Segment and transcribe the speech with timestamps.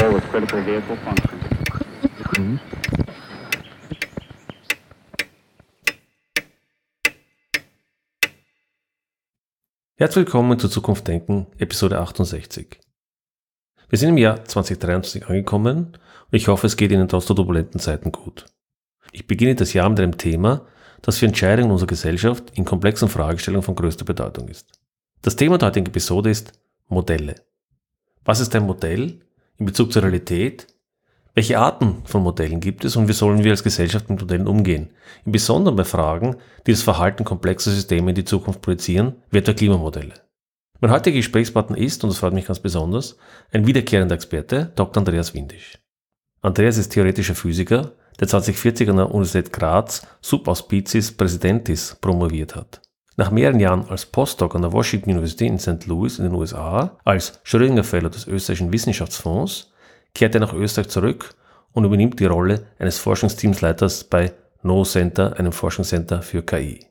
[0.00, 1.40] repair with critical vehicle function.
[9.96, 12.80] Herzlich willkommen zu Zukunft Denken, Episode 68.
[13.90, 15.98] Wir sind im Jahr 2023 angekommen
[16.30, 18.46] und ich hoffe, es geht Ihnen trotz der turbulenten Zeiten gut.
[19.12, 20.66] Ich beginne das Jahr mit einem Thema,
[21.02, 24.72] das für Entscheidungen unserer Gesellschaft in komplexen Fragestellungen von größter Bedeutung ist.
[25.20, 26.52] Das Thema der heutigen Episode ist
[26.88, 27.34] Modelle.
[28.24, 29.20] Was ist ein Modell
[29.60, 30.66] in Bezug zur Realität?
[31.34, 34.90] Welche Arten von Modellen gibt es und wie sollen wir als Gesellschaft mit Modellen umgehen?
[35.24, 39.52] Im Besonderen bei Fragen, die das Verhalten komplexer Systeme in die Zukunft projizieren, wie etwa
[39.52, 40.14] Klimamodelle.
[40.80, 43.16] Mein heutiger Gesprächspartner ist, und das freut mich ganz besonders,
[43.52, 45.02] ein wiederkehrender Experte, Dr.
[45.02, 45.78] Andreas Windisch.
[46.40, 52.80] Andreas ist theoretischer Physiker, der 2040 an der Universität Graz Subauspiciis Präsidentis promoviert hat.
[53.16, 55.86] Nach mehreren Jahren als Postdoc an der Washington University in St.
[55.86, 59.72] Louis in den USA, als Schrödinger Fellow des österreichischen Wissenschaftsfonds,
[60.14, 61.34] kehrt er nach Österreich zurück
[61.72, 66.86] und übernimmt die Rolle eines Forschungsteamsleiters bei No Center, einem Forschungscenter für KI.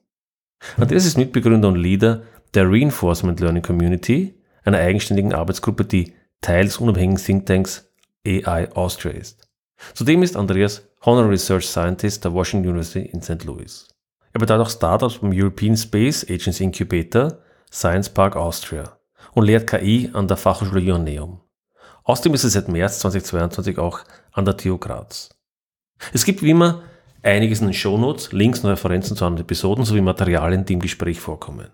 [0.77, 6.77] Andreas ist Mitbegründer und Leader der Reinforcement Learning Community, einer eigenständigen Arbeitsgruppe, die Teil des
[6.77, 7.89] unabhängigen Thinktanks
[8.25, 9.47] AI Austria ist.
[9.93, 13.43] Zudem ist Andreas Honorary Research Scientist der Washington University in St.
[13.45, 13.87] Louis.
[14.33, 17.39] Er betreut auch Startups beim European Space Agency Incubator,
[17.72, 18.97] Science Park Austria
[19.33, 21.41] und lehrt KI an der Fachhochschule Ioneum.
[22.03, 23.99] Außerdem ist er seit März 2022 auch
[24.31, 25.30] an der TU Graz.
[26.13, 26.83] Es gibt wie immer
[27.21, 31.19] einiges in den Shownotes, Links und Referenzen zu anderen Episoden sowie Materialien, die im Gespräch
[31.19, 31.69] vorkommen.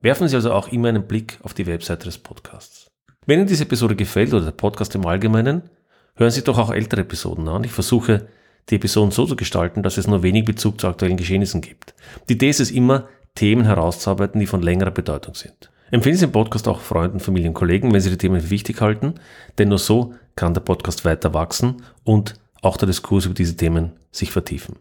[0.00, 2.90] Werfen Sie also auch immer einen Blick auf die Webseite des Podcasts.
[3.24, 5.70] Wenn Ihnen diese Episode gefällt oder der Podcast im Allgemeinen,
[6.14, 7.64] hören Sie doch auch ältere Episoden an.
[7.64, 8.28] Ich versuche,
[8.70, 11.94] die Episoden so zu gestalten, dass es nur wenig Bezug zu aktuellen Geschehnissen gibt.
[12.28, 15.70] Die Idee ist es immer, Themen herauszuarbeiten, die von längerer Bedeutung sind.
[15.90, 19.14] Empfehlen Sie den Podcast auch Freunden, Familien, Kollegen, wenn Sie die Themen für wichtig halten,
[19.58, 23.92] denn nur so kann der Podcast weiter wachsen und auch der Diskurs über diese Themen
[24.10, 24.76] sich vertiefen.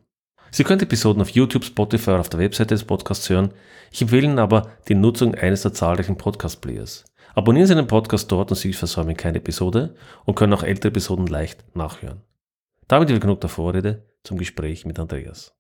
[0.49, 3.51] Sie können Episoden auf YouTube, Spotify oder auf der Webseite des Podcasts hören.
[3.91, 7.03] Ich empfehle Ihnen aber die Nutzung eines der zahlreichen Podcast-Players.
[7.35, 11.27] Abonnieren Sie den Podcast dort und Sie versäumen keine Episode und können auch ältere Episoden
[11.27, 12.21] leicht nachhören.
[12.87, 15.55] Damit wieder genug der Vorrede zum Gespräch mit Andreas.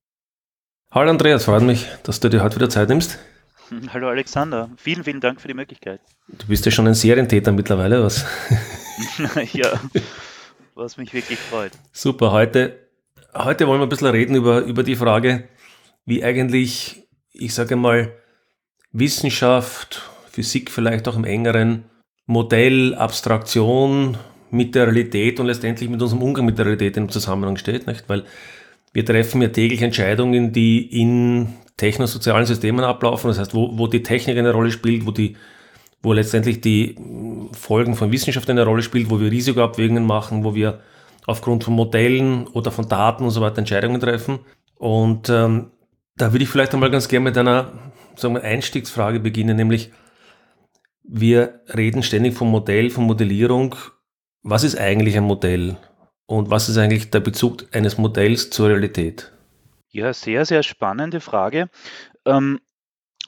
[0.91, 3.17] Hallo Andreas, freut mich, dass du dir heute wieder Zeit nimmst.
[3.93, 6.01] Hallo Alexander, vielen, vielen Dank für die Möglichkeit.
[6.27, 8.25] Du bist ja schon ein Serientäter mittlerweile, was?
[9.53, 9.79] ja,
[10.75, 11.71] was mich wirklich freut.
[11.91, 12.89] Super, heute,
[13.33, 15.49] heute wollen wir ein bisschen reden über, über die Frage,
[16.05, 18.13] wie eigentlich, ich sage mal,
[18.91, 21.85] Wissenschaft, Physik vielleicht auch im engeren
[22.27, 24.19] Modell, Abstraktion
[24.51, 28.07] mit der Realität und letztendlich mit unserem Umgang mit der Realität im Zusammenhang steht, nicht?
[28.07, 28.23] Weil
[28.93, 34.03] wir treffen ja täglich Entscheidungen, die in technosozialen Systemen ablaufen, das heißt, wo, wo die
[34.03, 35.35] Technik eine Rolle spielt, wo die
[36.05, 36.95] wo letztendlich die
[37.53, 40.81] Folgen von Wissenschaft eine Rolle spielt, wo wir Risikoabwägungen machen, wo wir
[41.25, 44.39] aufgrund von Modellen oder von Daten und so weiter Entscheidungen treffen.
[44.75, 45.71] Und ähm,
[46.15, 47.71] da würde ich vielleicht einmal ganz gerne mit einer
[48.15, 49.91] sagen wir, Einstiegsfrage beginnen, nämlich
[51.03, 53.75] wir reden ständig vom Modell, von Modellierung.
[54.47, 55.75] Was ist eigentlich ein Modell?
[56.27, 59.31] Und was ist eigentlich der Bezug eines Modells zur Realität?
[59.89, 61.67] Ja, sehr, sehr spannende Frage
[62.25, 62.59] ähm,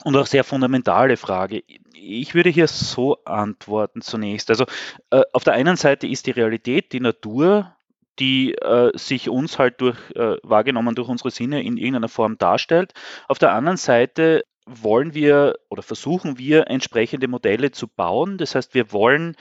[0.03, 1.63] und auch sehr fundamentale Frage.
[1.95, 4.51] Ich würde hier so antworten zunächst.
[4.51, 4.65] Also
[5.09, 7.75] äh, auf der einen Seite ist die Realität, die Natur,
[8.19, 12.93] die äh, sich uns halt durch äh, wahrgenommen durch unsere Sinne in irgendeiner Form darstellt.
[13.27, 18.37] Auf der anderen Seite wollen wir oder versuchen wir entsprechende Modelle zu bauen.
[18.37, 19.35] Das heißt, wir wollen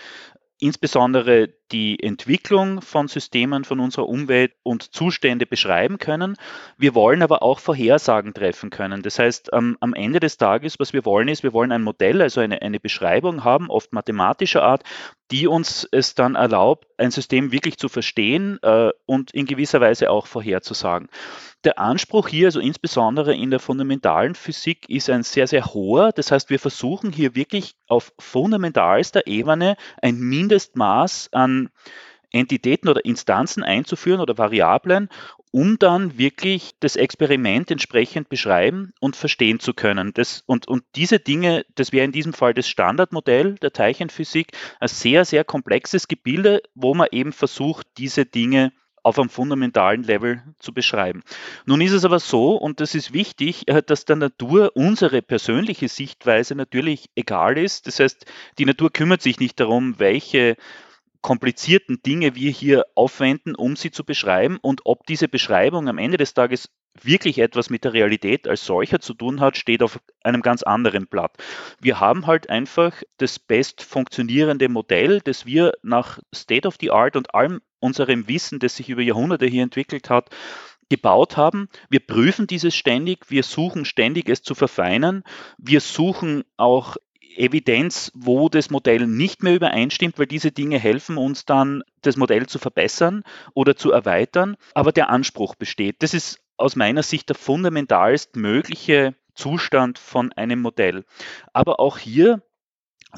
[0.59, 6.37] insbesondere die Entwicklung von Systemen von unserer Umwelt und Zustände beschreiben können.
[6.79, 9.03] Wir wollen aber auch Vorhersagen treffen können.
[9.03, 12.23] Das heißt, am, am Ende des Tages, was wir wollen, ist, wir wollen ein Modell,
[12.23, 14.83] also eine, eine Beschreibung haben, oft mathematischer Art,
[15.31, 20.11] die uns es dann erlaubt, ein System wirklich zu verstehen äh, und in gewisser Weise
[20.11, 21.09] auch vorherzusagen.
[21.67, 26.13] Der Anspruch hier, also insbesondere in der fundamentalen Physik, ist ein sehr, sehr hoher.
[26.13, 31.71] Das heißt, wir versuchen hier wirklich auf fundamentalster Ebene ein Mindestmaß an
[32.31, 35.09] Entitäten oder Instanzen einzuführen oder Variablen,
[35.51, 40.15] um dann wirklich das Experiment entsprechend beschreiben und verstehen zu können.
[40.15, 44.87] Das, und, und diese Dinge, das wäre in diesem Fall das Standardmodell der Teilchenphysik, ein
[44.87, 48.71] sehr, sehr komplexes Gebilde, wo man eben versucht, diese Dinge
[49.07, 51.23] auf einem fundamentalen Level zu beschreiben.
[51.65, 55.87] Nun ist es aber so, und das ist wichtig, äh, dass der Natur unsere persönliche
[55.87, 57.87] Sichtweise natürlich egal ist.
[57.87, 58.27] Das heißt,
[58.59, 60.57] die Natur kümmert sich nicht darum, welche
[61.23, 66.17] komplizierten Dinge wir hier aufwenden, um sie zu beschreiben und ob diese Beschreibung am Ende
[66.17, 66.69] des Tages
[67.03, 71.07] wirklich etwas mit der Realität als solcher zu tun hat, steht auf einem ganz anderen
[71.07, 71.33] Blatt.
[71.81, 77.17] Wir haben halt einfach das best funktionierende Modell, das wir nach State of the Art
[77.17, 80.31] und allem unserem Wissen, das sich über Jahrhunderte hier entwickelt hat,
[80.89, 81.69] gebaut haben.
[81.91, 85.25] Wir prüfen dieses ständig, wir suchen ständig es zu verfeinern,
[85.59, 86.97] wir suchen auch
[87.37, 92.47] Evidenz, wo das Modell nicht mehr übereinstimmt, weil diese Dinge helfen uns dann, das Modell
[92.47, 93.25] zu verbessern
[93.55, 94.57] oder zu erweitern.
[94.75, 96.03] Aber der Anspruch besteht.
[96.03, 101.05] Das ist aus meiner Sicht der fundamentalst mögliche Zustand von einem Modell.
[101.53, 102.43] Aber auch hier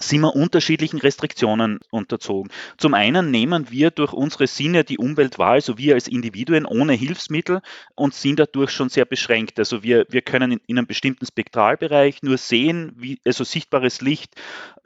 [0.01, 2.51] sind wir unterschiedlichen Restriktionen unterzogen.
[2.77, 6.93] Zum einen nehmen wir durch unsere Sinne die Umwelt wahr, also wir als Individuen ohne
[6.95, 7.61] Hilfsmittel
[7.95, 9.59] und sind dadurch schon sehr beschränkt.
[9.59, 14.35] Also wir, wir können in, in einem bestimmten Spektralbereich nur sehen, wie, also sichtbares Licht.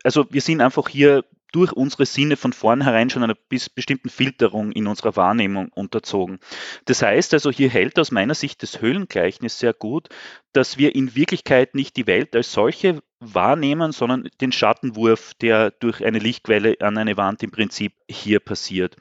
[0.03, 4.87] Also wir sind einfach hier durch unsere Sinne von vornherein schon einer bestimmten Filterung in
[4.87, 6.39] unserer Wahrnehmung unterzogen.
[6.87, 10.09] Das heißt also, hier hält aus meiner Sicht das Höhlengleichnis sehr gut,
[10.53, 16.05] dass wir in Wirklichkeit nicht die Welt als solche wahrnehmen, sondern den Schattenwurf, der durch
[16.05, 18.97] eine Lichtquelle an eine Wand im Prinzip hier passiert.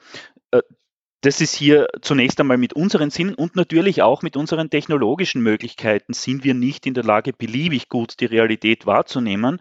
[0.50, 0.62] Äh,
[1.22, 6.14] das ist hier zunächst einmal mit unseren Sinnen und natürlich auch mit unseren technologischen Möglichkeiten
[6.14, 9.60] sind wir nicht in der Lage, beliebig gut die Realität wahrzunehmen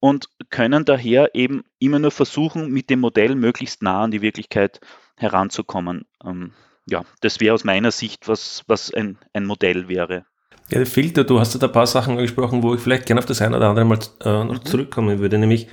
[0.00, 4.80] und können daher eben immer nur versuchen, mit dem Modell möglichst nah an die Wirklichkeit
[5.16, 6.04] heranzukommen.
[6.22, 6.52] Ähm,
[6.86, 10.26] ja, das wäre aus meiner Sicht, was, was ein, ein Modell wäre.
[10.70, 13.26] Ja, der Filter, du hast da ein paar Sachen angesprochen, wo ich vielleicht gerne auf
[13.26, 14.64] das eine oder andere mal äh, noch mhm.
[14.64, 15.68] zurückkommen würde, nämlich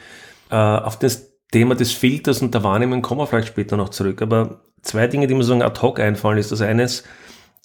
[0.50, 4.22] äh, auf das Thema des Filters und der Wahrnehmung kommen wir vielleicht später noch zurück.
[4.22, 7.04] Aber zwei Dinge, die mir so ad hoc einfallen, ist das eines,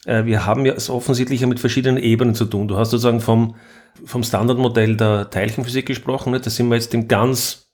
[0.07, 2.67] äh, wir haben ja es offensichtlich mit verschiedenen Ebenen zu tun.
[2.69, 3.55] Du hast sozusagen vom,
[4.05, 6.41] vom Standardmodell der Teilchenphysik gesprochen, ne?
[6.41, 7.71] da sind wir jetzt im ganz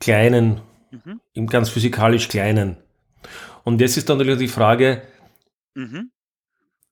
[0.00, 0.60] kleinen,
[0.90, 1.20] mhm.
[1.34, 2.78] im ganz physikalisch kleinen.
[3.64, 5.02] Und jetzt ist dann natürlich die Frage,
[5.74, 6.10] mhm.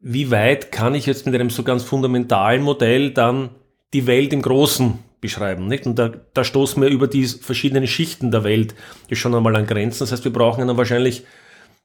[0.00, 3.50] Wie weit kann ich jetzt mit einem so ganz fundamentalen Modell dann
[3.93, 5.66] die Welt im Großen beschreiben.
[5.66, 5.87] Nicht?
[5.87, 8.75] Und da, da stoßen wir über die verschiedenen Schichten der Welt
[9.12, 10.00] schon einmal an Grenzen.
[10.00, 11.25] Das heißt, wir brauchen dann wahrscheinlich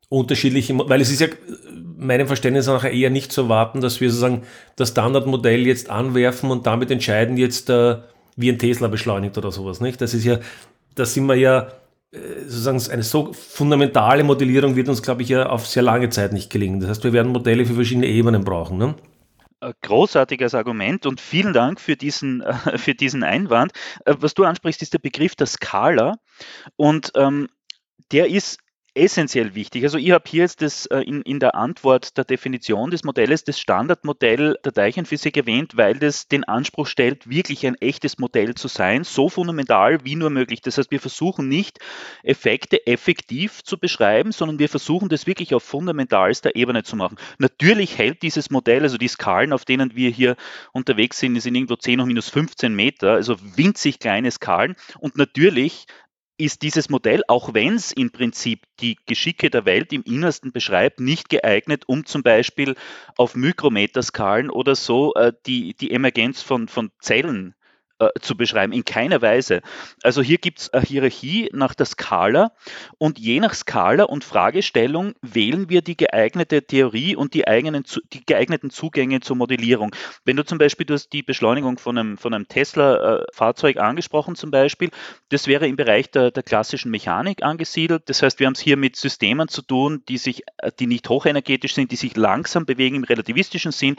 [0.10, 1.28] unterschiedliche, weil es ist ja
[1.98, 4.44] meinem Verständnis nach eher nicht zu erwarten, dass wir sozusagen
[4.76, 7.98] das Standardmodell jetzt anwerfen und damit entscheiden jetzt, äh,
[8.36, 9.80] wie ein Tesla beschleunigt oder sowas.
[9.82, 10.02] Nicht?
[10.02, 10.40] Das ist ja,
[10.96, 11.72] da sind wir ja
[12.12, 16.50] sozusagen eine so fundamentale Modellierung wird uns, glaube ich, ja auf sehr lange Zeit nicht
[16.50, 16.80] gelingen.
[16.80, 18.78] Das heißt, wir werden Modelle für verschiedene Ebenen brauchen.
[18.78, 18.96] Ne?
[19.82, 22.44] großartiges Argument und vielen Dank für diesen,
[22.78, 23.74] für diesen Einwand.
[24.06, 26.16] Äh, was du ansprichst, ist der Begriff der Skala
[26.76, 27.48] und ähm,
[28.12, 28.60] der ist
[28.94, 29.84] essentiell wichtig.
[29.84, 33.44] Also ich habe hier jetzt das äh, in, in der Antwort der Definition des Modells
[33.46, 38.68] das Standardmodell der Teilchenphysik erwähnt, weil das den Anspruch stellt, wirklich ein echtes Modell zu
[38.68, 40.62] sein, so fundamental wie nur möglich.
[40.62, 41.80] Das heißt, wir versuchen nicht
[42.24, 47.18] Effekte effektiv zu beschreiben, sondern wir versuchen das wirklich auf fundamentalster Ebene zu machen.
[47.38, 50.36] Natürlich hält dieses Modell, also die Skalen, auf denen wir hier
[50.74, 55.86] unterwegs sind, sind irgendwo 10 hoch minus 15 Meter, also winzig kleine Skalen und natürlich
[56.42, 61.00] ist dieses Modell, auch wenn es im Prinzip die Geschicke der Welt im Innersten beschreibt,
[61.00, 62.76] nicht geeignet, um zum Beispiel
[63.16, 67.56] auf Mikrometerskalen oder so äh, die, die Emergenz von, von Zellen
[68.02, 69.62] äh, zu beschreiben, in keiner Weise.
[70.02, 72.52] Also hier gibt es eine Hierarchie nach der Skala
[72.98, 78.26] und je nach Skala und Fragestellung wählen wir die geeignete Theorie und die, eigenen, die
[78.26, 79.96] geeigneten Zugänge zur Modellierung.
[80.26, 84.50] Wenn du zum Beispiel du hast die Beschleunigung von einem, von einem Tesla-Fahrzeug angesprochen zum
[84.50, 84.90] Beispiel,
[85.30, 88.10] das wäre im Bereich der, der klassischen Mechanik angesiedelt.
[88.10, 90.44] Das heißt, wir haben es hier mit Systemen zu tun, die sich,
[90.80, 93.96] die nicht hochenergetisch sind, die sich langsam bewegen im relativistischen Sinn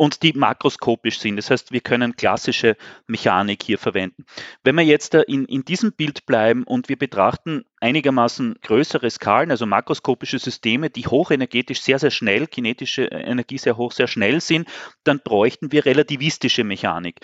[0.00, 1.36] und die makroskopisch sind.
[1.36, 4.24] Das heißt, wir können klassische Mechanik hier verwenden.
[4.64, 9.66] Wenn wir jetzt in, in diesem Bild bleiben und wir betrachten einigermaßen größere Skalen, also
[9.66, 14.66] makroskopische Systeme, die hochenergetisch sehr, sehr schnell, kinetische Energie sehr hoch, sehr schnell sind,
[15.04, 17.20] dann bräuchten wir relativistische Mechanik.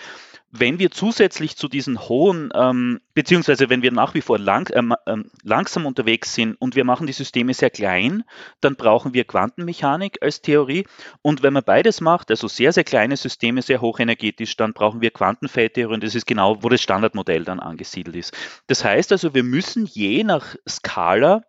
[0.51, 5.11] Wenn wir zusätzlich zu diesen hohen, ähm, beziehungsweise wenn wir nach wie vor lang, äh,
[5.11, 8.23] äh, langsam unterwegs sind und wir machen die Systeme sehr klein,
[8.61, 10.87] dann brauchen wir Quantenmechanik als Theorie.
[11.21, 15.11] Und wenn man beides macht, also sehr, sehr kleine Systeme, sehr hochenergetisch, dann brauchen wir
[15.11, 18.35] Quantenfeldtheorie und das ist genau, wo das Standardmodell dann angesiedelt ist.
[18.67, 21.43] Das heißt also, wir müssen je nach Skala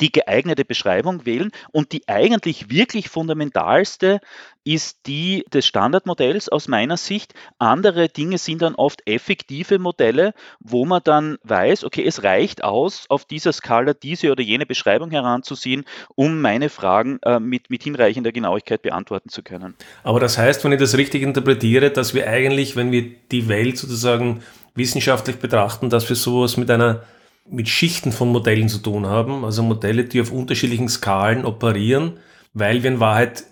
[0.00, 4.20] die geeignete Beschreibung wählen und die eigentlich wirklich fundamentalste
[4.66, 7.34] ist die des Standardmodells aus meiner Sicht.
[7.58, 13.06] Andere Dinge sind dann oft effektive Modelle, wo man dann weiß, okay, es reicht aus,
[13.08, 15.84] auf dieser Skala diese oder jene Beschreibung heranzuziehen,
[16.16, 19.76] um meine Fragen äh, mit, mit hinreichender Genauigkeit beantworten zu können.
[20.02, 23.78] Aber das heißt, wenn ich das richtig interpretiere, dass wir eigentlich, wenn wir die Welt
[23.78, 24.42] sozusagen
[24.74, 27.04] wissenschaftlich betrachten, dass wir sowas mit einer
[27.50, 32.18] mit Schichten von Modellen zu tun haben, also Modelle, die auf unterschiedlichen Skalen operieren,
[32.54, 33.44] weil wir in Wahrheit,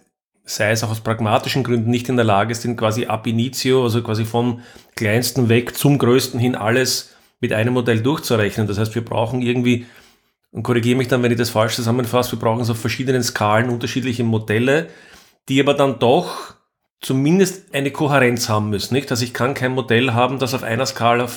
[0.44, 4.02] sei es auch aus pragmatischen Gründen, nicht in der Lage sind, quasi ab initio, also
[4.02, 4.60] quasi vom
[4.96, 8.66] kleinsten weg zum größten hin alles mit einem Modell durchzurechnen.
[8.66, 9.86] Das heißt, wir brauchen irgendwie,
[10.50, 13.70] und korrigiere mich dann, wenn ich das falsch zusammenfasse, wir brauchen so auf verschiedenen Skalen
[13.70, 14.88] unterschiedliche Modelle,
[15.48, 16.54] die aber dann doch
[17.00, 19.10] zumindest eine Kohärenz haben müssen, nicht?
[19.10, 21.28] Also ich kann kein Modell haben, das auf einer Skala,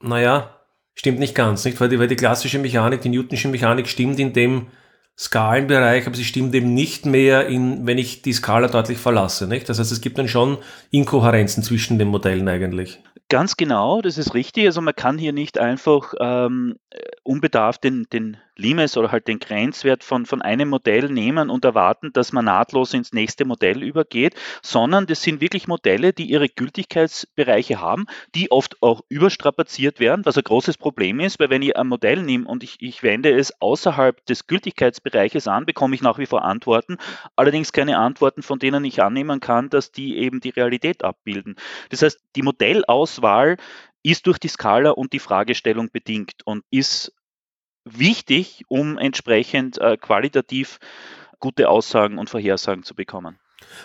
[0.00, 0.53] naja,
[0.94, 1.80] stimmt nicht ganz, nicht?
[1.80, 4.66] Weil die, weil die klassische Mechanik, die Newtonsche Mechanik stimmt in dem
[5.16, 9.68] Skalenbereich, aber sie stimmt eben nicht mehr, in, wenn ich die Skala deutlich verlasse, nicht?
[9.68, 10.58] Das heißt, es gibt dann schon
[10.90, 13.00] Inkohärenzen zwischen den Modellen eigentlich.
[13.28, 14.66] Ganz genau, das ist richtig.
[14.66, 16.76] Also man kann hier nicht einfach ähm,
[17.22, 22.12] unbedarft den, den Limes oder halt den Grenzwert von, von einem Modell nehmen und erwarten,
[22.12, 27.80] dass man nahtlos ins nächste Modell übergeht, sondern das sind wirklich Modelle, die ihre Gültigkeitsbereiche
[27.80, 31.88] haben, die oft auch überstrapaziert werden, was ein großes Problem ist, weil wenn ich ein
[31.88, 36.26] Modell nehme und ich, ich wende es außerhalb des Gültigkeitsbereiches an, bekomme ich nach wie
[36.26, 36.98] vor Antworten,
[37.36, 41.56] allerdings keine Antworten, von denen ich annehmen kann, dass die eben die Realität abbilden.
[41.90, 43.56] Das heißt, die Modellauswahl
[44.04, 47.12] ist durch die Skala und die Fragestellung bedingt und ist
[47.84, 50.78] wichtig, um entsprechend äh, qualitativ
[51.40, 53.38] gute Aussagen und Vorhersagen zu bekommen.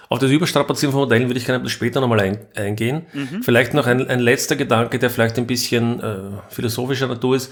[0.09, 3.05] Auf das Überstrapazieren von Modellen würde ich gerne später nochmal ein, eingehen.
[3.13, 3.43] Mhm.
[3.43, 6.17] Vielleicht noch ein, ein, letzter Gedanke, der vielleicht ein bisschen äh,
[6.49, 7.51] philosophischer Natur ist.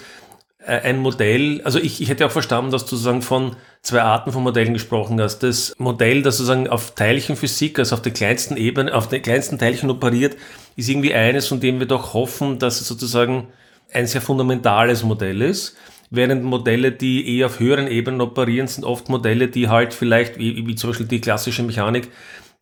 [0.60, 4.32] Äh, ein Modell, also ich, ich hätte auch verstanden, dass du sozusagen von zwei Arten
[4.32, 5.40] von Modellen gesprochen hast.
[5.40, 9.90] Das Modell, das sozusagen auf Teilchenphysik, also auf der kleinsten Ebene, auf den kleinsten Teilchen
[9.90, 10.36] operiert,
[10.76, 13.48] ist irgendwie eines, von dem wir doch hoffen, dass es sozusagen
[13.94, 15.78] ein sehr fundamentales Modell ist.
[16.10, 20.66] Während Modelle, die eher auf höheren Ebenen operieren, sind oft Modelle, die halt vielleicht, wie,
[20.66, 22.10] wie zum Beispiel die klassische Mechanik,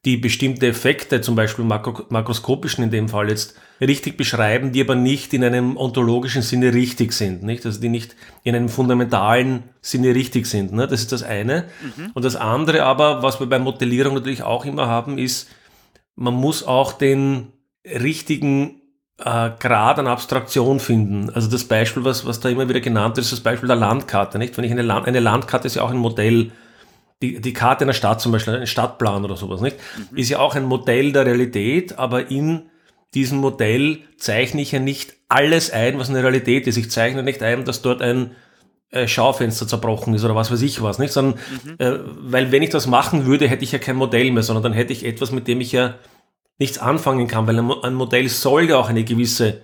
[0.06, 4.96] die bestimmte Effekte, zum Beispiel makro, makroskopischen in dem Fall jetzt, richtig beschreiben, die aber
[4.96, 7.66] nicht in einem ontologischen Sinne richtig sind, nicht?
[7.66, 10.72] Also die nicht in einem fundamentalen Sinne richtig sind.
[10.72, 10.88] Ne?
[10.88, 11.66] Das ist das eine.
[11.82, 12.12] Mhm.
[12.14, 15.50] Und das andere aber, was wir bei Modellierung natürlich auch immer haben, ist,
[16.16, 17.48] man muss auch den
[17.84, 18.82] richtigen
[19.18, 21.30] äh, Grad an Abstraktion finden.
[21.30, 24.38] Also das Beispiel, was, was da immer wieder genannt ist, das Beispiel der Landkarte.
[24.38, 24.58] Nicht?
[24.58, 26.52] Wenn ich eine, Land, eine Landkarte ist ja auch ein Modell,
[27.22, 29.78] die, die Karte einer Stadt zum Beispiel, ein Stadtplan oder sowas, nicht?
[30.12, 30.18] Mhm.
[30.18, 32.64] Ist ja auch ein Modell der Realität, aber in
[33.14, 36.76] diesem Modell zeichne ich ja nicht alles ein, was eine Realität ist.
[36.76, 38.32] Ich zeichne nicht ein, dass dort ein
[38.92, 41.14] äh, Schaufenster zerbrochen ist oder was weiß ich was, nicht?
[41.14, 41.76] Sondern, mhm.
[41.78, 44.74] äh, weil wenn ich das machen würde, hätte ich ja kein Modell mehr, sondern dann
[44.74, 45.96] hätte ich etwas, mit dem ich ja
[46.58, 49.62] nichts anfangen kann, weil ein Modell soll ja auch eine gewisse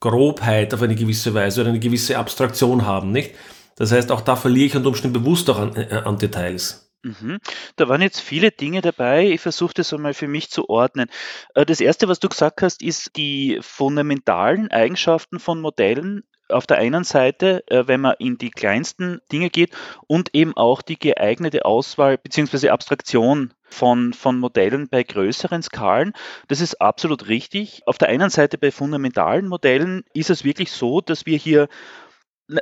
[0.00, 3.34] Grobheit auf eine gewisse Weise oder eine gewisse Abstraktion haben, nicht?
[3.76, 6.92] Das heißt, auch da verliere ich unter Umständen bewusst auch an, äh, an Details.
[7.02, 7.38] Mhm.
[7.76, 9.30] Da waren jetzt viele Dinge dabei.
[9.30, 11.08] Ich versuche das einmal für mich zu ordnen.
[11.54, 16.78] Äh, das erste, was du gesagt hast, ist die fundamentalen Eigenschaften von Modellen auf der
[16.78, 19.74] einen Seite, äh, wenn man in die kleinsten Dinge geht
[20.06, 22.70] und eben auch die geeignete Auswahl bzw.
[22.70, 26.12] Abstraktion von, von Modellen bei größeren Skalen.
[26.48, 27.82] Das ist absolut richtig.
[27.86, 31.68] Auf der einen Seite bei fundamentalen Modellen ist es wirklich so, dass wir hier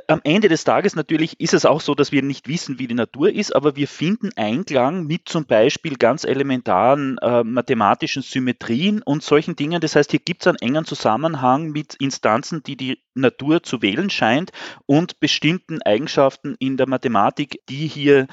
[0.07, 2.93] am Ende des Tages natürlich ist es auch so, dass wir nicht wissen, wie die
[2.93, 9.23] Natur ist, aber wir finden Einklang mit zum Beispiel ganz elementaren äh, mathematischen Symmetrien und
[9.23, 9.81] solchen Dingen.
[9.81, 14.09] Das heißt, hier gibt es einen engen Zusammenhang mit Instanzen, die die Natur zu wählen
[14.09, 14.51] scheint
[14.85, 18.27] und bestimmten Eigenschaften in der Mathematik, die hier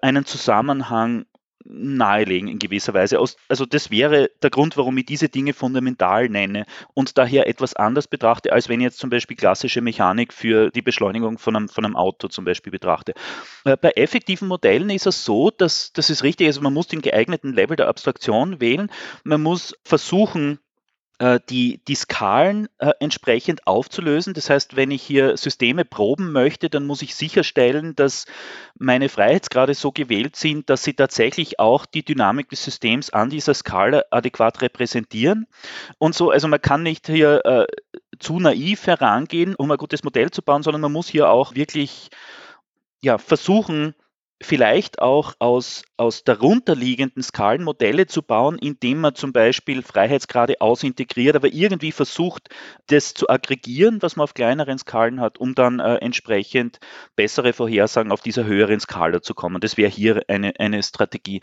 [0.00, 1.26] einen Zusammenhang
[1.64, 3.18] nahelegen in gewisser Weise.
[3.48, 8.06] Also das wäre der Grund, warum ich diese Dinge fundamental nenne und daher etwas anders
[8.08, 11.84] betrachte, als wenn ich jetzt zum Beispiel klassische Mechanik für die Beschleunigung von einem, von
[11.84, 13.14] einem Auto zum Beispiel betrachte.
[13.64, 17.02] Äh, bei effektiven Modellen ist es so, dass das ist richtig, also man muss den
[17.02, 18.90] geeigneten Level der Abstraktion wählen,
[19.24, 20.58] man muss versuchen,
[21.48, 24.34] die, die Skalen äh, entsprechend aufzulösen.
[24.34, 28.26] Das heißt, wenn ich hier Systeme proben möchte, dann muss ich sicherstellen, dass
[28.76, 33.54] meine Freiheitsgrade so gewählt sind, dass sie tatsächlich auch die Dynamik des Systems an dieser
[33.54, 35.46] Skala adäquat repräsentieren.
[35.98, 37.66] Und so, also man kann nicht hier äh,
[38.18, 42.10] zu naiv herangehen, um ein gutes Modell zu bauen, sondern man muss hier auch wirklich
[43.00, 43.94] ja, versuchen,
[44.42, 51.36] vielleicht auch aus, aus darunterliegenden Skalen Modelle zu bauen, indem man zum Beispiel Freiheitsgrade ausintegriert,
[51.36, 52.48] aber irgendwie versucht,
[52.86, 56.78] das zu aggregieren, was man auf kleineren Skalen hat, um dann äh, entsprechend
[57.16, 59.60] bessere Vorhersagen auf dieser höheren Skala zu kommen.
[59.60, 61.40] Das wäre hier eine, eine Strategie.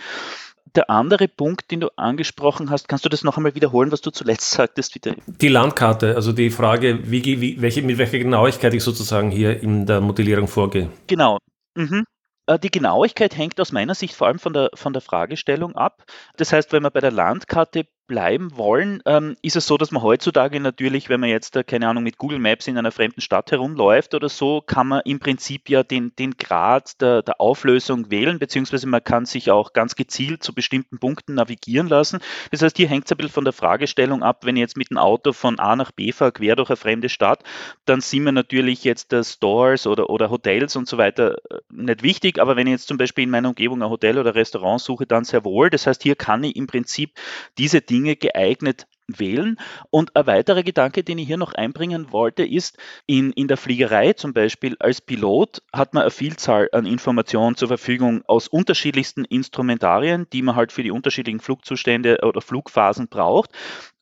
[0.76, 4.12] Der andere Punkt, den du angesprochen hast, kannst du das noch einmal wiederholen, was du
[4.12, 4.94] zuletzt sagtest?
[4.94, 5.16] Bitte?
[5.26, 9.88] Die Landkarte, also die Frage, wie, wie, welche, mit welcher Genauigkeit ich sozusagen hier in
[9.88, 10.92] der Modellierung vorgehe.
[11.08, 11.40] Genau.
[11.76, 12.06] Mhm.
[12.50, 16.04] Äh, die Genauigkeit hängt aus meiner Sicht vor allem von der, von der Fragestellung ab.
[16.38, 20.04] Das heißt, wenn man bei der Landkarte bleiben wollen, ähm, ist es so, dass man
[20.04, 23.52] heutzutage natürlich, wenn man jetzt, äh, keine Ahnung, mit Google Maps in einer fremden Stadt
[23.52, 28.40] herumläuft oder so, kann man im Prinzip ja den, den Grad der, der Auflösung wählen,
[28.40, 32.20] beziehungsweise man kann sich auch ganz gezielt zu bestimmten Punkten navigieren lassen.
[32.52, 34.90] Das heißt, hier hängt es ein bisschen von der Fragestellung ab, wenn ich jetzt mit
[34.90, 37.44] dem Auto von A nach B fahre, quer durch eine fremde Stadt,
[37.86, 42.02] dann sind mir natürlich jetzt der Stores oder, oder Hotels und so weiter äh, nicht
[42.02, 45.06] wichtig, aber wenn ich jetzt zum Beispiel in meiner Umgebung ein Hotel oder Restaurant suche,
[45.06, 45.70] dann sehr wohl.
[45.70, 47.12] Das heißt, hier kann ich im Prinzip
[47.60, 48.88] diese Dinge geeignet
[49.18, 49.58] wählen.
[49.90, 52.78] Und ein weiterer Gedanke, den ich hier noch einbringen wollte, ist,
[53.08, 57.70] in, in der Fliegerei zum Beispiel als Pilot hat man eine Vielzahl an Informationen zur
[57.70, 63.52] Verfügung aus unterschiedlichsten Instrumentarien, die man halt für die unterschiedlichen Flugzustände oder Flugphasen braucht.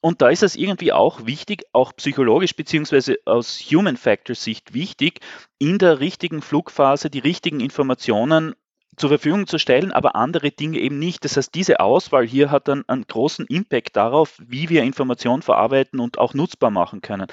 [0.01, 5.21] Und da ist es irgendwie auch wichtig, auch psychologisch beziehungsweise aus Human Factor Sicht wichtig,
[5.59, 8.55] in der richtigen Flugphase die richtigen Informationen
[8.97, 11.23] zur Verfügung zu stellen, aber andere Dinge eben nicht.
[11.23, 15.99] Das heißt, diese Auswahl hier hat dann einen großen Impact darauf, wie wir Informationen verarbeiten
[15.99, 17.27] und auch nutzbar machen können.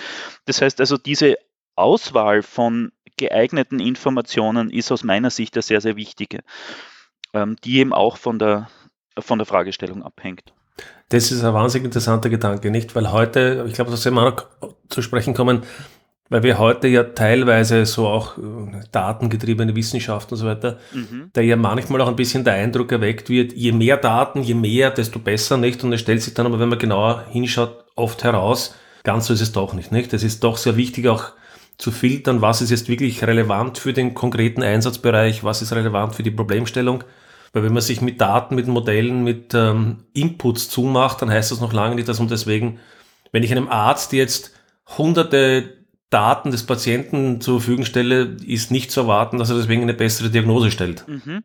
[0.44, 1.37] Das heißt also, diese
[1.75, 6.40] Auswahl von geeigneten Informationen ist aus meiner Sicht eine sehr, sehr wichtige,
[7.33, 8.68] ähm, die eben auch von der,
[9.18, 10.52] von der Fragestellung abhängt.
[11.09, 12.94] Das ist ein wahnsinnig interessanter Gedanke, nicht?
[12.94, 15.62] Weil heute, ich glaube, das werden wir noch zu sprechen kommen,
[16.31, 21.31] weil wir heute ja teilweise so auch äh, datengetriebene Wissenschaft und so weiter, mhm.
[21.33, 24.90] da ja manchmal auch ein bisschen der Eindruck erweckt wird, je mehr Daten, je mehr,
[24.90, 25.85] desto besser, nicht?
[25.85, 29.43] Und es stellt sich dann aber, wenn man genauer hinschaut, oft heraus, ganz so ist
[29.43, 30.12] es doch nicht, nicht?
[30.12, 31.33] Es ist doch sehr wichtig auch
[31.76, 36.23] zu filtern, was ist jetzt wirklich relevant für den konkreten Einsatzbereich, was ist relevant für
[36.23, 37.04] die Problemstellung.
[37.52, 41.61] Weil wenn man sich mit Daten, mit Modellen, mit ähm, Inputs zumacht, dann heißt das
[41.61, 42.81] noch lange nicht, dass man deswegen,
[43.31, 44.52] wenn ich einem Arzt jetzt
[44.99, 49.94] hunderte Daten des Patienten zur Verfügung stelle, ist nicht zu erwarten, dass er deswegen eine
[49.94, 51.06] bessere Diagnose stellt.
[51.08, 51.42] Mhm.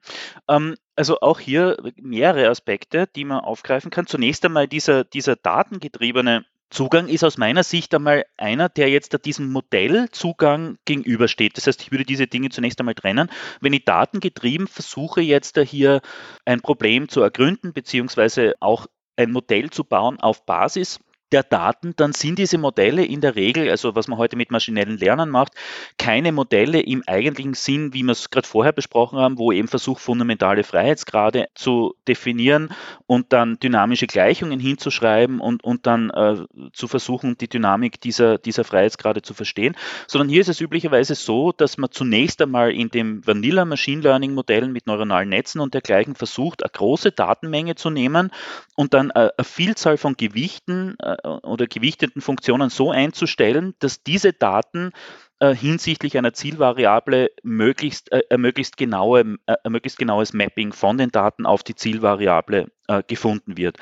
[0.47, 4.05] Ähm, also auch hier mehrere Aspekte, die man aufgreifen kann.
[4.05, 9.51] Zunächst einmal dieser, dieser datengetriebene Zugang ist aus meiner Sicht einmal einer, der jetzt diesem
[9.51, 11.57] Modellzugang gegenübersteht.
[11.57, 13.31] Das heißt, ich würde diese Dinge zunächst einmal trennen.
[13.59, 16.01] Wenn ich datengetrieben versuche, jetzt hier
[16.45, 18.85] ein Problem zu ergründen, beziehungsweise auch
[19.15, 20.99] ein Modell zu bauen auf Basis
[21.31, 24.97] der Daten, dann sind diese Modelle in der Regel, also was man heute mit maschinellen
[24.97, 25.53] Lernen macht,
[25.97, 30.01] keine Modelle im eigentlichen Sinn, wie wir es gerade vorher besprochen haben, wo eben versucht,
[30.01, 32.69] fundamentale Freiheitsgrade zu definieren
[33.05, 36.37] und dann dynamische Gleichungen hinzuschreiben und, und dann äh,
[36.73, 39.75] zu versuchen, die Dynamik dieser, dieser Freiheitsgrade zu verstehen,
[40.07, 44.33] sondern hier ist es üblicherweise so, dass man zunächst einmal in dem Vanilla Machine Learning
[44.33, 48.31] Modellen mit neuronalen Netzen und dergleichen versucht, eine große Datenmenge zu nehmen
[48.75, 54.33] und dann äh, eine Vielzahl von Gewichten äh, oder gewichteten Funktionen so einzustellen, dass diese
[54.33, 54.91] Daten
[55.39, 61.45] äh, hinsichtlich einer Zielvariable möglichst, äh, möglichst, genaue, äh, möglichst genaues Mapping von den Daten
[61.45, 63.77] auf die Zielvariable äh, gefunden wird.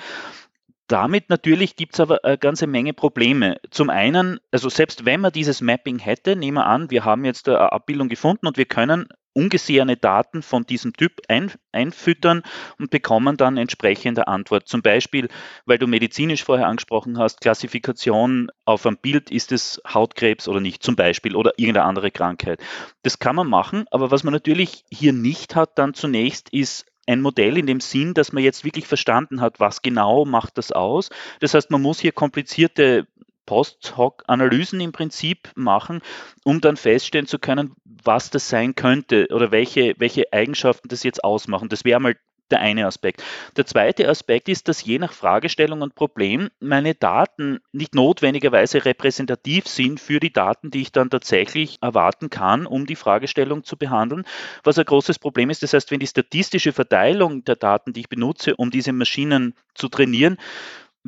[0.87, 3.57] Damit natürlich gibt es aber eine ganze Menge Probleme.
[3.71, 7.49] Zum einen, also selbst wenn man dieses Mapping hätte, nehmen wir an, wir haben jetzt
[7.49, 12.41] eine Abbildung gefunden und wir können ungesehene Daten von diesem Typ ein, einfüttern
[12.79, 14.67] und bekommen dann entsprechende Antwort.
[14.67, 15.29] Zum Beispiel,
[15.65, 20.81] weil du medizinisch vorher angesprochen hast, Klassifikation auf einem Bild, ist es Hautkrebs oder nicht,
[20.81, 22.59] zum Beispiel, oder irgendeine andere Krankheit.
[23.03, 27.21] Das kann man machen, aber was man natürlich hier nicht hat dann zunächst ist ein
[27.21, 31.09] Modell in dem Sinn, dass man jetzt wirklich verstanden hat, was genau macht das aus.
[31.39, 33.07] Das heißt, man muss hier komplizierte
[33.47, 36.01] Post-Hoc-Analysen im Prinzip machen,
[36.43, 41.23] um dann feststellen zu können, was das sein könnte oder welche, welche Eigenschaften das jetzt
[41.23, 41.69] ausmachen.
[41.69, 42.15] Das wäre mal
[42.51, 43.23] der eine Aspekt.
[43.55, 49.67] Der zweite Aspekt ist, dass je nach Fragestellung und Problem meine Daten nicht notwendigerweise repräsentativ
[49.67, 54.23] sind für die Daten, die ich dann tatsächlich erwarten kann, um die Fragestellung zu behandeln.
[54.63, 58.09] Was ein großes Problem ist, das heißt, wenn die statistische Verteilung der Daten, die ich
[58.09, 60.37] benutze, um diese Maschinen zu trainieren,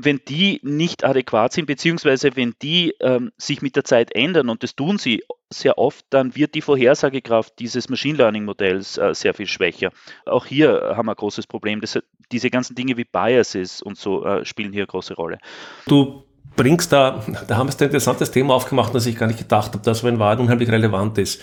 [0.05, 4.63] wenn die nicht adäquat sind, beziehungsweise wenn die ähm, sich mit der Zeit ändern, und
[4.63, 9.33] das tun sie sehr oft, dann wird die Vorhersagekraft dieses Machine Learning Modells äh, sehr
[9.33, 9.91] viel schwächer.
[10.25, 11.81] Auch hier haben wir ein großes Problem.
[11.81, 11.99] Das,
[12.31, 15.39] diese ganzen Dinge wie Biases und so äh, spielen hier eine große Rolle.
[15.87, 16.23] Du
[16.55, 19.83] bringst da, da haben wir ein interessantes Thema aufgemacht, das ich gar nicht gedacht habe,
[19.83, 21.41] das in Wahrheit unheimlich relevant ist.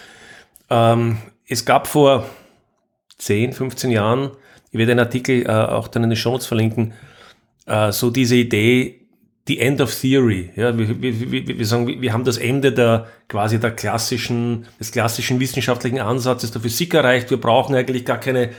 [0.71, 2.27] Ähm, es gab vor
[3.19, 4.31] 10, 15 Jahren,
[4.71, 6.93] ich werde einen Artikel äh, auch dann in den Show Notes verlinken,
[7.67, 9.07] äh, so diese Idee,
[9.49, 10.51] die End of Theory.
[10.57, 14.91] Ja, wir, wir, wir, wir sagen, wir haben das Ende der quasi der klassischen, des
[14.91, 17.31] klassischen wissenschaftlichen Ansatzes der Physik erreicht.
[17.31, 18.51] Wir brauchen eigentlich gar keine,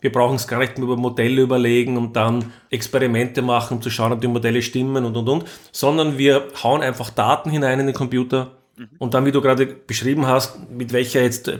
[0.00, 3.90] wir brauchen es gar nicht mehr über Modelle überlegen und dann Experimente machen, um zu
[3.90, 7.86] schauen, ob die Modelle stimmen und und und, sondern wir hauen einfach Daten hinein in
[7.86, 8.88] den Computer mhm.
[8.98, 11.58] und dann, wie du gerade beschrieben hast, mit welcher jetzt äh,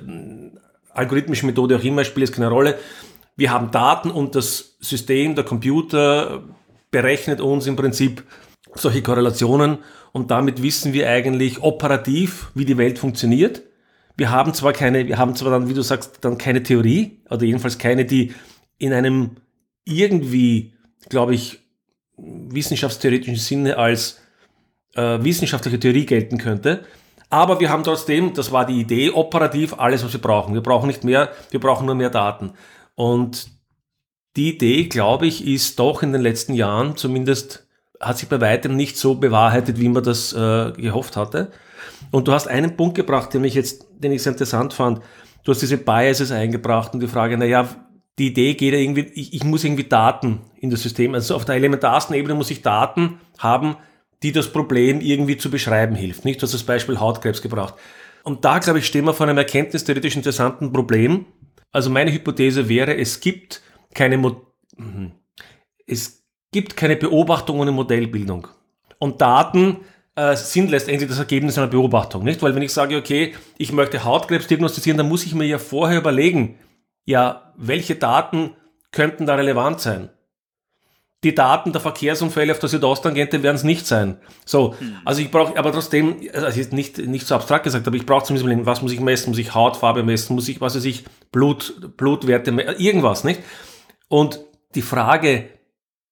[0.95, 2.79] algorithmischen Methode auch immer, spielt es keine Rolle.
[3.37, 6.43] Wir haben Daten und das System, der Computer
[6.91, 8.25] berechnet uns im Prinzip
[8.75, 9.79] solche Korrelationen
[10.13, 13.63] und damit wissen wir eigentlich operativ, wie die Welt funktioniert.
[14.17, 17.45] Wir haben zwar keine, wir haben zwar dann, wie du sagst, dann keine Theorie, oder
[17.45, 18.35] jedenfalls keine, die
[18.79, 19.37] in einem
[19.85, 20.75] irgendwie,
[21.09, 21.61] glaube ich,
[22.17, 24.21] wissenschaftstheoretischen Sinne als
[24.95, 26.85] äh, wissenschaftliche Theorie gelten könnte.
[27.31, 30.53] Aber wir haben trotzdem, das war die Idee, operativ alles, was wir brauchen.
[30.53, 32.53] Wir brauchen nicht mehr, wir brauchen nur mehr Daten.
[32.97, 33.47] Und
[34.37, 37.67] die Idee, glaube ich, ist doch in den letzten Jahren zumindest
[38.01, 41.53] hat sich bei weitem nicht so bewahrheitet, wie man das äh, gehofft hatte.
[42.11, 45.01] Und du hast einen Punkt gebracht, den ich jetzt, den ich sehr interessant fand.
[45.45, 47.69] Du hast diese Biases eingebracht und die Frage, naja,
[48.19, 51.45] die Idee geht ja irgendwie, ich, ich muss irgendwie Daten in das System, also auf
[51.45, 53.77] der elementarsten Ebene muss ich Daten haben,
[54.23, 56.25] die das Problem irgendwie zu beschreiben hilft.
[56.25, 56.41] Nicht?
[56.41, 57.75] Du hast das Beispiel Hautkrebs gebracht.
[58.23, 61.27] Und da, glaube ich, stehen wir vor einem erkenntnistheoretisch interessanten Problem.
[61.73, 63.63] Also meine Hypothese wäre, es gibt
[63.95, 64.41] keine, Mo
[64.77, 65.13] mhm.
[65.87, 68.49] es gibt keine Beobachtung ohne Modellbildung.
[68.99, 69.79] Und Daten
[70.17, 72.43] äh, sind letztendlich das Ergebnis einer Beobachtung, nicht?
[72.43, 75.99] Weil wenn ich sage, okay, ich möchte Hautkrebs diagnostizieren, dann muss ich mir ja vorher
[75.99, 76.59] überlegen,
[77.05, 78.55] ja, welche Daten
[78.93, 80.11] könnten da relevant sein?
[81.23, 84.17] Die Daten der Verkehrsunfälle auf der Südosttangente werden es nicht sein.
[84.47, 84.97] So, hm.
[85.05, 88.25] also ich brauche, aber trotzdem, also ist nicht, nicht so abstrakt gesagt, aber ich brauche
[88.25, 89.31] zumindest überlegen, was muss ich messen?
[89.31, 90.35] Muss ich Hautfarbe messen?
[90.35, 92.81] Muss ich, was weiß ich, Blut, Blutwerte messen?
[92.81, 93.41] Irgendwas, nicht?
[94.11, 94.41] Und
[94.75, 95.49] die Frage,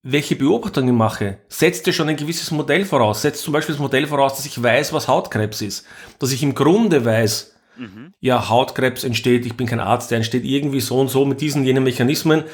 [0.04, 3.22] welche Beobachtungen ich mache, setzt ja schon ein gewisses Modell voraus.
[3.22, 5.84] Setzt zum Beispiel das Modell voraus, dass ich weiß, was Hautkrebs ist.
[6.20, 8.14] Dass ich im Grunde weiß, mhm.
[8.20, 11.64] ja, Hautkrebs entsteht, ich bin kein Arzt, der entsteht irgendwie so und so mit diesen
[11.64, 12.44] jenen Mechanismen.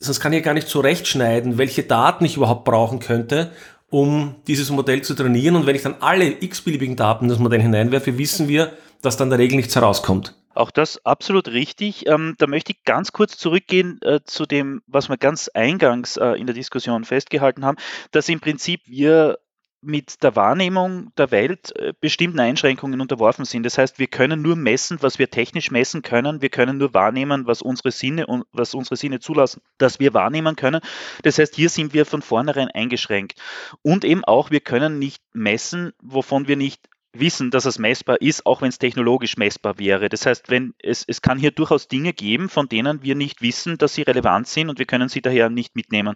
[0.00, 3.52] Sonst kann ich gar nicht zurechtschneiden, welche Daten ich überhaupt brauchen könnte,
[3.90, 5.54] um dieses Modell zu trainieren.
[5.54, 9.30] Und wenn ich dann alle x-beliebigen Daten in das Modell hineinwerfe, wissen wir, dass dann
[9.30, 10.34] der Regel nichts herauskommt.
[10.58, 12.08] Auch das absolut richtig.
[12.08, 16.32] Ähm, da möchte ich ganz kurz zurückgehen äh, zu dem, was wir ganz eingangs äh,
[16.32, 17.76] in der Diskussion festgehalten haben,
[18.10, 19.38] dass im Prinzip wir
[19.82, 23.62] mit der Wahrnehmung der Welt äh, bestimmten Einschränkungen unterworfen sind.
[23.62, 26.42] Das heißt, wir können nur messen, was wir technisch messen können.
[26.42, 30.56] Wir können nur wahrnehmen, was unsere Sinne und was unsere Sinne zulassen, dass wir wahrnehmen
[30.56, 30.80] können.
[31.22, 33.40] Das heißt, hier sind wir von vornherein eingeschränkt.
[33.82, 38.46] Und eben auch, wir können nicht messen, wovon wir nicht wissen, dass es messbar ist,
[38.46, 40.08] auch wenn es technologisch messbar wäre.
[40.08, 43.78] Das heißt, wenn es, es kann hier durchaus Dinge geben, von denen wir nicht wissen,
[43.78, 46.14] dass sie relevant sind und wir können sie daher nicht mitnehmen.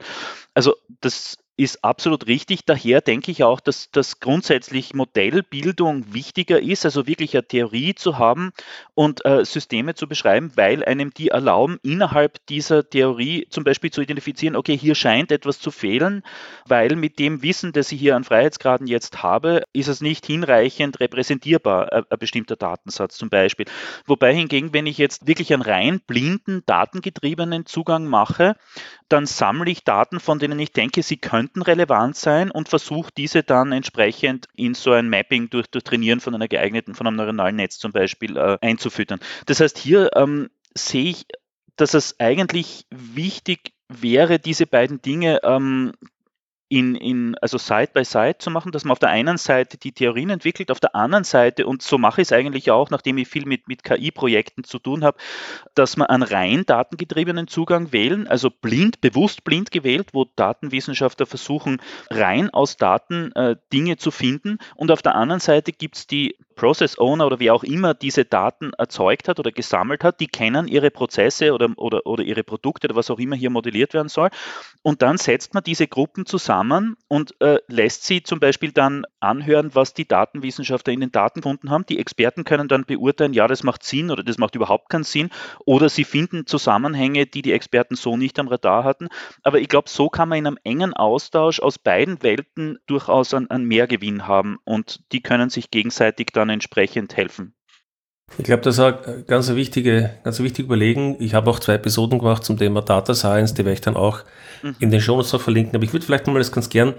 [0.55, 2.65] Also das ist absolut richtig.
[2.65, 8.19] Daher denke ich auch, dass das grundsätzlich Modellbildung wichtiger ist, also wirklich eine Theorie zu
[8.19, 8.53] haben
[8.95, 14.01] und äh, Systeme zu beschreiben, weil einem die erlauben, innerhalb dieser Theorie zum Beispiel zu
[14.01, 16.23] identifizieren, okay, hier scheint etwas zu fehlen,
[16.67, 21.01] weil mit dem Wissen, das ich hier an Freiheitsgraden jetzt habe, ist es nicht hinreichend
[21.01, 23.67] repräsentierbar, ein, ein bestimmter Datensatz zum Beispiel.
[24.07, 28.57] Wobei hingegen, wenn ich jetzt wirklich einen rein blinden, datengetriebenen Zugang mache,
[29.09, 33.43] dann sammle ich Daten, von denen ich denke, sie könnten relevant sein und versuche diese
[33.43, 37.57] dann entsprechend in so ein Mapping durch, durch Trainieren von einer geeigneten, von einem neuronalen
[37.57, 39.21] Netz zum Beispiel äh, einzufüttern.
[39.45, 41.27] Das heißt, hier ähm, sehe ich,
[41.77, 45.93] dass es eigentlich wichtig wäre, diese beiden Dinge ähm,
[46.73, 49.93] in, in, also Side by Side zu machen, dass man auf der einen Seite die
[49.93, 53.29] Theorien entwickelt, auf der anderen Seite, und so mache ich es eigentlich auch, nachdem ich
[53.29, 55.19] viel mit, mit KI-Projekten zu tun habe,
[55.75, 61.83] dass man einen rein datengetriebenen Zugang wählen, also blind, bewusst blind gewählt, wo Datenwissenschaftler versuchen,
[62.09, 64.57] rein aus Daten äh, Dinge zu finden.
[64.75, 68.25] Und auf der anderen Seite gibt es die Process Owner oder wie auch immer diese
[68.25, 72.87] Daten erzeugt hat oder gesammelt hat, die kennen ihre Prozesse oder, oder, oder ihre Produkte
[72.87, 74.31] oder was auch immer hier modelliert werden soll.
[74.83, 79.75] Und dann setzt man diese Gruppen zusammen und äh, lässt sie zum Beispiel dann anhören,
[79.75, 81.87] was die Datenwissenschaftler in den Daten gefunden haben.
[81.87, 85.31] Die Experten können dann beurteilen, ja, das macht Sinn oder das macht überhaupt keinen Sinn.
[85.65, 89.09] Oder sie finden Zusammenhänge, die die Experten so nicht am Radar hatten.
[89.43, 93.65] Aber ich glaube, so kann man in einem engen Austausch aus beiden Welten durchaus einen
[93.65, 97.55] Mehrgewinn haben und die können sich gegenseitig dann entsprechend helfen.
[98.39, 101.17] Ich glaube, das ist eine ganz wichtige, ganz wichtige Überlegung.
[101.21, 104.25] Ich habe auch zwei Episoden gemacht zum Thema Data Science, die werde ich dann auch
[104.63, 104.77] mhm.
[104.79, 105.77] in den Show Notes verlinken.
[105.77, 106.95] Aber ich würde vielleicht mal das ganz gern,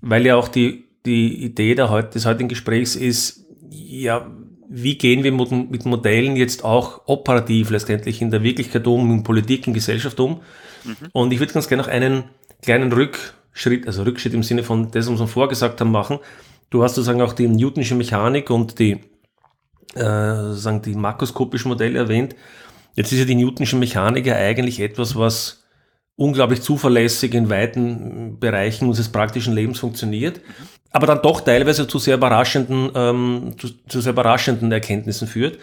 [0.00, 4.30] weil ja auch die, die Idee der, des heutigen Gesprächs ist, ja,
[4.68, 9.66] wie gehen wir mit Modellen jetzt auch operativ letztendlich in der Wirklichkeit um, in Politik,
[9.66, 10.40] in Gesellschaft um?
[10.84, 10.96] Mhm.
[11.12, 12.24] Und ich würde ganz gerne noch einen
[12.62, 16.18] kleinen Rückschritt, also Rückschritt im Sinne von das, was wir vorgesagt haben, machen.
[16.70, 19.00] Du hast sozusagen auch die Newtonische Mechanik und die,
[19.94, 22.34] äh, sozusagen die makroskopischen Modelle erwähnt.
[22.94, 25.64] Jetzt ist ja die Newtonische Mechanik ja eigentlich etwas, was
[26.16, 30.40] unglaublich zuverlässig in weiten Bereichen unseres praktischen Lebens funktioniert,
[30.92, 35.58] aber dann doch teilweise zu sehr überraschenden, ähm, zu, zu sehr überraschenden Erkenntnissen führt.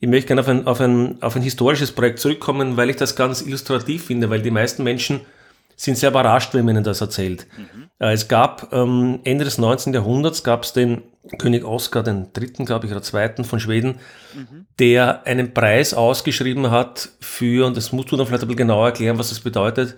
[0.00, 3.16] Ich möchte gerne auf ein, auf, ein, auf ein historisches Projekt zurückkommen, weil ich das
[3.16, 5.22] ganz illustrativ finde, weil die meisten Menschen
[5.78, 7.46] sind sehr überrascht, wenn man ihnen das erzählt.
[7.56, 7.88] Mhm.
[8.00, 9.94] Äh, es gab ähm, Ende des 19.
[9.94, 11.02] Jahrhunderts gab es den
[11.38, 14.00] König Oskar den dritten, glaube ich, oder zweiten von Schweden,
[14.34, 14.66] mhm.
[14.80, 18.86] der einen Preis ausgeschrieben hat für, und das musst du dann vielleicht ein bisschen genauer
[18.86, 19.94] erklären, was das bedeutet,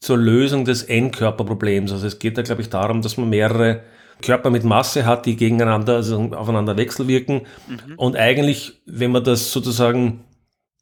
[0.00, 1.92] zur Lösung des N-Körperproblems.
[1.92, 3.82] Also es geht da, glaube ich, darum, dass man mehrere
[4.22, 7.42] Körper mit Masse hat, die gegeneinander, also aufeinander wechselwirken.
[7.68, 7.94] Mhm.
[7.96, 10.24] Und eigentlich, wenn man das sozusagen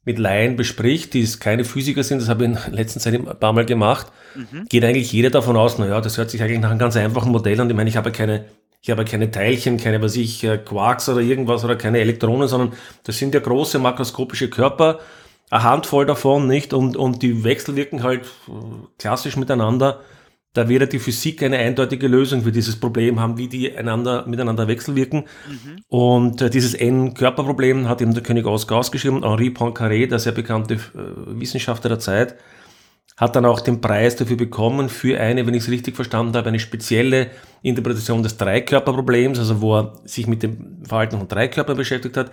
[0.05, 3.25] mit Laien bespricht, die keine Physiker sind, das habe ich in der letzten Zeit ein
[3.25, 4.65] paar Mal gemacht, mhm.
[4.69, 7.59] geht eigentlich jeder davon aus, naja, das hört sich eigentlich nach einem ganz einfachen Modell
[7.59, 7.69] an.
[7.69, 8.45] Ich meine, ich habe keine,
[8.81, 12.73] ich habe keine Teilchen, keine, was ich, äh, Quarks oder irgendwas oder keine Elektronen, sondern
[13.03, 14.99] das sind ja große makroskopische Körper,
[15.49, 16.73] eine Handvoll davon, nicht?
[16.73, 18.51] Und, und die wechselwirken halt äh,
[18.97, 20.01] klassisch miteinander
[20.57, 24.67] da wäre die Physik eine eindeutige Lösung für dieses Problem haben, wie die einander, miteinander
[24.67, 25.25] wechselwirken.
[25.47, 25.83] Mhm.
[25.87, 29.23] Und äh, dieses N-Körperproblem hat eben der König Oscar ausgeschrieben.
[29.23, 30.77] Henri Poincaré, der sehr bekannte äh,
[31.27, 32.35] Wissenschaftler der Zeit,
[33.17, 36.49] hat dann auch den Preis dafür bekommen für eine, wenn ich es richtig verstanden habe,
[36.49, 37.31] eine spezielle
[37.63, 42.31] Interpretation des Dreikörperproblems, also wo er sich mit dem Verhalten von Dreikörpern beschäftigt hat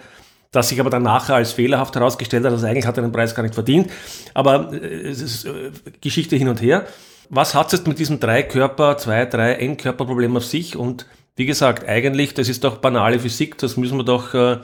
[0.54, 2.52] das sich aber dann nachher als fehlerhaft herausgestellt hat.
[2.52, 3.90] Also eigentlich hat er den Preis gar nicht verdient.
[4.34, 5.70] Aber äh, es ist äh,
[6.00, 6.86] Geschichte hin und her.
[7.30, 10.76] Was hat es jetzt mit diesem Drei-Körper-, Zwei-, Drei-, N-Körper-Problem auf sich?
[10.76, 14.58] Und wie gesagt, eigentlich, das ist doch banale Physik, das müssen wir doch äh,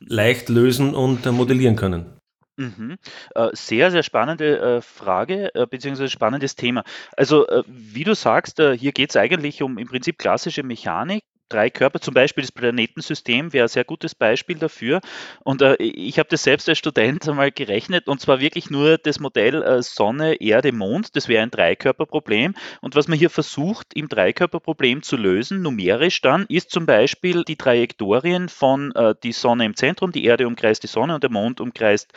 [0.00, 2.15] leicht lösen und äh, modellieren können.
[2.58, 2.96] Mhm.
[3.34, 6.84] Äh, sehr, sehr spannende äh, Frage, äh, beziehungsweise spannendes Thema.
[7.16, 11.70] Also, äh, wie du sagst, hier geht es eigentlich um im Prinzip klassische Mechanik drei
[11.70, 15.00] Körper, zum Beispiel das Planetensystem wäre ein sehr gutes Beispiel dafür.
[15.44, 19.20] Und äh, ich habe das selbst als Student einmal gerechnet und zwar wirklich nur das
[19.20, 21.16] Modell äh, Sonne, Erde, Mond.
[21.16, 22.54] Das wäre ein Dreikörperproblem.
[22.80, 27.56] Und was man hier versucht, im Dreikörperproblem zu lösen, numerisch dann, ist zum Beispiel die
[27.56, 31.60] Trajektorien von äh, die Sonne im Zentrum, die Erde umkreist die Sonne und der Mond
[31.60, 32.12] umkreist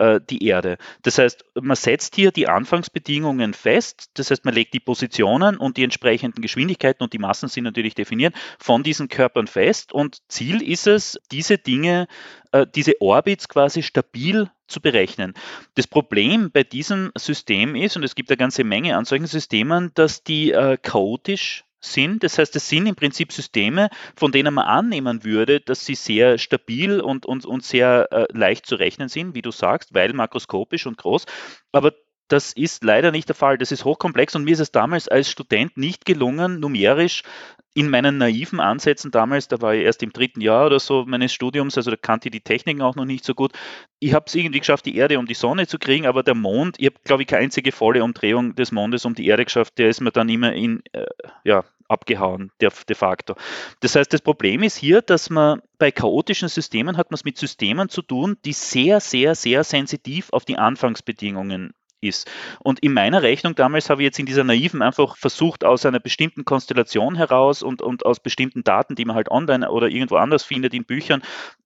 [0.00, 0.78] äh, die Erde.
[1.02, 4.10] Das heißt, man setzt hier die Anfangsbedingungen fest.
[4.14, 7.94] Das heißt, man legt die Positionen und die entsprechenden Geschwindigkeiten und die Massen sind natürlich
[7.94, 12.08] definiert von diesen Körpern fest und Ziel ist es, diese Dinge,
[12.52, 15.34] äh, diese Orbits quasi stabil zu berechnen.
[15.74, 19.90] Das Problem bei diesem System ist, und es gibt eine ganze Menge an solchen Systemen,
[19.94, 22.22] dass die äh, chaotisch sind.
[22.22, 26.38] Das heißt, es sind im Prinzip Systeme, von denen man annehmen würde, dass sie sehr
[26.38, 30.86] stabil und, und, und sehr äh, leicht zu rechnen sind, wie du sagst, weil makroskopisch
[30.86, 31.26] und groß.
[31.72, 31.92] Aber
[32.30, 33.58] das ist leider nicht der Fall.
[33.58, 37.22] Das ist hochkomplex und mir ist es damals als Student nicht gelungen, numerisch
[37.72, 41.32] in meinen naiven Ansätzen damals, da war ich erst im dritten Jahr oder so meines
[41.32, 43.52] Studiums, also da kannte ich die Techniken auch noch nicht so gut.
[44.00, 46.76] Ich habe es irgendwie geschafft, die Erde um die Sonne zu kriegen, aber der Mond,
[46.78, 49.88] ich habe, glaube ich, keine einzige volle Umdrehung des Mondes um die Erde geschafft, der
[49.88, 51.06] ist mir dann immer in, äh,
[51.44, 53.34] ja, abgehauen, de, de facto.
[53.80, 57.36] Das heißt, das Problem ist hier, dass man bei chaotischen Systemen hat man es mit
[57.36, 62.30] Systemen zu tun, die sehr, sehr, sehr sensitiv auf die Anfangsbedingungen ist.
[62.60, 66.00] Und in meiner Rechnung damals habe ich jetzt in dieser naiven einfach versucht, aus einer
[66.00, 70.44] bestimmten Konstellation heraus und, und aus bestimmten Daten, die man halt online oder irgendwo anders
[70.44, 71.22] findet in Büchern,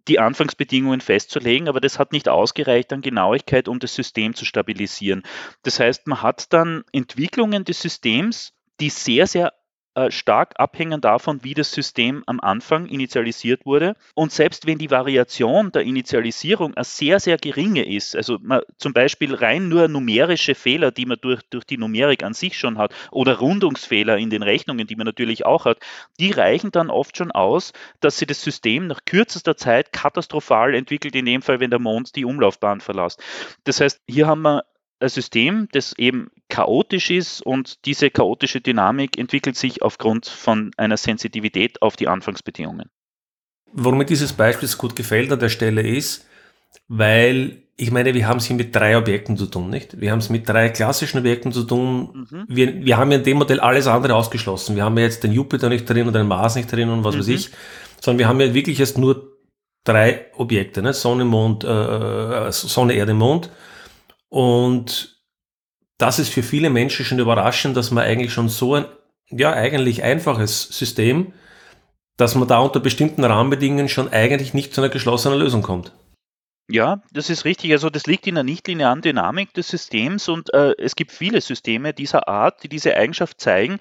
[0.09, 5.23] die Anfangsbedingungen festzulegen, aber das hat nicht ausgereicht an Genauigkeit, um das System zu stabilisieren.
[5.63, 9.53] Das heißt, man hat dann Entwicklungen des Systems, die sehr, sehr
[9.95, 13.95] äh, stark abhängen davon, wie das System am Anfang initialisiert wurde.
[14.15, 18.93] Und selbst wenn die Variation der Initialisierung eine sehr, sehr geringe ist, also man, zum
[18.93, 22.93] Beispiel rein nur numerische Fehler, die man durch, durch die Numerik an sich schon hat,
[23.11, 25.79] oder Rundungsfehler in den Rechnungen, die man natürlich auch hat,
[26.19, 31.15] die reichen dann oft schon aus, dass sich das System nach kürzester Zeit katastrophal entwickelt,
[31.15, 33.23] in dem Fall, wenn der Mond die Umlaufbahn verlässt.
[33.65, 34.65] Das heißt, hier haben wir
[35.01, 40.97] ein System, das eben chaotisch ist und diese chaotische Dynamik entwickelt sich aufgrund von einer
[40.97, 42.91] Sensitivität auf die Anfangsbedingungen.
[43.73, 46.27] Warum mir dieses Beispiel so gut gefällt an der Stelle ist,
[46.87, 50.01] weil ich meine, wir haben es hier mit drei Objekten zu tun, nicht?
[50.01, 52.27] Wir haben es mit drei klassischen Objekten zu tun.
[52.31, 52.45] Mhm.
[52.47, 54.77] Wir, wir haben ja in dem Modell alles andere ausgeschlossen.
[54.77, 57.17] Wir haben ja jetzt den Jupiter nicht drin und den Mars nicht drin und was
[57.17, 57.21] mhm.
[57.21, 57.51] weiß ich,
[58.01, 59.33] sondern wir haben ja wirklich jetzt nur
[59.83, 60.93] drei Objekte, ne?
[60.93, 63.51] Sonne, Mond, äh, äh Sonne, Erde, Mond.
[64.29, 65.14] Und
[65.99, 68.87] das ist für viele Menschen schon überraschend, dass man eigentlich schon so ein,
[69.31, 71.33] ja, eigentlich einfaches System,
[72.17, 75.93] dass man da unter bestimmten Rahmenbedingungen schon eigentlich nicht zu einer geschlossenen Lösung kommt.
[76.69, 77.73] Ja, das ist richtig.
[77.73, 81.93] Also das liegt in der nichtlinearen Dynamik des Systems und äh, es gibt viele Systeme
[81.93, 83.79] dieser Art, die diese Eigenschaft zeigen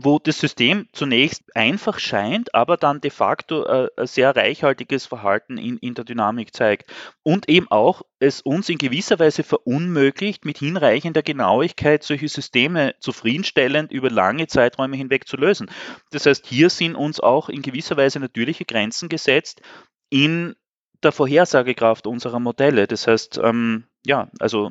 [0.00, 5.58] wo das System zunächst einfach scheint, aber dann de facto äh, ein sehr reichhaltiges Verhalten
[5.58, 6.92] in, in der Dynamik zeigt.
[7.24, 13.90] Und eben auch es uns in gewisser Weise verunmöglicht, mit hinreichender Genauigkeit solche Systeme zufriedenstellend
[13.90, 15.68] über lange Zeiträume hinweg zu lösen.
[16.12, 19.62] Das heißt, hier sind uns auch in gewisser Weise natürliche Grenzen gesetzt
[20.10, 20.54] in
[21.02, 22.86] der Vorhersagekraft unserer Modelle.
[22.86, 24.70] Das heißt, ähm, ja, also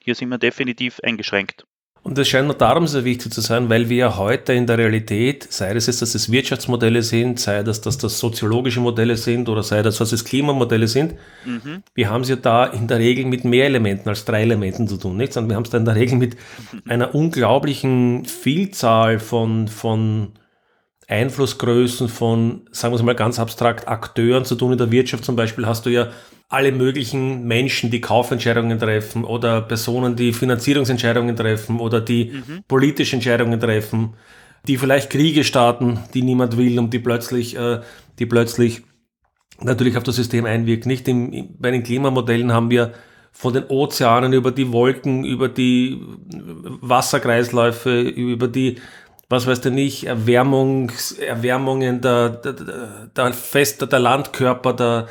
[0.00, 1.67] hier sind wir definitiv eingeschränkt.
[2.02, 4.78] Und das scheint mir darum sehr wichtig zu sein, weil wir ja heute in der
[4.78, 9.48] Realität, sei es jetzt, dass es Wirtschaftsmodelle sind, sei das, dass das soziologische Modelle sind
[9.48, 11.82] oder sei das, dass es Klimamodelle sind, mhm.
[11.94, 14.96] wir haben es ja da in der Regel mit mehr Elementen als drei Elementen zu
[14.96, 15.32] tun, nicht?
[15.32, 16.36] Sondern wir haben es da in der Regel mit
[16.86, 20.32] einer unglaublichen Vielzahl von, von
[21.08, 24.72] Einflussgrößen, von, sagen wir es mal ganz abstrakt, Akteuren zu tun.
[24.72, 26.08] In der Wirtschaft zum Beispiel hast du ja
[26.50, 32.62] alle möglichen Menschen, die Kaufentscheidungen treffen oder Personen, die Finanzierungsentscheidungen treffen oder die mhm.
[32.68, 34.14] politische Entscheidungen treffen,
[34.66, 37.80] die vielleicht Kriege starten, die niemand will und die plötzlich, äh,
[38.18, 38.82] die plötzlich
[39.60, 40.88] natürlich auf das System einwirken.
[40.88, 42.92] Nicht Im, bei den Klimamodellen haben wir
[43.32, 46.00] von den Ozeanen über die Wolken, über die
[46.80, 48.76] Wasserkreisläufe, über die,
[49.28, 52.52] was weiß du nicht, Erwärmungs, Erwärmungen der, der,
[53.14, 55.08] der, Fest, der Landkörper, der,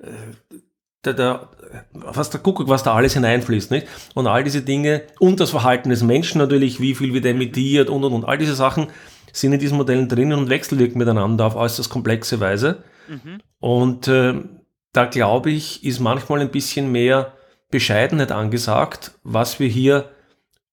[0.00, 0.56] äh,
[1.04, 1.48] der, der,
[1.92, 3.86] was der Kuckuck, was da alles hineinfließt, nicht?
[4.14, 8.04] Und all diese Dinge und das Verhalten des Menschen natürlich, wie viel wird emittiert und
[8.04, 8.88] und und all diese Sachen
[9.32, 12.82] sind in diesen Modellen drinnen und wechselwirken miteinander auf äußerst komplexe Weise.
[13.08, 13.40] Mhm.
[13.60, 14.34] Und äh,
[14.92, 17.34] da glaube ich, ist manchmal ein bisschen mehr
[17.70, 20.10] Bescheidenheit angesagt, was wir hier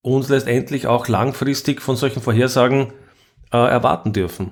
[0.05, 2.93] uns letztendlich auch langfristig von solchen Vorhersagen
[3.51, 4.51] äh, erwarten dürfen.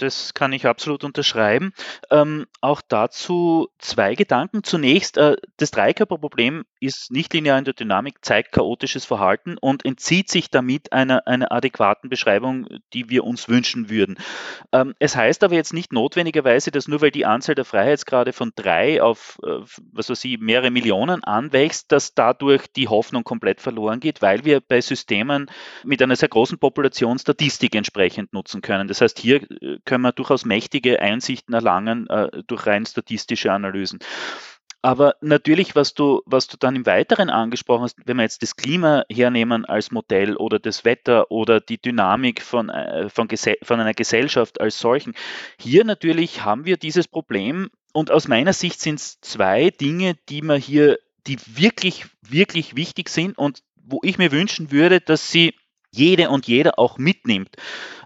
[0.00, 1.72] Das kann ich absolut unterschreiben.
[2.10, 4.64] Ähm, auch dazu zwei Gedanken.
[4.64, 10.30] Zunächst, äh, das Dreikörperproblem ist nicht linear in der Dynamik, zeigt chaotisches Verhalten und entzieht
[10.30, 14.16] sich damit einer, einer adäquaten Beschreibung, die wir uns wünschen würden.
[14.72, 18.52] Ähm, es heißt aber jetzt nicht notwendigerweise, dass nur weil die Anzahl der Freiheitsgrade von
[18.56, 19.60] drei auf, äh,
[19.92, 24.60] was weiß ich, mehrere Millionen anwächst, dass dadurch die Hoffnung komplett verloren geht, weil wir
[24.60, 25.50] bei Systemen
[25.84, 28.88] mit einer sehr großen Population Statistik entsprechend nutzen können.
[28.88, 33.98] Das heißt, hier äh, können wir durchaus mächtige Einsichten erlangen äh, durch rein statistische Analysen.
[34.82, 38.54] Aber natürlich, was du, was du dann im Weiteren angesprochen hast, wenn wir jetzt das
[38.54, 43.28] Klima hernehmen als Modell oder das Wetter oder die Dynamik von, äh, von,
[43.62, 45.14] von einer Gesellschaft als solchen,
[45.60, 50.40] hier natürlich haben wir dieses Problem und aus meiner Sicht sind es zwei Dinge, die
[50.40, 55.52] man hier, die wirklich, wirklich wichtig sind und wo ich mir wünschen würde, dass sie
[55.92, 57.56] jede und jeder auch mitnimmt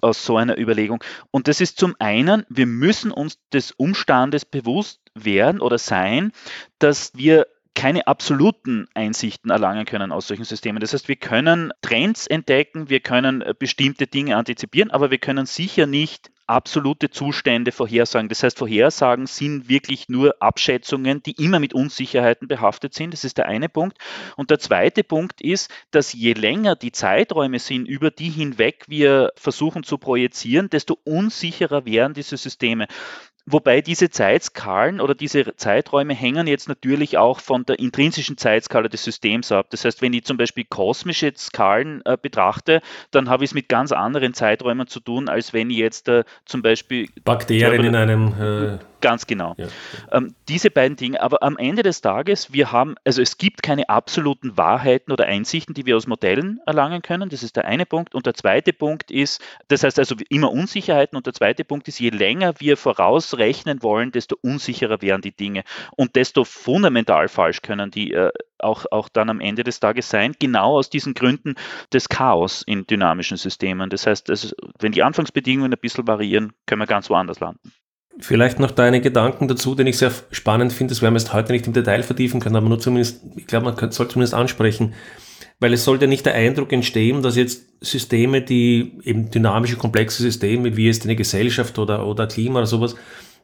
[0.00, 1.02] aus so einer Überlegung.
[1.30, 6.32] Und das ist zum einen, wir müssen uns des Umstandes bewusst werden oder sein,
[6.78, 10.80] dass wir keine absoluten Einsichten erlangen können aus solchen Systemen.
[10.80, 15.46] Das heißt, wir können Trends entdecken, wir können äh, bestimmte Dinge antizipieren, aber wir können
[15.46, 18.28] sicher nicht absolute Zustände vorhersagen.
[18.28, 23.12] Das heißt, Vorhersagen sind wirklich nur Abschätzungen, die immer mit Unsicherheiten behaftet sind.
[23.12, 23.98] Das ist der eine Punkt.
[24.36, 29.32] Und der zweite Punkt ist, dass je länger die Zeiträume sind, über die hinweg wir
[29.36, 32.86] versuchen zu projizieren, desto unsicherer werden diese Systeme.
[33.46, 39.04] Wobei diese Zeitskalen oder diese Zeiträume hängen jetzt natürlich auch von der intrinsischen Zeitskala des
[39.04, 39.66] Systems ab.
[39.68, 42.80] Das heißt, wenn ich zum Beispiel kosmische Skalen äh, betrachte,
[43.10, 46.24] dann habe ich es mit ganz anderen Zeiträumen zu tun, als wenn ich jetzt äh,
[46.46, 49.54] zum Beispiel Bakterien in einem äh Ganz genau.
[49.58, 49.66] Ja.
[50.12, 51.20] Ähm, diese beiden Dinge.
[51.20, 55.74] Aber am Ende des Tages, wir haben, also es gibt keine absoluten Wahrheiten oder Einsichten,
[55.74, 57.28] die wir aus Modellen erlangen können.
[57.28, 58.14] Das ist der eine Punkt.
[58.14, 61.18] Und der zweite Punkt ist, das heißt also immer Unsicherheiten.
[61.18, 65.64] Und der zweite Punkt ist, je länger wir vorausrechnen wollen, desto unsicherer werden die Dinge.
[65.96, 70.34] Und desto fundamental falsch können die äh, auch, auch dann am Ende des Tages sein,
[70.38, 71.56] genau aus diesen Gründen
[71.92, 73.90] des Chaos in dynamischen Systemen.
[73.90, 77.70] Das heißt, also, wenn die Anfangsbedingungen ein bisschen variieren, können wir ganz woanders landen.
[78.20, 80.92] Vielleicht noch deine Gedanken dazu, den ich sehr spannend finde.
[80.94, 83.66] Das werden wir jetzt heute nicht im Detail vertiefen können, aber nur zumindest, ich glaube,
[83.66, 84.94] man soll zumindest ansprechen,
[85.58, 90.76] weil es sollte nicht der Eindruck entstehen, dass jetzt Systeme, die eben dynamische, komplexe Systeme,
[90.76, 92.94] wie jetzt eine Gesellschaft oder, oder Klima oder sowas,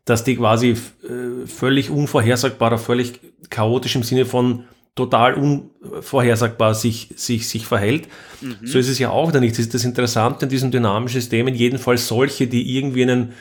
[0.05, 7.49] dass die quasi äh, völlig unvorhersagbar, völlig chaotisch im Sinne von total unvorhersagbar sich, sich,
[7.49, 8.09] sich verhält.
[8.41, 8.59] Mhm.
[8.65, 9.53] So ist es ja auch da nicht.
[9.53, 13.33] Das ist das Interessante in diesen dynamischen Systemen, jedenfalls solche, die irgendwie einen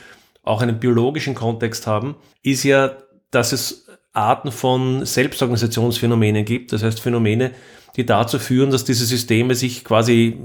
[0.44, 2.94] auch einen biologischen Kontext haben, ist ja,
[3.32, 6.74] dass es Arten von Selbstorganisationsphänomenen gibt.
[6.74, 7.52] Das heißt Phänomene,
[7.96, 10.38] die dazu führen, dass diese Systeme sich quasi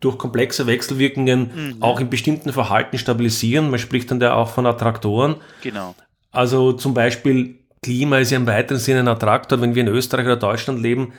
[0.00, 1.82] durch komplexe Wechselwirkungen mhm.
[1.82, 3.70] auch in bestimmten Verhalten stabilisieren.
[3.70, 5.36] Man spricht dann ja auch von Attraktoren.
[5.62, 5.94] Genau.
[6.30, 9.60] Also zum Beispiel Klima ist ja im weiteren Sinne ein Attraktor.
[9.60, 11.12] Wenn wir in Österreich oder Deutschland leben,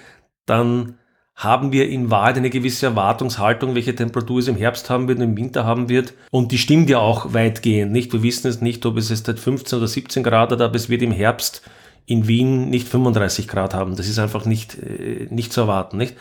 [0.45, 0.97] dann
[1.39, 5.23] haben wir in Wahrheit eine gewisse Erwartungshaltung, welche Temperatur es im Herbst haben wird und
[5.23, 6.13] im Winter haben wird.
[6.31, 8.11] Und die stimmt ja auch weitgehend, nicht?
[8.11, 11.01] Wir wissen es nicht, ob es jetzt 15 oder 17 Grad hat, aber es wird
[11.01, 11.61] im Herbst
[12.05, 13.95] in Wien nicht 35 Grad haben.
[13.95, 16.15] Das ist einfach nicht, äh, nicht zu erwarten, nicht?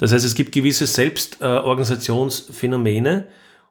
[0.00, 3.24] Das heißt, es gibt gewisse Selbstorganisationsphänomene,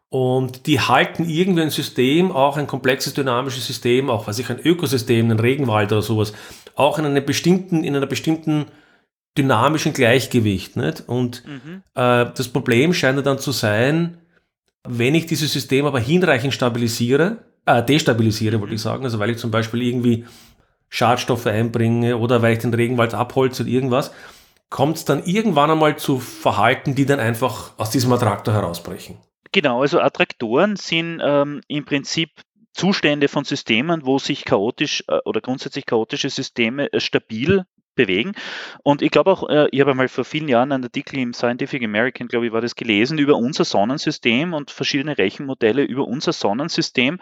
[0.10, 4.60] und die halten irgendwie ein System, auch ein komplexes dynamisches System, auch was ich ein
[4.60, 6.32] Ökosystem, ein Regenwald oder sowas,
[6.76, 8.68] auch in einer bestimmten, in einer bestimmten
[9.38, 10.76] dynamischen Gleichgewicht.
[10.76, 11.04] Nicht?
[11.08, 11.84] Und mhm.
[11.96, 14.18] äh, das Problem scheint dann zu sein,
[14.88, 18.90] wenn ich dieses System aber hinreichend stabilisiere, äh, destabilisiere, wollte ich mhm.
[18.90, 20.26] sagen, also weil ich zum Beispiel irgendwie
[20.90, 24.12] Schadstoffe einbringe oder weil ich den Regenwald abholze oder irgendwas,
[24.70, 29.18] kommt es dann irgendwann einmal zu Verhalten, die dann einfach aus diesem Attraktor herausbrechen.
[29.52, 32.30] Genau, also Attraktoren sind ähm, im Prinzip
[32.74, 37.66] Zustände von Systemen, wo sich chaotisch äh, oder grundsätzlich chaotische Systeme äh, stabil
[37.98, 38.32] bewegen.
[38.84, 41.84] Und ich glaube auch, äh, ich habe einmal vor vielen Jahren einen Artikel im Scientific
[41.84, 47.20] American, glaube ich, war das gelesen, über unser Sonnensystem und verschiedene Rechenmodelle über unser Sonnensystem.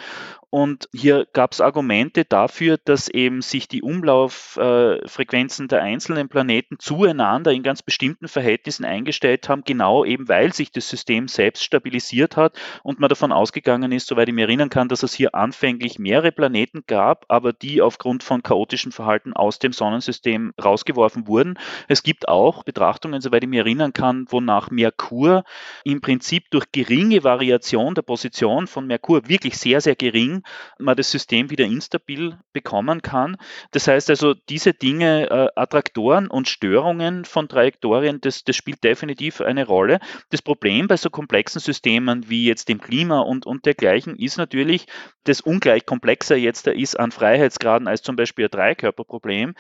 [0.50, 7.52] Und hier gab es Argumente dafür, dass eben sich die Umlauffrequenzen der einzelnen Planeten zueinander
[7.52, 12.58] in ganz bestimmten Verhältnissen eingestellt haben, genau eben weil sich das System selbst stabilisiert hat
[12.84, 16.32] und man davon ausgegangen ist, soweit ich mich erinnern kann, dass es hier anfänglich mehrere
[16.32, 21.58] Planeten gab, aber die aufgrund von chaotischem Verhalten aus dem Sonnensystem rausgeworfen wurden.
[21.88, 25.44] Es gibt auch Betrachtungen, soweit ich mich erinnern kann, wonach Merkur
[25.84, 30.44] im Prinzip durch geringe Variation der Position von Merkur, wirklich sehr, sehr gering,
[30.80, 33.38] man das System wieder instabil bekommen kann.
[33.72, 39.42] Das heißt also, diese Dinge, äh, Attraktoren und Störungen von Trajektorien, das, das spielt definitiv
[39.42, 40.00] eine Rolle.
[40.30, 44.88] Das Problem bei so komplexen Systemen wie jetzt dem Klima und, und dergleichen ist natürlich,
[45.24, 49.56] dass ungleich komplexer jetzt da ist an Freiheitsgraden als zum Beispiel ein Dreikörperproblem.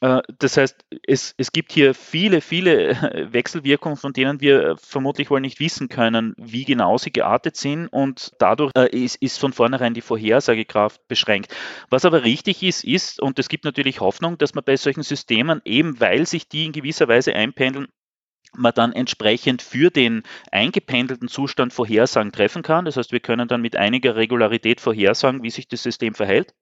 [0.00, 2.90] Äh, das heißt, es, es gibt hier viele, viele
[3.32, 8.32] Wechselwirkungen, von denen wir vermutlich wohl nicht wissen können, wie genau sie geartet sind und
[8.38, 11.54] dadurch äh, ist, ist von vornherein die Vorhersagekraft beschränkt.
[11.90, 15.62] Was aber richtig ist, ist, und es gibt natürlich Hoffnung, dass man bei solchen Systemen,
[15.64, 17.88] eben weil sich die in gewisser Weise einpendeln,
[18.54, 22.84] man dann entsprechend für den eingependelten Zustand Vorhersagen treffen kann.
[22.86, 26.54] Das heißt, wir können dann mit einiger Regularität vorhersagen, wie sich das System verhält.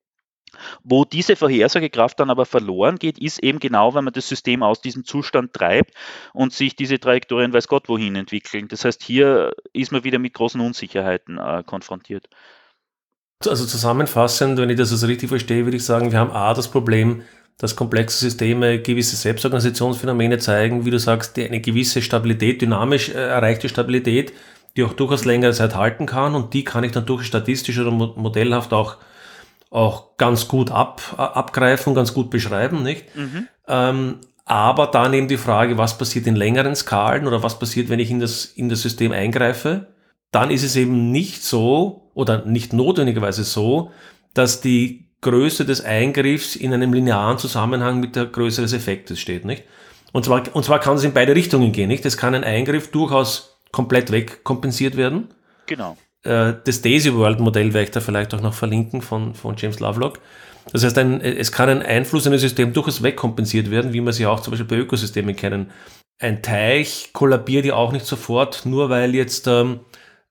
[0.83, 4.81] Wo diese Vorhersagekraft dann aber verloren geht, ist eben genau, wenn man das System aus
[4.81, 5.93] diesem Zustand treibt
[6.33, 8.67] und sich diese Trajektorien weiß Gott wohin entwickeln.
[8.67, 12.27] Das heißt, hier ist man wieder mit großen Unsicherheiten äh, konfrontiert.
[13.45, 16.69] Also zusammenfassend, wenn ich das also richtig verstehe, würde ich sagen, wir haben A, das
[16.69, 17.23] Problem,
[17.57, 23.69] dass komplexe Systeme gewisse Selbstorganisationsphänomene zeigen, wie du sagst, eine gewisse Stabilität, dynamisch äh, erreichte
[23.69, 24.33] Stabilität,
[24.75, 27.91] die auch durchaus längere Zeit halten kann und die kann ich dann durch statistisch oder
[27.91, 28.97] modellhaft auch
[29.75, 33.15] auch ganz gut ab, abgreifen, ganz gut beschreiben, nicht?
[33.15, 33.47] Mhm.
[33.67, 37.99] Ähm, aber dann eben die Frage, was passiert in längeren Skalen oder was passiert, wenn
[37.99, 39.87] ich in das, in das System eingreife?
[40.31, 43.91] Dann ist es eben nicht so oder nicht notwendigerweise so,
[44.33, 49.43] dass die Größe des Eingriffs in einem linearen Zusammenhang mit der Größe des Effektes steht,
[49.43, 49.63] nicht?
[50.13, 52.05] Und zwar, und zwar kann es in beide Richtungen gehen, nicht?
[52.05, 55.33] Es kann ein Eingriff durchaus komplett wegkompensiert werden.
[55.65, 55.97] Genau.
[56.25, 59.79] Äh, das Daisy World Modell werde ich da vielleicht auch noch verlinken von, von James
[59.79, 60.19] Lovelock.
[60.71, 64.13] Das heißt, ein, es kann ein Einfluss in ein System durchaus wegkompensiert werden, wie wir
[64.13, 65.71] sie auch zum Beispiel bei Ökosystemen kennen.
[66.19, 69.81] Ein Teich kollabiert ja auch nicht sofort, nur weil jetzt ähm,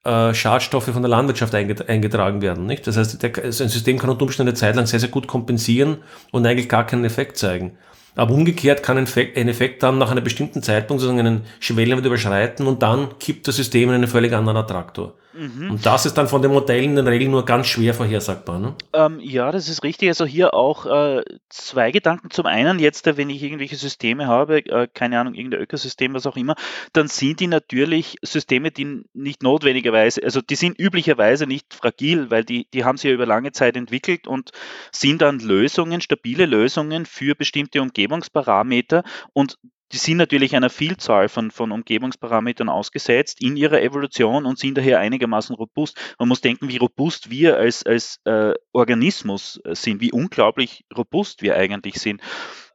[0.02, 2.66] äh, Schadstoffe von der Landwirtschaft eingetragen werden.
[2.66, 2.86] Nicht?
[2.86, 5.28] Das heißt, der, also ein System kann unter Umständen eine Zeit lang sehr, sehr gut
[5.28, 5.98] kompensieren
[6.32, 7.78] und eigentlich gar keinen Effekt zeigen.
[8.16, 12.06] Aber umgekehrt kann ein Effekt, ein Effekt dann nach einem bestimmten Zeitpunkt sozusagen einen Schwellenwert
[12.06, 15.14] überschreiten und dann kippt das System in einen völlig anderen Attraktor.
[15.36, 15.72] Mhm.
[15.72, 18.58] Und das ist dann von den Modellen in der Regel nur ganz schwer vorhersagbar.
[18.58, 18.74] Ne?
[18.92, 20.08] Ähm, ja, das ist richtig.
[20.08, 22.30] Also hier auch äh, zwei Gedanken.
[22.30, 26.36] Zum einen jetzt, wenn ich irgendwelche Systeme habe, äh, keine Ahnung, irgendein Ökosystem, was auch
[26.36, 26.54] immer,
[26.92, 32.44] dann sind die natürlich Systeme, die nicht notwendigerweise, also die sind üblicherweise nicht fragil, weil
[32.44, 34.52] die, die haben sich ja über lange Zeit entwickelt und
[34.92, 39.58] sind dann Lösungen, stabile Lösungen für bestimmte Umgebungsparameter und
[39.94, 44.98] die sind natürlich einer Vielzahl von, von Umgebungsparametern ausgesetzt in ihrer Evolution und sind daher
[44.98, 45.96] einigermaßen robust.
[46.18, 51.54] Man muss denken, wie robust wir als, als äh, Organismus sind, wie unglaublich robust wir
[51.54, 52.20] eigentlich sind.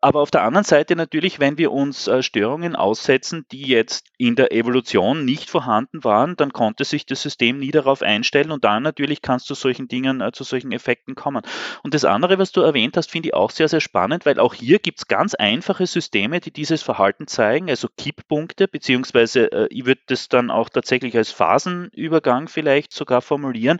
[0.01, 4.35] Aber auf der anderen Seite natürlich, wenn wir uns äh, Störungen aussetzen, die jetzt in
[4.35, 8.81] der Evolution nicht vorhanden waren, dann konnte sich das System nie darauf einstellen und dann
[8.81, 11.41] natürlich kann es zu solchen Dingen, äh, zu solchen Effekten kommen.
[11.83, 14.53] Und das andere, was du erwähnt hast, finde ich auch sehr, sehr spannend, weil auch
[14.53, 19.85] hier gibt es ganz einfache Systeme, die dieses Verhalten zeigen, also Kipppunkte, beziehungsweise äh, ich
[19.85, 23.79] würde das dann auch tatsächlich als Phasenübergang vielleicht sogar formulieren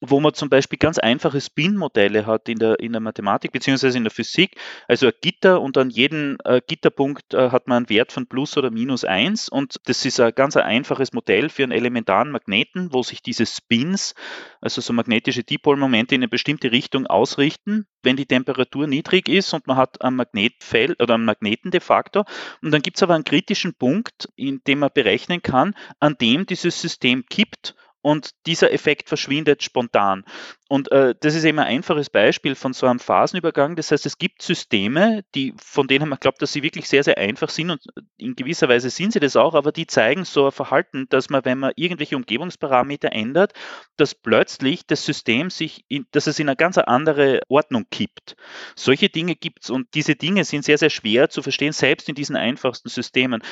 [0.00, 4.04] wo man zum Beispiel ganz einfache Spin-Modelle hat in der, in der Mathematik beziehungsweise in
[4.04, 4.56] der Physik.
[4.88, 8.56] Also ein Gitter und an jedem äh, Gitterpunkt äh, hat man einen Wert von plus
[8.56, 13.02] oder minus 1 und das ist ein ganz einfaches Modell für einen elementaren Magneten, wo
[13.02, 14.14] sich diese Spins,
[14.60, 19.66] also so magnetische Dipolmomente in eine bestimmte Richtung ausrichten, wenn die Temperatur niedrig ist und
[19.66, 22.24] man hat ein Magnetfeld oder einen Magneten de facto.
[22.62, 26.46] Und dann gibt es aber einen kritischen Punkt, in dem man berechnen kann, an dem
[26.46, 30.24] dieses System kippt und dieser Effekt verschwindet spontan.
[30.68, 33.74] Und äh, das ist eben ein einfaches Beispiel von so einem Phasenübergang.
[33.74, 37.18] Das heißt, es gibt Systeme, die, von denen man glaubt, dass sie wirklich sehr, sehr
[37.18, 37.82] einfach sind und
[38.18, 41.44] in gewisser Weise sind sie das auch, aber die zeigen so ein Verhalten, dass man,
[41.44, 43.52] wenn man irgendwelche Umgebungsparameter ändert,
[43.96, 48.36] dass plötzlich das System sich, in, dass es in eine ganz andere Ordnung kippt.
[48.76, 52.14] Solche Dinge gibt es und diese Dinge sind sehr, sehr schwer zu verstehen, selbst in
[52.14, 53.42] diesen einfachsten Systemen.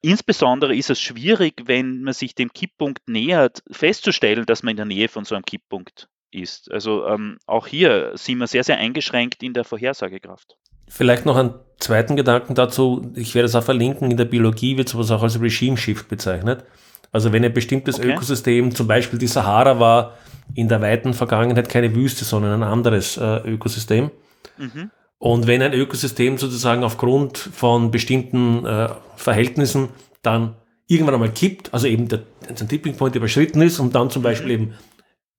[0.00, 3.64] Insbesondere ist es schwierig, wenn man sich dem Kipppunkt nähert,
[3.98, 6.70] festzustellen, dass man in der Nähe von so einem Kipppunkt ist.
[6.70, 10.56] Also ähm, auch hier sind wir sehr, sehr eingeschränkt in der Vorhersagekraft.
[10.88, 13.12] Vielleicht noch einen zweiten Gedanken dazu.
[13.14, 14.10] Ich werde es auch verlinken.
[14.10, 16.64] In der Biologie wird sowas auch als Regime Shift bezeichnet.
[17.12, 18.12] Also wenn ein bestimmtes okay.
[18.12, 20.14] Ökosystem, zum Beispiel die Sahara war
[20.54, 24.10] in der weiten Vergangenheit keine Wüste, sondern ein anderes äh, Ökosystem.
[24.56, 24.90] Mhm.
[25.18, 29.88] Und wenn ein Ökosystem sozusagen aufgrund von bestimmten äh, Verhältnissen
[30.22, 30.54] dann
[30.88, 34.50] irgendwann einmal kippt, also eben der, ein Tipping Point überschritten ist und dann zum Beispiel
[34.50, 34.74] eben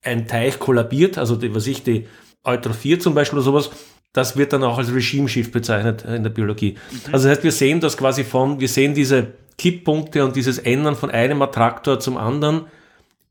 [0.01, 2.07] ein Teich kollabiert, also die, was ich, die
[2.43, 3.71] Eutrophiert zum Beispiel oder sowas,
[4.13, 6.77] das wird dann auch als Regime Shift bezeichnet in der Biologie.
[6.91, 7.13] Mhm.
[7.13, 10.95] Also das heißt, wir sehen das quasi von, wir sehen diese Kipppunkte und dieses Ändern
[10.95, 12.67] von einem Attraktor zum anderen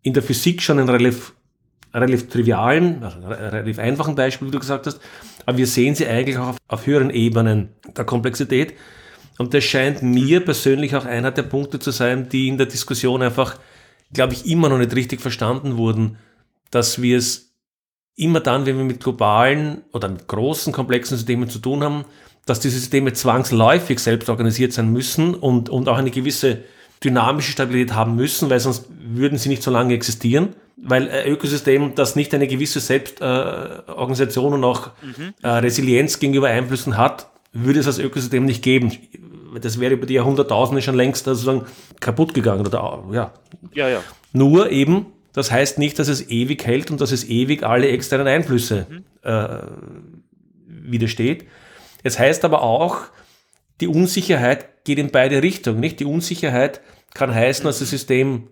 [0.02, 1.32] in der Physik schon in relativ,
[1.94, 5.00] relativ trivialen, also relativ einfachen Beispiel, wie du gesagt hast,
[5.46, 8.74] aber wir sehen sie eigentlich auch auf, auf höheren Ebenen der Komplexität.
[9.38, 13.22] Und das scheint mir persönlich auch einer der Punkte zu sein, die in der Diskussion
[13.22, 13.56] einfach,
[14.12, 16.18] glaube ich, immer noch nicht richtig verstanden wurden
[16.70, 17.54] dass wir es
[18.16, 22.04] immer dann, wenn wir mit globalen oder mit großen, komplexen Systemen zu tun haben,
[22.46, 26.64] dass diese Systeme zwangsläufig selbst organisiert sein müssen und, und auch eine gewisse
[27.04, 30.54] dynamische Stabilität haben müssen, weil sonst würden sie nicht so lange existieren.
[30.76, 35.34] Weil ein Ökosystem, das nicht eine gewisse Selbstorganisation äh, und auch mhm.
[35.42, 38.92] äh, Resilienz gegenüber Einflüssen hat, würde es als Ökosystem nicht geben.
[39.60, 41.66] Das wäre über die Jahrhunderttausende schon längst sozusagen
[42.00, 42.66] kaputt gegangen.
[42.66, 43.32] Oder, ja.
[43.72, 44.02] Ja, ja.
[44.32, 48.26] Nur eben, das heißt nicht, dass es ewig hält und dass es ewig alle externen
[48.26, 49.04] Einflüsse mhm.
[49.22, 49.58] äh,
[50.66, 51.46] widersteht.
[52.02, 53.02] Es heißt aber auch,
[53.80, 55.80] die Unsicherheit geht in beide Richtungen.
[55.80, 56.00] Nicht?
[56.00, 56.80] Die Unsicherheit
[57.14, 58.48] kann heißen, dass das System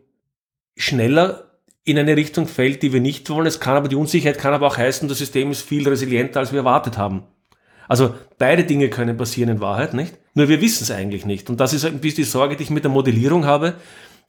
[0.77, 1.47] schneller
[1.85, 3.47] in eine Richtung fällt, die wir nicht wollen.
[3.47, 6.53] Es kann aber die Unsicherheit kann aber auch heißen, das System ist viel resilienter, als
[6.53, 7.23] wir erwartet haben.
[7.89, 10.15] Also beide Dinge können passieren in Wahrheit, nicht?
[10.35, 11.49] Nur wir wissen es eigentlich nicht.
[11.51, 13.75] Und das ist ein bisschen die Sorge, die ich mit der Modellierung habe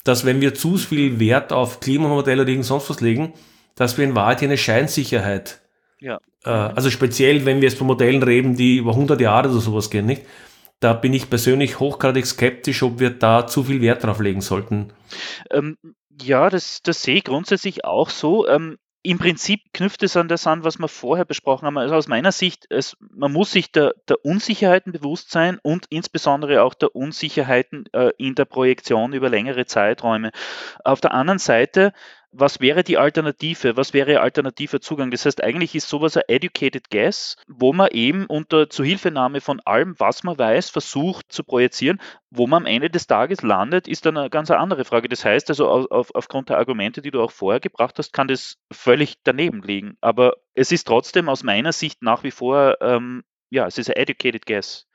[0.07, 3.33] dass wenn wir zu viel Wert auf Klimamodelle oder irgend sonst was legen,
[3.75, 5.61] dass wir in Wahrheit hier eine Scheinsicherheit,
[5.99, 6.19] ja.
[6.45, 9.89] äh, also speziell, wenn wir jetzt von Modellen reden, die über 100 Jahre oder sowas
[9.89, 10.23] gehen, nicht?
[10.79, 14.93] Da bin ich persönlich hochgradig skeptisch, ob wir da zu viel Wert drauf legen sollten.
[15.49, 15.75] Ähm,
[16.21, 18.47] ja, das, das sehe ich grundsätzlich auch so.
[18.47, 18.77] Ähm,
[19.07, 21.77] im Prinzip knüpft es an das an, was wir vorher besprochen haben.
[21.77, 26.61] Also aus meiner Sicht, es, man muss sich der, der, Unsicherheiten bewusst sein und insbesondere
[26.61, 30.31] auch der Unsicherheiten äh, in der Projektion über längere Zeiträume.
[30.83, 31.93] Auf der anderen Seite
[32.32, 33.78] was wäre die Alternative?
[33.78, 35.11] Was wäre alternativer Zugang?
[35.11, 39.95] Das heißt, eigentlich ist sowas ein educated guess, wo man eben unter Zuhilfenahme von allem,
[39.97, 41.99] was man weiß, versucht zu projizieren.
[42.30, 45.07] Wo man am Ende des Tages landet, ist dann eine ganz andere Frage.
[45.07, 48.57] Das heißt also, auf, aufgrund der Argumente, die du auch vorher gebracht hast, kann das
[48.71, 49.97] völlig daneben liegen.
[50.01, 53.95] Aber es ist trotzdem aus meiner Sicht nach wie vor, ähm, ja, es ist ein
[53.95, 54.88] educated guess.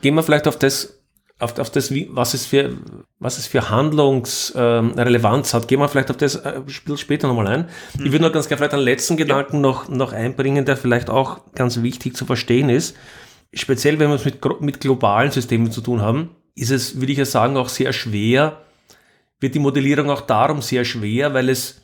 [0.00, 1.02] Gehen wir vielleicht auf das
[1.38, 2.76] auf, auf das, wie, was es für,
[3.18, 5.68] was es für Handlungsrelevanz ähm, hat.
[5.68, 7.68] Gehen wir vielleicht auf das ein bisschen später nochmal ein.
[7.98, 8.06] Mhm.
[8.06, 9.62] Ich würde noch ganz gerne vielleicht einen letzten Gedanken ja.
[9.62, 12.96] noch, noch einbringen, der vielleicht auch ganz wichtig zu verstehen ist.
[13.52, 17.18] Speziell, wenn wir es mit, mit globalen Systemen zu tun haben, ist es, würde ich
[17.18, 18.62] ja sagen, auch sehr schwer,
[19.40, 21.82] wird die Modellierung auch darum sehr schwer, weil es,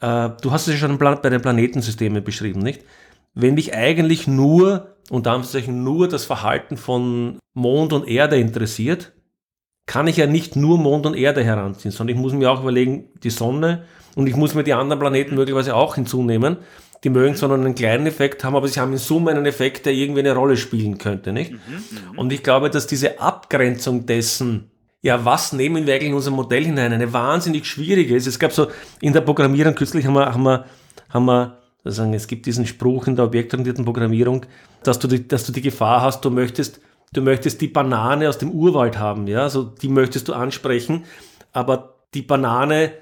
[0.00, 2.82] äh, du hast es ja schon bei den Planetensystemen beschrieben, nicht?
[3.32, 9.12] Wenn dich eigentlich nur unter Anführungszeichen nur das Verhalten von Mond und Erde interessiert,
[9.86, 13.08] kann ich ja nicht nur Mond und Erde heranziehen, sondern ich muss mir auch überlegen,
[13.24, 13.84] die Sonne
[14.14, 16.58] und ich muss mir die anderen Planeten möglicherweise auch hinzunehmen.
[17.02, 19.86] Die mögen zwar nur einen kleinen Effekt haben, aber sie haben in Summe einen Effekt,
[19.86, 21.52] der irgendwie eine Rolle spielen könnte, nicht?
[21.52, 22.18] Mhm, mhm.
[22.18, 24.70] und ich glaube, dass diese Abgrenzung dessen,
[25.02, 28.28] ja, was nehmen wir eigentlich in unser Modell hinein, eine wahnsinnig schwierige ist.
[28.28, 28.68] Es gab so
[29.00, 30.66] in der Programmierung kürzlich haben wir, haben wir,
[31.08, 34.44] haben wir sagen, es gibt diesen Spruch in der objektorientierten Programmierung,
[34.82, 36.80] dass du, die, dass du die Gefahr hast, du möchtest,
[37.12, 41.04] du möchtest die Banane aus dem Urwald haben, ja, also die möchtest du ansprechen,
[41.52, 42.92] aber die Banane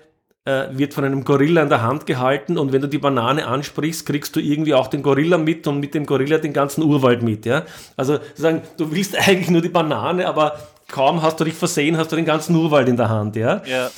[0.44, 4.06] äh, wird von einem Gorilla in der Hand gehalten und wenn du die Banane ansprichst,
[4.06, 7.44] kriegst du irgendwie auch den Gorilla mit und mit dem Gorilla den ganzen Urwald mit,
[7.44, 7.64] ja.
[7.96, 10.58] Also sagen, du willst eigentlich nur die Banane, aber
[10.88, 13.62] kaum hast du dich versehen, hast du den ganzen Urwald in der Hand, ja.
[13.66, 13.90] ja.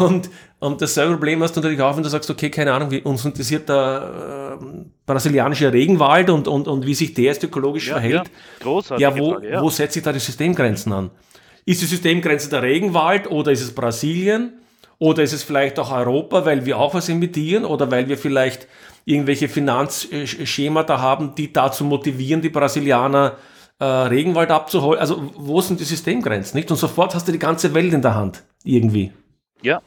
[0.00, 3.02] Und, und dasselbe Problem hast du natürlich auch, wenn du sagst, okay, keine Ahnung, wie,
[3.02, 4.64] uns interessiert der äh,
[5.06, 8.30] brasilianische Regenwald und, und, und wie sich der jetzt ökologisch ja, verhält.
[8.64, 9.62] Ja, ja wo, Frage, ja.
[9.62, 11.10] wo setze ich da die Systemgrenzen an?
[11.64, 14.54] Ist die Systemgrenze der Regenwald oder ist es Brasilien?
[14.98, 18.66] Oder ist es vielleicht auch Europa, weil wir auch was emittieren oder weil wir vielleicht
[19.04, 23.36] irgendwelche Finanzschemata haben, die dazu motivieren, die Brasilianer
[23.78, 24.98] äh, Regenwald abzuholen?
[24.98, 26.70] Also wo sind die Systemgrenzen, nicht?
[26.70, 29.12] Und sofort hast du die ganze Welt in der Hand, irgendwie.
[29.62, 29.82] Ja,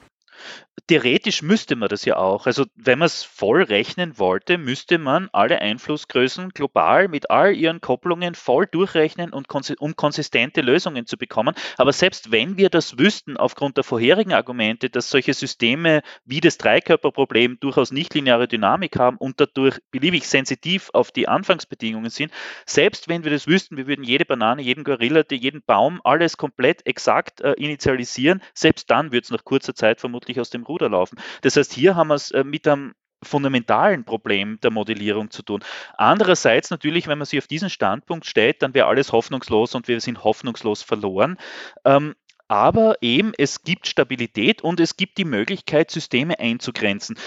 [0.88, 2.45] theoretisch müsste man das ja auch.
[2.45, 7.82] Also wenn man es voll rechnen wollte, müsste man alle Einflussgrößen global mit all ihren
[7.82, 9.47] Kopplungen voll durchrechnen, und
[9.80, 11.55] um konsistente Lösungen zu bekommen.
[11.77, 16.57] Aber selbst wenn wir das wüssten, aufgrund der vorherigen Argumente, dass solche Systeme wie das
[16.57, 22.32] Dreikörperproblem durchaus nichtlineare Dynamik haben und dadurch beliebig sensitiv auf die Anfangsbedingungen sind,
[22.65, 26.86] selbst wenn wir das wüssten, wir würden jede Banane, jeden Gorilla, jeden Baum, alles komplett
[26.86, 31.17] exakt äh, initialisieren, selbst dann würde es nach kurzer Zeit vermutlich aus dem Ruder laufen.
[31.41, 35.63] Das heißt, hier haben wir es äh, mit einem fundamentalen Problem der Modellierung zu tun.
[35.97, 39.99] Andererseits natürlich, wenn man sich auf diesen Standpunkt stellt, dann wäre alles hoffnungslos und wir
[39.99, 41.38] sind hoffnungslos verloren.
[41.84, 42.15] Ähm,
[42.47, 47.17] aber eben, es gibt Stabilität und es gibt die Möglichkeit, Systeme einzugrenzen.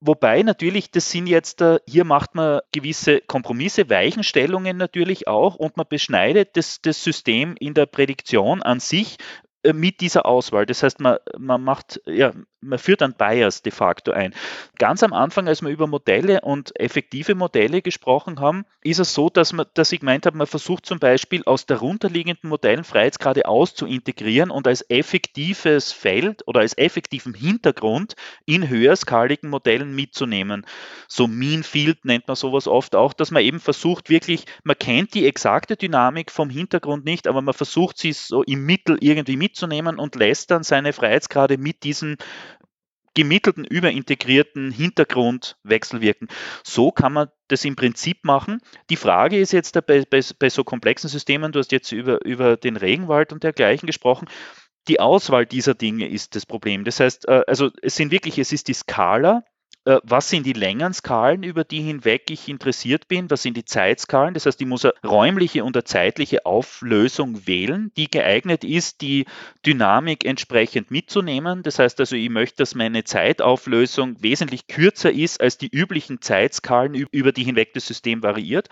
[0.00, 5.78] Wobei natürlich, das sind jetzt, äh, hier macht man gewisse Kompromisse, Weichenstellungen natürlich auch und
[5.78, 9.16] man beschneidet das, das System in der Prädiktion an sich
[9.72, 10.66] mit dieser Auswahl.
[10.66, 14.34] Das heißt, man, man macht, ja, man führt dann Bias de facto ein.
[14.78, 19.30] Ganz am Anfang, als wir über Modelle und effektive Modelle gesprochen haben, ist es so,
[19.30, 23.74] dass, man, dass ich gemeint habe, man versucht zum Beispiel aus darunterliegenden Modellen Freiheitsgrade aus
[23.74, 28.14] zu integrieren und als effektives Feld oder als effektiven Hintergrund
[28.44, 30.66] in höherskaligen Modellen mitzunehmen.
[31.08, 35.14] So Mean Field nennt man sowas oft auch, dass man eben versucht, wirklich, man kennt
[35.14, 39.55] die exakte Dynamik vom Hintergrund nicht, aber man versucht sie so im Mittel irgendwie mitzunehmen
[39.62, 42.16] und lässt dann seine Freiheitsgrade mit diesen
[43.14, 46.28] gemittelten, überintegrierten Hintergrund wechselwirken.
[46.62, 48.60] So kann man das im Prinzip machen.
[48.90, 52.58] Die Frage ist jetzt bei, bei, bei so komplexen Systemen, du hast jetzt über, über
[52.58, 54.28] den Regenwald und dergleichen gesprochen,
[54.86, 56.84] die Auswahl dieser Dinge ist das Problem.
[56.84, 59.42] Das heißt, äh, also es sind wirklich, es ist die Skala,
[60.02, 64.34] was sind die Längenskalen, über die hinweg ich interessiert bin, was sind die Zeitskalen.
[64.34, 69.26] Das heißt, ich muss eine räumliche und eine zeitliche Auflösung wählen, die geeignet ist, die
[69.64, 71.62] Dynamik entsprechend mitzunehmen.
[71.62, 76.94] Das heißt also, ich möchte, dass meine Zeitauflösung wesentlich kürzer ist als die üblichen Zeitskalen,
[76.94, 78.68] über die hinweg das System variiert.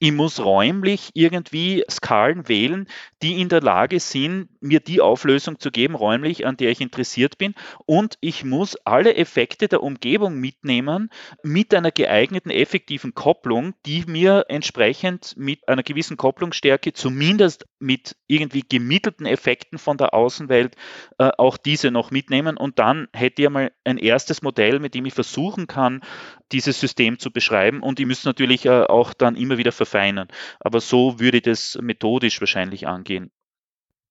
[0.00, 2.88] Ich muss räumlich irgendwie Skalen wählen,
[3.22, 7.38] die in der Lage sind, mir die Auflösung zu geben, räumlich, an der ich interessiert
[7.38, 7.54] bin.
[7.86, 11.10] Und ich muss alle Effekte der Umgebung mitnehmen
[11.42, 18.62] mit einer geeigneten effektiven Kopplung, die mir entsprechend mit einer gewissen Kopplungsstärke zumindest mit irgendwie
[18.66, 20.74] gemittelten Effekten von der Außenwelt
[21.18, 22.56] äh, auch diese noch mitnehmen.
[22.56, 26.00] Und dann hätte ich mal ein erstes Modell, mit dem ich versuchen kann,
[26.50, 27.82] dieses System zu beschreiben.
[27.82, 30.28] Und ich müsste natürlich äh, auch dann immer wieder verfeinern.
[30.60, 33.30] Aber so würde ich das methodisch wahrscheinlich angehen.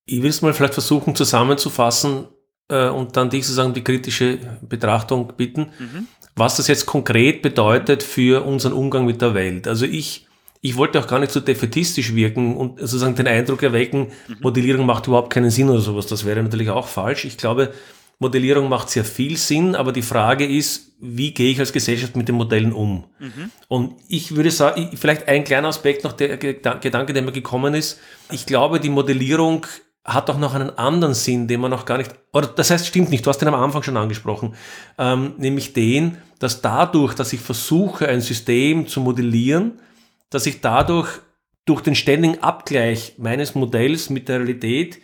[0.05, 2.27] Ich will es mal vielleicht versuchen zusammenzufassen
[2.69, 6.07] äh, und dann dich sozusagen die kritische Betrachtung bitten, mhm.
[6.38, 9.67] Was das jetzt konkret bedeutet für unseren Umgang mit der Welt.
[9.67, 10.27] Also ich,
[10.61, 14.38] ich wollte auch gar nicht so defetistisch wirken und sozusagen den Eindruck erwecken, mhm.
[14.41, 16.07] Modellierung macht überhaupt keinen Sinn oder sowas.
[16.07, 17.25] Das wäre natürlich auch falsch.
[17.25, 17.73] Ich glaube,
[18.19, 22.27] Modellierung macht sehr viel Sinn, aber die Frage ist, wie gehe ich als Gesellschaft mit
[22.27, 23.05] den Modellen um?
[23.19, 23.51] Mhm.
[23.67, 27.99] Und ich würde sagen, vielleicht ein kleiner Aspekt noch, der Gedanke, der mir gekommen ist.
[28.31, 29.67] Ich glaube, die Modellierung
[30.08, 33.10] hat auch noch einen anderen Sinn, den man noch gar nicht, oder das heißt, stimmt
[33.10, 34.55] nicht, du hast den am Anfang schon angesprochen,
[34.97, 39.82] ähm, nämlich den, dass dadurch, dass ich versuche, ein System zu modellieren,
[40.30, 41.20] dass ich dadurch
[41.66, 44.99] durch den ständigen Abgleich meines Modells mit der Realität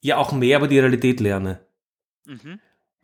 [0.00, 1.60] ja auch mehr über die Realität lerne.
[2.24, 2.58] Mhm.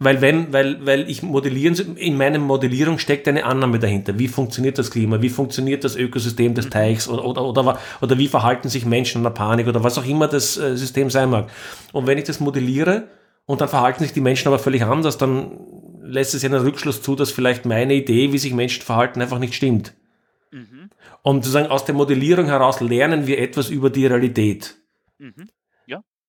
[0.04, 4.18] Weil wenn, weil, weil ich modellieren, in meiner Modellierung steckt eine Annahme dahinter.
[4.18, 5.22] Wie funktioniert das Klima?
[5.22, 6.70] Wie funktioniert das Ökosystem des mhm.
[6.70, 7.08] Teichs?
[7.08, 9.68] Oder, oder, oder, oder wie verhalten sich Menschen in der Panik?
[9.68, 11.50] Oder was auch immer das äh, System sein mag.
[11.92, 13.08] Und wenn ich das modelliere
[13.46, 15.58] und dann verhalten sich die Menschen aber völlig anders, dann
[16.02, 19.38] lässt es ja einen Rückschluss zu, dass vielleicht meine Idee, wie sich Menschen verhalten, einfach
[19.38, 19.94] nicht stimmt.
[20.50, 20.90] Mhm.
[21.22, 24.76] Und sozusagen aus der Modellierung heraus lernen wir etwas über die Realität.
[25.18, 25.48] Mhm.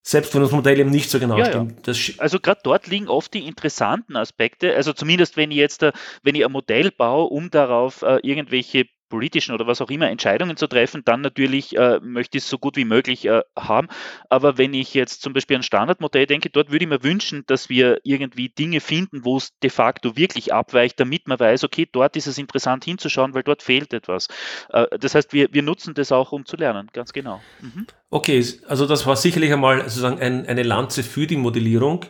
[0.06, 1.88] Selbst wenn das Modell eben nicht so genau ja, stimmt.
[1.88, 1.94] Ja.
[2.18, 4.76] also gerade dort liegen oft die interessanten Aspekte.
[4.76, 5.94] Also zumindest wenn ich jetzt, äh,
[6.24, 10.58] wenn ich ein Modell baue, um darauf äh, irgendwelche politischen oder was auch immer Entscheidungen
[10.58, 13.88] zu treffen, dann natürlich äh, möchte ich es so gut wie möglich äh, haben.
[14.28, 17.70] Aber wenn ich jetzt zum Beispiel an Standardmodell denke, dort würde ich mir wünschen, dass
[17.70, 22.16] wir irgendwie Dinge finden, wo es de facto wirklich abweicht, damit man weiß, okay, dort
[22.16, 24.30] ist es interessant hinzuschauen, weil dort fehlt etwas.
[24.70, 27.40] Äh, das heißt, wir, wir nutzen das auch, um zu lernen, ganz genau.
[27.62, 27.86] Mhm.
[28.10, 32.08] Okay, also das war sicherlich einmal sozusagen ein, eine Lanze für die Modellierung.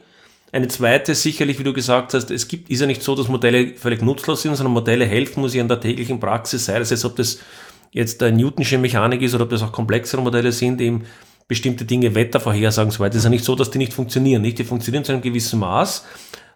[0.53, 3.75] Eine zweite, sicherlich, wie du gesagt hast, es gibt, ist ja nicht so, dass Modelle
[3.75, 7.05] völlig nutzlos sind, sondern Modelle helfen muss ja in der täglichen Praxis, sei das jetzt,
[7.05, 7.39] ob das
[7.89, 11.05] jetzt eine Newtonsche Mechanik ist oder ob das auch komplexere Modelle sind, eben
[11.47, 13.13] bestimmte Dinge, Wetter vorhersagen so weiter.
[13.13, 14.59] Es ist ja nicht so, dass die nicht funktionieren, nicht?
[14.59, 16.05] Die funktionieren zu einem gewissen Maß.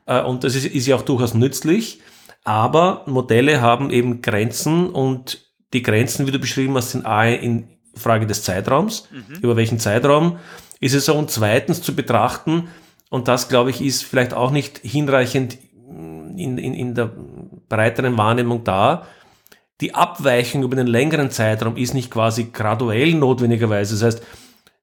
[0.06, 2.00] Äh, und das ist, ist ja auch durchaus nützlich.
[2.44, 5.40] Aber Modelle haben eben Grenzen und
[5.74, 9.10] die Grenzen, wie du beschrieben hast, sind A in Frage des Zeitraums.
[9.12, 9.42] Mhm.
[9.42, 10.38] Über welchen Zeitraum
[10.80, 11.16] ist es so?
[11.16, 12.68] Und zweitens zu betrachten,
[13.10, 17.12] und das glaube ich ist vielleicht auch nicht hinreichend in, in, in der
[17.70, 19.08] breiteren Wahrnehmung da,
[19.82, 23.96] die Abweichung über den längeren Zeitraum ist nicht quasi graduell notwendigerweise.
[23.96, 24.26] Das heißt,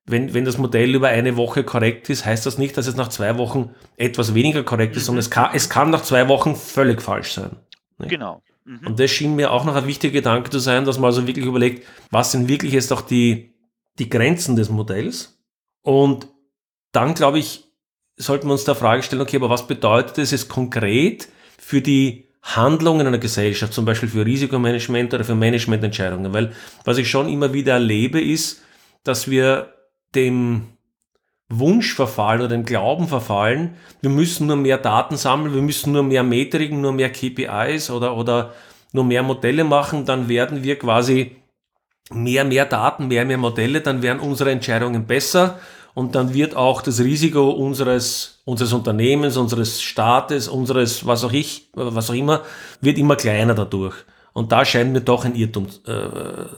[0.07, 3.09] wenn, wenn das Modell über eine Woche korrekt ist, heißt das nicht, dass es nach
[3.09, 7.01] zwei Wochen etwas weniger korrekt ist, sondern es kann, es kann nach zwei Wochen völlig
[7.01, 7.57] falsch sein.
[7.99, 8.11] Nicht?
[8.11, 8.43] Genau.
[8.65, 8.87] Mhm.
[8.87, 11.47] Und das schien mir auch noch ein wichtiger Gedanke zu sein, dass man also wirklich
[11.47, 13.55] überlegt, was sind wirklich jetzt auch die,
[13.99, 15.39] die Grenzen des Modells?
[15.83, 16.29] Und
[16.93, 17.64] dann, glaube ich,
[18.17, 22.29] sollten wir uns der Frage stellen, okay, aber was bedeutet es jetzt konkret für die
[22.43, 26.33] Handlungen einer Gesellschaft, zum Beispiel für Risikomanagement oder für Managemententscheidungen?
[26.33, 26.53] Weil
[26.85, 28.63] was ich schon immer wieder erlebe, ist,
[29.03, 29.75] dass wir
[30.15, 30.69] dem
[31.49, 36.03] Wunsch verfallen oder dem Glauben verfallen, wir müssen nur mehr Daten sammeln, wir müssen nur
[36.03, 38.55] mehr Metriken, nur mehr KPIs oder, oder
[38.93, 41.37] nur mehr Modelle machen, dann werden wir quasi
[42.11, 45.59] mehr, mehr Daten, mehr, mehr Modelle, dann werden unsere Entscheidungen besser
[45.95, 51.71] und dann wird auch das Risiko unseres, unseres Unternehmens, unseres Staates, unseres, was auch ich,
[51.73, 52.43] was auch immer,
[52.81, 53.95] wird immer kleiner dadurch.
[54.33, 55.93] Und da scheint mir doch ein Irrtum äh,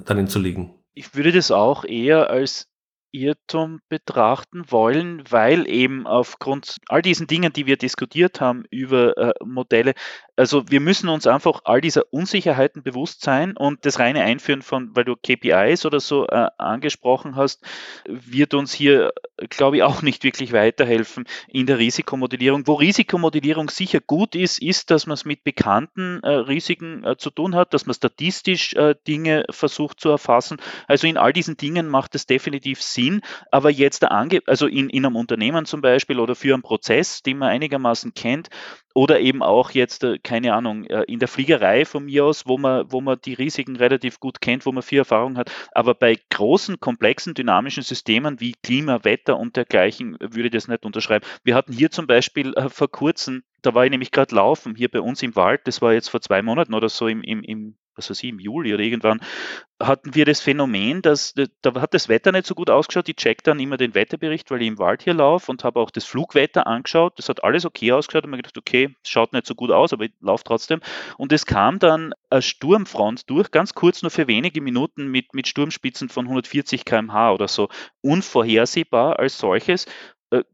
[0.04, 0.74] darin zu liegen.
[0.94, 2.68] Ich würde das auch eher als
[3.16, 9.32] Irrtum betrachten wollen, weil eben aufgrund all diesen Dingen, die wir diskutiert haben über äh,
[9.44, 9.94] Modelle,
[10.36, 14.94] also wir müssen uns einfach all dieser Unsicherheiten bewusst sein und das reine Einführen von,
[14.94, 17.64] weil du KPIs oder so äh, angesprochen hast,
[18.04, 19.12] wird uns hier,
[19.48, 22.66] glaube ich, auch nicht wirklich weiterhelfen in der Risikomodellierung.
[22.66, 27.30] Wo Risikomodellierung sicher gut ist, ist, dass man es mit bekannten äh, Risiken äh, zu
[27.30, 30.58] tun hat, dass man statistisch äh, Dinge versucht zu erfassen.
[30.86, 33.05] Also in all diesen Dingen macht es definitiv Sinn,
[33.50, 37.38] aber jetzt Ange also in, in einem Unternehmen zum Beispiel oder für einen Prozess, den
[37.38, 38.48] man einigermaßen kennt,
[38.96, 42.56] oder eben auch jetzt, äh, keine Ahnung, äh, in der Fliegerei von mir aus, wo
[42.56, 45.52] man, wo man die Risiken relativ gut kennt, wo man viel Erfahrung hat.
[45.72, 50.86] Aber bei großen, komplexen, dynamischen Systemen wie Klima, Wetter und dergleichen würde ich das nicht
[50.86, 51.26] unterschreiben.
[51.44, 54.90] Wir hatten hier zum Beispiel äh, vor kurzem, da war ich nämlich gerade laufen, hier
[54.90, 57.76] bei uns im Wald, das war jetzt vor zwei Monaten oder so im, im, im
[57.96, 59.20] was weiß ich, im Juli oder irgendwann,
[59.80, 63.08] hatten wir das Phänomen, dass da hat das Wetter nicht so gut ausgeschaut.
[63.08, 65.90] Ich check dann immer den Wetterbericht, weil ich im Wald hier laufe und habe auch
[65.90, 67.18] das Flugwetter angeschaut.
[67.18, 70.04] Das hat alles okay ausgeschaut und mir gedacht, okay, schaut nicht so gut aus, aber
[70.04, 70.80] ich laufe trotzdem.
[71.18, 75.46] Und es kam dann eine Sturmfront durch, ganz kurz nur für wenige Minuten mit, mit
[75.46, 77.68] Sturmspitzen von 140 km/h oder so.
[78.00, 79.86] Unvorhersehbar als solches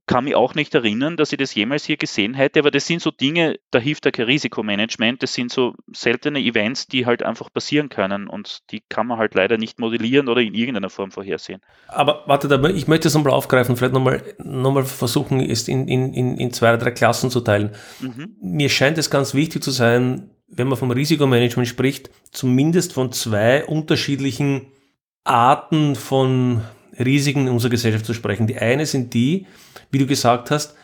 [0.07, 3.01] kann mich auch nicht erinnern, dass ich das jemals hier gesehen hätte, aber das sind
[3.01, 7.51] so Dinge, da hilft ja kein Risikomanagement, das sind so seltene Events, die halt einfach
[7.53, 11.61] passieren können und die kann man halt leider nicht modellieren oder in irgendeiner Form vorhersehen.
[11.89, 16.12] Aber warte, ich möchte es nochmal aufgreifen, vielleicht nochmal noch mal versuchen, es in, in,
[16.12, 17.70] in zwei oder drei Klassen zu teilen.
[18.01, 18.37] Mhm.
[18.43, 23.64] Mir scheint es ganz wichtig zu sein, wenn man vom Risikomanagement spricht, zumindest von zwei
[23.64, 24.66] unterschiedlichen
[25.25, 26.62] Arten von
[26.99, 28.47] Risiken in unserer Gesellschaft zu sprechen.
[28.47, 29.47] Die eine sind die,
[29.90, 30.76] wie du gesagt hast,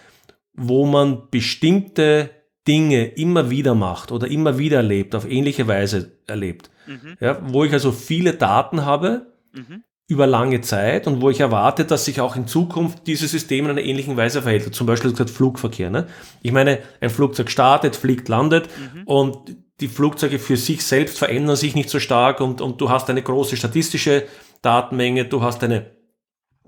[0.55, 2.31] wo man bestimmte
[2.67, 6.71] Dinge immer wieder macht oder immer wieder erlebt, auf ähnliche Weise erlebt.
[6.87, 7.17] Mhm.
[7.21, 9.85] Ja, wo ich also viele Daten habe mhm.
[10.07, 13.71] über lange Zeit und wo ich erwarte, dass sich auch in Zukunft dieses System in
[13.71, 14.75] einer ähnlichen Weise verhält.
[14.75, 15.89] Zum Beispiel gesagt Flugverkehr.
[15.89, 16.09] Ne?
[16.43, 19.03] Ich meine, ein Flugzeug startet, fliegt, landet mhm.
[19.05, 23.09] und die Flugzeuge für sich selbst verändern sich nicht so stark und, und du hast
[23.09, 24.25] eine große statistische
[24.61, 25.98] Datenmenge, du hast eine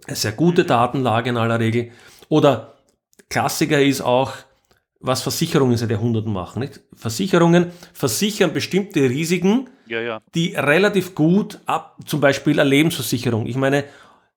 [0.08, 1.90] sehr gute Datenlage in aller Regel.
[2.28, 2.74] Oder
[3.28, 4.32] Klassiker ist auch,
[5.00, 6.60] was Versicherungen seit Jahrhunderten machen.
[6.60, 6.80] Nicht?
[6.94, 10.22] Versicherungen versichern bestimmte Risiken, ja, ja.
[10.34, 13.46] die relativ gut ab, zum Beispiel eine Lebensversicherung.
[13.46, 13.84] Ich meine,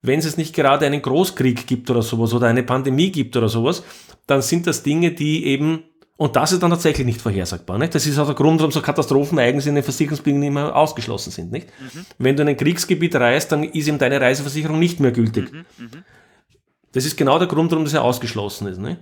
[0.02, 3.84] wenn es nicht gerade einen Großkrieg gibt oder sowas oder eine Pandemie gibt oder sowas,
[4.28, 5.84] dann sind das Dinge, die eben
[6.16, 7.78] und das ist dann tatsächlich nicht vorhersagbar.
[7.80, 7.96] Nicht?
[7.96, 11.52] Das ist auch der Grund, warum so Katastrophenereignisse in den Versicherungsbedingungen immer ausgeschlossen sind.
[11.52, 11.68] Nicht?
[11.68, 12.06] Mhm.
[12.20, 15.52] Wenn du in ein Kriegsgebiet reist, dann ist eben deine Reiseversicherung nicht mehr gültig.
[15.52, 15.66] Mhm.
[15.78, 16.04] Mhm.
[16.92, 18.80] Das ist genau der Grund, warum das ja ausgeschlossen ist.
[18.80, 19.00] Nicht?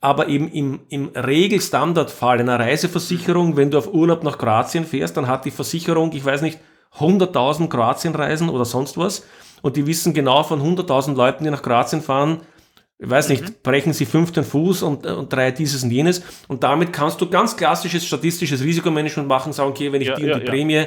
[0.00, 5.28] Aber eben im, im Regelstandardfall einer Reiseversicherung, wenn du auf Urlaub nach Kroatien fährst, dann
[5.28, 6.58] hat die Versicherung, ich weiß nicht,
[6.98, 9.24] 100.000 Kroatienreisen oder sonst was.
[9.60, 12.40] Und die wissen genau von 100.000 Leuten, die nach Kroatien fahren,
[12.98, 13.54] ich weiß nicht, mhm.
[13.62, 16.22] brechen sie fünften Fuß und, und drei dieses und jenes.
[16.46, 20.26] Und damit kannst du ganz klassisches statistisches Risikomanagement machen, sagen, okay, wenn ich ja, die
[20.26, 20.50] ja, die ja.
[20.50, 20.86] Prämie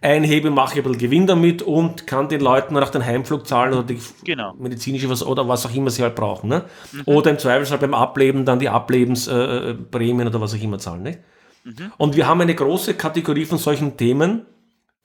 [0.00, 3.72] einhebe, mache ich ein bisschen Gewinn damit und kann den Leuten nach den Heimflug zahlen
[3.72, 4.54] oder die genau.
[4.58, 6.48] medizinische was oder was auch immer sie halt brauchen.
[6.48, 6.64] Ne?
[6.92, 7.02] Mhm.
[7.06, 11.02] Oder im Zweifelsfall beim Ableben dann die Ablebensprämien äh, oder was auch immer zahlen.
[11.02, 11.18] Ne?
[11.64, 11.92] Mhm.
[11.96, 14.46] Und wir haben eine große Kategorie von solchen Themen,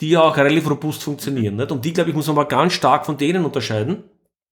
[0.01, 1.55] die ja auch relativ robust funktionieren.
[1.55, 1.71] Nicht?
[1.71, 4.03] Und die, glaube ich, muss man mal ganz stark von denen unterscheiden,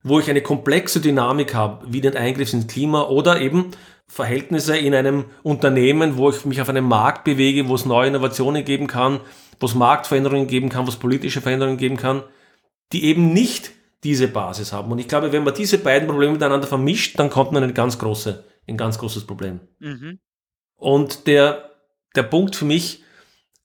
[0.03, 3.71] wo ich eine komplexe Dynamik habe, wie den Eingriff ins Klima oder eben
[4.07, 8.65] Verhältnisse in einem Unternehmen, wo ich mich auf einem Markt bewege, wo es neue Innovationen
[8.65, 9.21] geben kann,
[9.59, 12.23] wo es Marktveränderungen geben kann, wo es politische Veränderungen geben kann,
[12.91, 13.71] die eben nicht
[14.03, 14.91] diese Basis haben.
[14.91, 17.75] Und ich glaube, wenn man diese beiden Probleme miteinander vermischt, dann kommt man in ein
[17.75, 19.61] ganz, große, ein ganz großes Problem.
[19.79, 20.19] Mhm.
[20.75, 21.69] Und der,
[22.15, 23.03] der Punkt für mich,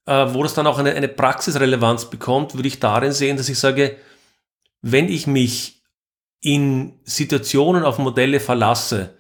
[0.05, 3.59] äh, wo das dann auch eine, eine Praxisrelevanz bekommt, würde ich darin sehen, dass ich
[3.59, 3.97] sage,
[4.83, 5.76] wenn ich mich
[6.47, 9.19] in Situationen auf Modelle verlasse,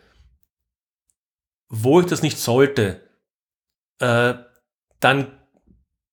[1.69, 3.01] wo ich das nicht sollte,
[3.99, 4.35] äh,
[5.01, 5.33] dann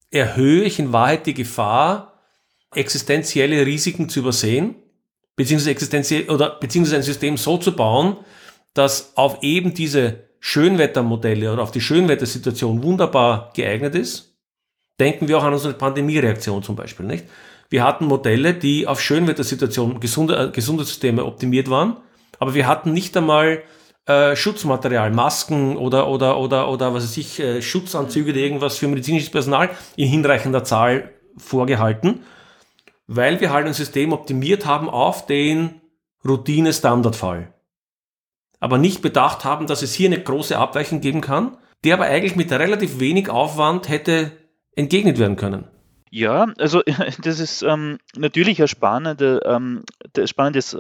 [0.09, 2.20] erhöhe ich in Wahrheit die Gefahr,
[2.74, 4.74] existenzielle Risiken zu übersehen,
[5.36, 8.18] beziehungsweise existenziell oder beziehungsweise ein System so zu bauen,
[8.74, 14.36] dass auf eben diese Schönwettermodelle oder auf die Schönwettersituation wunderbar geeignet ist.
[14.99, 17.26] Denken wir auch an unsere Pandemiereaktion zum Beispiel, nicht?
[17.70, 21.97] Wir hatten Modelle, die auf Schönwettersituationen, gesunde, äh, gesunde Systeme optimiert waren,
[22.39, 23.64] aber wir hatten nicht einmal
[24.05, 28.88] äh, Schutzmaterial, Masken oder, oder, oder, oder was weiß ich, äh, Schutzanzüge oder irgendwas für
[28.88, 32.24] medizinisches Personal in hinreichender Zahl vorgehalten,
[33.07, 35.82] weil wir halt ein System optimiert haben auf den
[36.28, 37.53] Routine-Standardfall.
[38.59, 42.36] Aber nicht bedacht haben, dass es hier eine große Abweichung geben kann, der aber eigentlich
[42.36, 44.32] mit relativ wenig Aufwand hätte
[44.76, 45.66] entgegnet werden können.
[46.16, 46.84] Ja, also
[47.24, 49.84] das ist ähm, natürlich ein spannende, ähm,
[50.26, 50.78] spannendes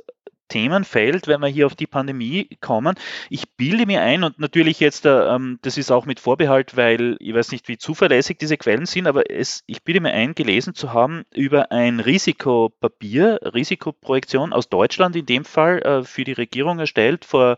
[0.47, 2.93] Themenfeld, wenn wir hier auf die Pandemie kommen.
[3.31, 7.17] Ich bilde mir ein, und natürlich jetzt, äh, ähm, das ist auch mit Vorbehalt, weil
[7.19, 10.75] ich weiß nicht, wie zuverlässig diese Quellen sind, aber es, ich bilde mir ein, gelesen
[10.75, 16.77] zu haben über ein Risikopapier, Risikoprojektion aus Deutschland in dem Fall äh, für die Regierung
[16.77, 17.57] erstellt vor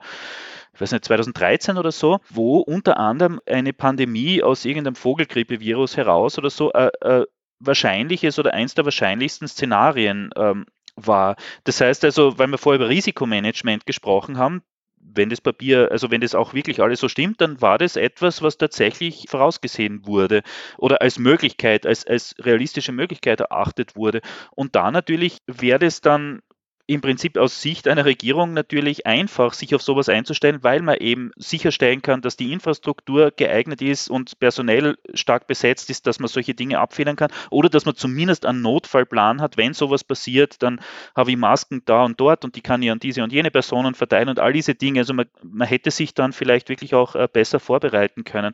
[0.73, 6.37] ich weiß nicht, 2013 oder so, wo unter anderem eine Pandemie aus irgendeinem Vogelgrippevirus heraus
[6.37, 7.25] oder so äh, äh,
[7.65, 11.35] wahrscheinliches oder eins der wahrscheinlichsten Szenarien ähm, war.
[11.63, 14.61] Das heißt also, weil wir vorher über Risikomanagement gesprochen haben,
[14.97, 18.41] wenn das Papier, also wenn das auch wirklich alles so stimmt, dann war das etwas,
[18.41, 20.41] was tatsächlich vorausgesehen wurde
[20.77, 24.21] oder als Möglichkeit, als, als realistische Möglichkeit erachtet wurde.
[24.51, 26.41] Und da natürlich wäre das dann
[26.87, 31.31] im Prinzip aus Sicht einer Regierung natürlich einfach, sich auf sowas einzustellen, weil man eben
[31.35, 36.53] sicherstellen kann, dass die Infrastruktur geeignet ist und personell stark besetzt ist, dass man solche
[36.53, 40.79] Dinge abfedern kann oder dass man zumindest einen Notfallplan hat, wenn sowas passiert, dann
[41.15, 43.95] habe ich Masken da und dort und die kann ich an diese und jene Personen
[43.95, 44.99] verteilen und all diese Dinge.
[44.99, 48.53] Also man, man hätte sich dann vielleicht wirklich auch äh, besser vorbereiten können.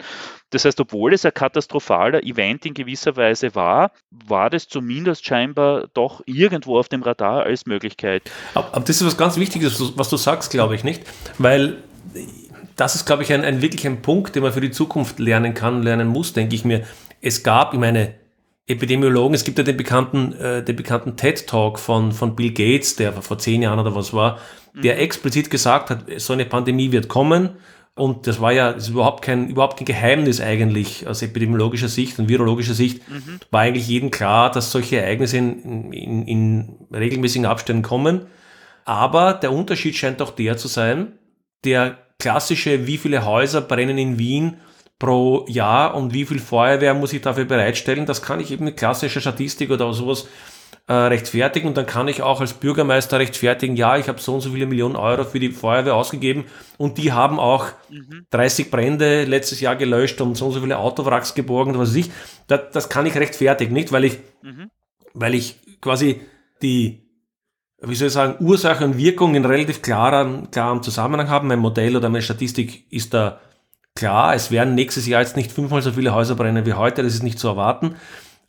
[0.52, 5.88] Das heißt, obwohl es ein katastrophaler Event in gewisser Weise war, war das zumindest scheinbar
[5.94, 8.21] doch irgendwo auf dem Radar als Möglichkeit.
[8.54, 11.04] Aber, aber das ist was ganz Wichtiges, was du sagst, glaube ich, nicht?
[11.38, 11.78] Weil
[12.76, 15.54] das ist, glaube ich, ein, ein wirklich ein Punkt, den man für die Zukunft lernen
[15.54, 16.84] kann, lernen muss, denke ich mir.
[17.22, 18.16] Es gab, ich meine,
[18.68, 23.14] Epidemiologen, es gibt ja den bekannten, äh, den bekannten TED-Talk von, von Bill Gates, der
[23.14, 24.40] vor zehn Jahren oder was war,
[24.74, 25.02] der mhm.
[25.02, 27.52] explizit gesagt hat, so eine Pandemie wird kommen
[28.02, 32.30] und das war ja das überhaupt, kein, überhaupt kein Geheimnis eigentlich aus epidemiologischer Sicht und
[32.30, 33.08] virologischer Sicht.
[33.08, 33.39] Mhm.
[33.52, 38.26] War eigentlich jedem klar, dass solche Ereignisse in, in, in regelmäßigen Abständen kommen.
[38.86, 41.12] Aber der Unterschied scheint doch der zu sein,
[41.64, 44.56] der klassische, wie viele Häuser brennen in Wien
[44.97, 48.78] pro Jahr und wie viel Feuerwehr muss ich dafür bereitstellen, das kann ich eben mit
[48.78, 50.28] klassischer Statistik oder sowas
[50.92, 54.42] äh, rechtfertigen und dann kann ich auch als Bürgermeister rechtfertigen, ja, ich habe so und
[54.42, 56.44] so viele Millionen Euro für die Feuerwehr ausgegeben
[56.78, 58.26] und die haben auch mhm.
[58.30, 62.12] 30 Brände letztes Jahr gelöscht und so und so viele Autowracks geborgen, was weiß ich.
[62.48, 63.94] Das, das kann ich rechtfertigen, nicht?
[63.94, 64.70] Weil ich, mhm.
[65.14, 66.20] weil ich quasi
[66.62, 67.08] die,
[67.82, 71.48] wie soll ich sagen, Ursache und Wirkung in relativ klaren, klarem Zusammenhang haben.
[71.48, 73.39] Mein Modell oder meine Statistik ist da
[73.96, 74.36] klar.
[74.36, 77.24] Es werden nächstes Jahr jetzt nicht fünfmal so viele Häuser brennen wie heute, das ist
[77.24, 77.96] nicht zu erwarten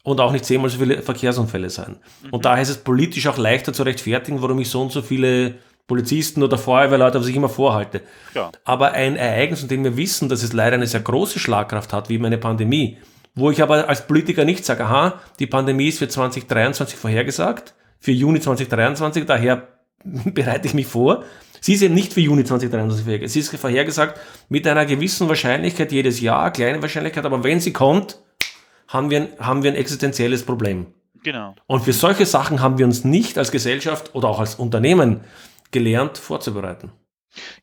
[0.03, 1.97] und auch nicht zehnmal so viele Verkehrsunfälle sein.
[2.23, 2.31] Mhm.
[2.31, 5.55] Und daher ist es politisch auch leichter zu rechtfertigen, warum ich so und so viele
[5.87, 8.03] Polizisten oder Feuerwehrleute auf sich immer vorhalte.
[8.35, 8.51] Ja.
[8.65, 12.09] Aber ein Ereignis, von dem wir wissen, dass es leider eine sehr große Schlagkraft hat,
[12.09, 12.99] wie eine Pandemie,
[13.35, 18.13] wo ich aber als Politiker nicht sage, aha, die Pandemie ist für 2023 vorhergesagt, für
[18.13, 19.69] Juni 2023, daher
[20.05, 21.25] bereite ich mich vor.
[21.61, 23.33] Sie ist eben nicht für Juni 2023 vorhergesagt.
[23.33, 28.19] Sie ist vorhergesagt mit einer gewissen Wahrscheinlichkeit jedes Jahr, kleine Wahrscheinlichkeit, aber wenn sie kommt,
[28.93, 30.87] haben wir, haben wir ein existenzielles Problem.
[31.23, 31.55] Genau.
[31.67, 35.21] Und für solche Sachen haben wir uns nicht als Gesellschaft oder auch als Unternehmen
[35.71, 36.93] gelernt vorzubereiten.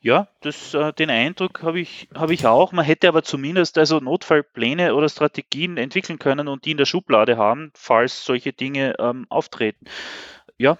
[0.01, 2.71] Ja, das, äh, den Eindruck habe ich, hab ich auch.
[2.71, 7.37] Man hätte aber zumindest also Notfallpläne oder Strategien entwickeln können und die in der Schublade
[7.37, 9.85] haben, falls solche Dinge ähm, auftreten.
[10.57, 10.79] Ja,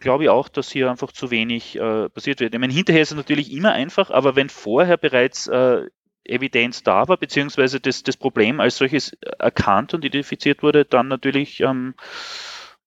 [0.00, 2.52] glaube ich auch, dass hier einfach zu wenig äh, passiert wird.
[2.52, 5.86] Ich meine, hinterher ist es natürlich immer einfach, aber wenn vorher bereits äh,
[6.28, 11.60] Evidenz da war, beziehungsweise das, das Problem als solches erkannt und identifiziert wurde, dann natürlich
[11.60, 11.94] ähm,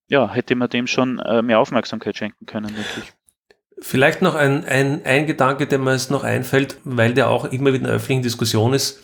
[0.10, 3.14] ja, hätte man dem schon äh, mehr Aufmerksamkeit schenken können, wirklich.
[3.82, 7.68] Vielleicht noch ein, ein, ein Gedanke, der mir jetzt noch einfällt, weil der auch immer
[7.68, 9.02] wieder in der öffentlichen Diskussion ist,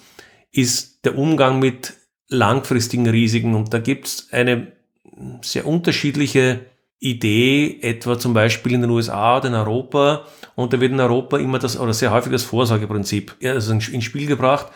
[0.52, 1.94] ist der Umgang mit
[2.28, 3.56] langfristigen Risiken.
[3.56, 4.74] Und da gibt es eine
[5.42, 6.66] sehr unterschiedliche
[7.00, 10.26] Idee, etwa zum Beispiel in den USA oder in Europa.
[10.56, 14.28] Und da wird in Europa immer das, oder sehr häufig das Vorsorgeprinzip also ins Spiel
[14.28, 14.68] gebracht.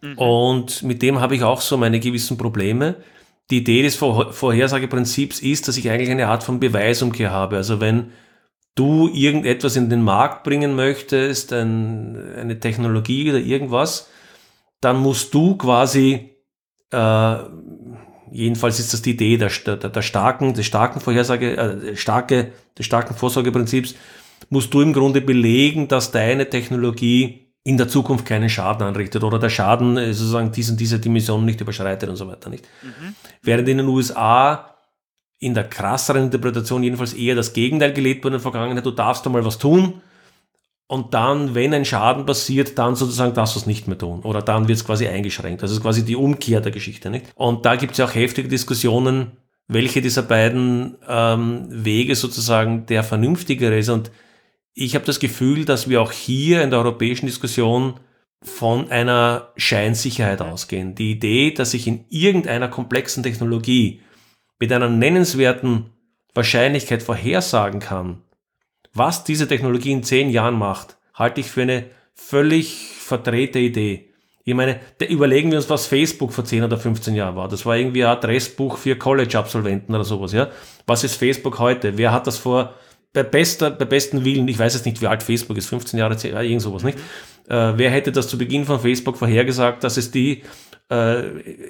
[0.00, 0.18] Mhm.
[0.18, 2.96] Und mit dem habe ich auch so meine gewissen Probleme.
[3.50, 7.56] Die Idee des Vorhersageprinzips ist, dass ich eigentlich eine Art von Beweisumkehr habe.
[7.56, 8.12] Also wenn
[8.74, 14.08] du irgendetwas in den Markt bringen möchtest, ein, eine Technologie oder irgendwas,
[14.80, 16.36] dann musst du quasi,
[16.90, 17.36] äh,
[18.36, 22.86] jedenfalls ist das die Idee der, der, der starken, des starken Vorhersage, äh, starke, des
[22.86, 23.94] starken Vorsorgeprinzips,
[24.50, 29.38] musst du im Grunde belegen, dass deine Technologie in der Zukunft keinen Schaden anrichtet oder
[29.38, 32.68] der Schaden äh, sozusagen diese, diese Dimension nicht überschreitet und so weiter nicht.
[32.82, 33.14] Mhm.
[33.42, 34.76] Während in den USA
[35.38, 39.26] in der krasseren Interpretation jedenfalls eher das Gegenteil gelebt wurde in der Vergangenheit, du darfst
[39.26, 40.00] einmal was tun
[40.88, 44.68] und dann, wenn ein Schaden passiert, dann sozusagen du es nicht mehr tun oder dann
[44.68, 45.62] wird es quasi eingeschränkt.
[45.62, 47.10] Das ist quasi die Umkehr der Geschichte.
[47.10, 47.26] Nicht?
[47.34, 49.32] Und da gibt es ja auch heftige Diskussionen,
[49.68, 54.10] welche dieser beiden ähm, Wege sozusagen der vernünftigere ist und
[54.78, 57.94] ich habe das Gefühl, dass wir auch hier in der europäischen Diskussion
[58.42, 60.94] von einer Scheinsicherheit ausgehen.
[60.94, 64.02] Die Idee, dass ich in irgendeiner komplexen Technologie
[64.60, 65.86] mit einer nennenswerten
[66.34, 68.22] Wahrscheinlichkeit vorhersagen kann,
[68.96, 71.84] was diese Technologie in zehn Jahren macht, halte ich für eine
[72.14, 74.10] völlig verdrehte Idee.
[74.44, 74.78] Ich meine,
[75.08, 77.48] überlegen wir uns, was Facebook vor 10 oder 15 Jahren war.
[77.48, 80.48] Das war irgendwie ein Adressbuch für College-Absolventen oder sowas, ja.
[80.86, 81.98] Was ist Facebook heute?
[81.98, 82.74] Wer hat das vor
[83.12, 86.16] bei, bester, bei besten Willen, ich weiß jetzt nicht, wie alt Facebook ist, 15 Jahre,
[86.16, 86.98] 10, irgend sowas, nicht?
[87.48, 90.42] Äh, wer hätte das zu Beginn von Facebook vorhergesagt, dass es die
[90.90, 91.22] äh,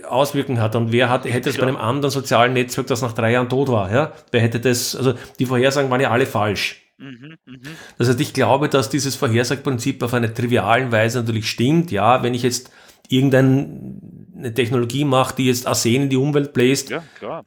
[0.06, 3.32] Auswirkungen hat und wer hat, hätte es bei einem anderen sozialen Netzwerk, das nach drei
[3.32, 4.12] Jahren tot war, ja?
[4.32, 6.85] Wer hätte das, also die Vorhersagen waren ja alle falsch.
[6.98, 7.58] Mhm, mh.
[7.98, 11.90] Das heißt, ich glaube, dass dieses Vorhersagprinzip auf eine trivialen Weise natürlich stimmt.
[11.90, 12.70] Ja, wenn ich jetzt
[13.08, 17.02] irgendeine Technologie mache, die jetzt Arsen in die Umwelt bläst, ja,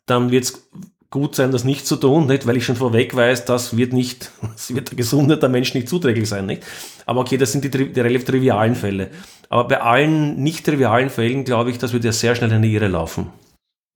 [0.05, 0.69] dann wird es
[1.09, 2.45] gut sein, das nicht zu tun, nicht?
[2.45, 5.89] weil ich schon vorweg weiß, das wird nicht, das wird der Gesundheit der Menschen nicht
[5.89, 6.45] zuträglich sein.
[6.45, 6.63] Nicht?
[7.05, 9.09] Aber okay, das sind die, die relativ trivialen Fälle.
[9.49, 12.73] Aber bei allen nicht trivialen Fällen glaube ich, dass wir da sehr schnell in die
[12.73, 13.31] Irre laufen.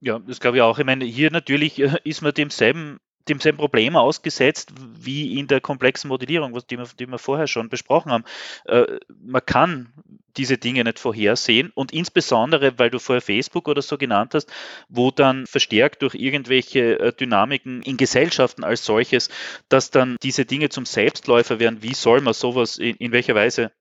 [0.01, 0.79] Ja, das glaube ich auch.
[0.79, 2.97] Ich meine, hier natürlich äh, ist man demselben
[3.29, 8.11] demselben Problem ausgesetzt wie in der komplexen Modellierung, die wir, die wir vorher schon besprochen
[8.11, 8.25] haben.
[8.65, 9.93] Äh, man kann
[10.37, 14.51] diese Dinge nicht vorhersehen und insbesondere, weil du vorher Facebook oder so genannt hast,
[14.89, 19.29] wo dann verstärkt durch irgendwelche äh, Dynamiken in Gesellschaften als solches,
[19.69, 21.83] dass dann diese Dinge zum Selbstläufer werden.
[21.83, 23.71] Wie soll man sowas, in, in welcher Weise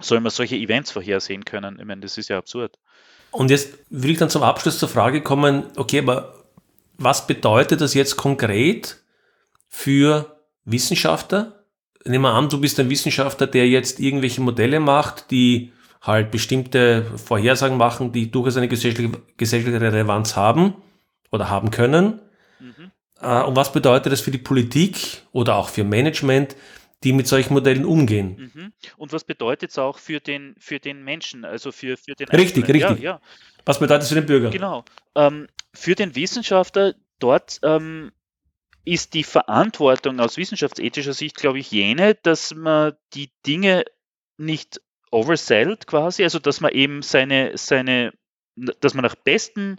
[0.00, 1.78] soll man solche Events vorhersehen können?
[1.80, 2.78] Ich meine, das ist ja absurd.
[3.30, 6.37] Und jetzt will ich dann zum Abschluss zur Frage kommen, okay, aber
[6.98, 9.02] was bedeutet das jetzt konkret
[9.68, 11.64] für Wissenschaftler?
[12.04, 15.72] Nehmen wir an, du bist ein Wissenschaftler, der jetzt irgendwelche Modelle macht, die
[16.02, 20.74] halt bestimmte Vorhersagen machen, die durchaus eine gesellschaftliche, gesellschaftliche Relevanz haben
[21.30, 22.20] oder haben können.
[22.60, 22.90] Mhm.
[23.20, 26.56] Äh, und was bedeutet das für die Politik oder auch für Management,
[27.04, 28.50] die mit solchen Modellen umgehen?
[28.54, 28.72] Mhm.
[28.96, 32.64] Und was bedeutet es auch für den, für den Menschen, also für, für den Richtig,
[32.64, 32.88] Einzelnen?
[32.88, 33.04] richtig.
[33.04, 33.20] Ja, ja.
[33.64, 34.50] Was bedeutet es für den Bürger?
[34.50, 34.84] Genau.
[35.14, 35.46] Ähm,
[35.78, 38.10] für den Wissenschaftler dort ähm,
[38.84, 43.84] ist die Verantwortung aus wissenschaftsethischer Sicht, glaube ich, jene, dass man die Dinge
[44.38, 48.12] nicht oversellt quasi, also dass man eben seine, seine,
[48.56, 49.78] dass man nach besten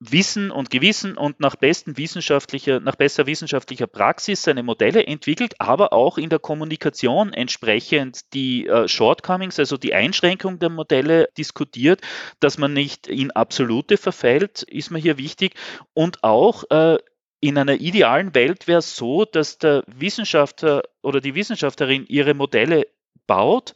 [0.00, 5.92] Wissen und Gewissen und nach besten wissenschaftlicher, nach besser wissenschaftlicher Praxis seine Modelle entwickelt, aber
[5.92, 12.00] auch in der Kommunikation entsprechend die äh, Shortcomings, also die Einschränkung der Modelle diskutiert,
[12.40, 15.54] dass man nicht in Absolute verfällt, ist mir hier wichtig.
[15.92, 16.96] Und auch äh,
[17.40, 22.86] in einer idealen Welt wäre es so, dass der Wissenschaftler oder die Wissenschaftlerin ihre Modelle
[23.26, 23.74] baut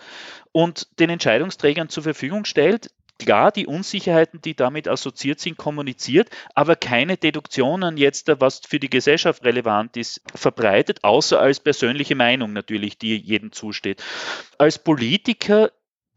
[0.53, 6.77] und den Entscheidungsträgern zur Verfügung stellt, klar die Unsicherheiten, die damit assoziiert sind, kommuniziert, aber
[6.77, 12.99] keine Deduktionen jetzt, was für die Gesellschaft relevant ist, verbreitet, außer als persönliche Meinung natürlich,
[12.99, 14.03] die jedem zusteht.
[14.59, 15.71] Als Politiker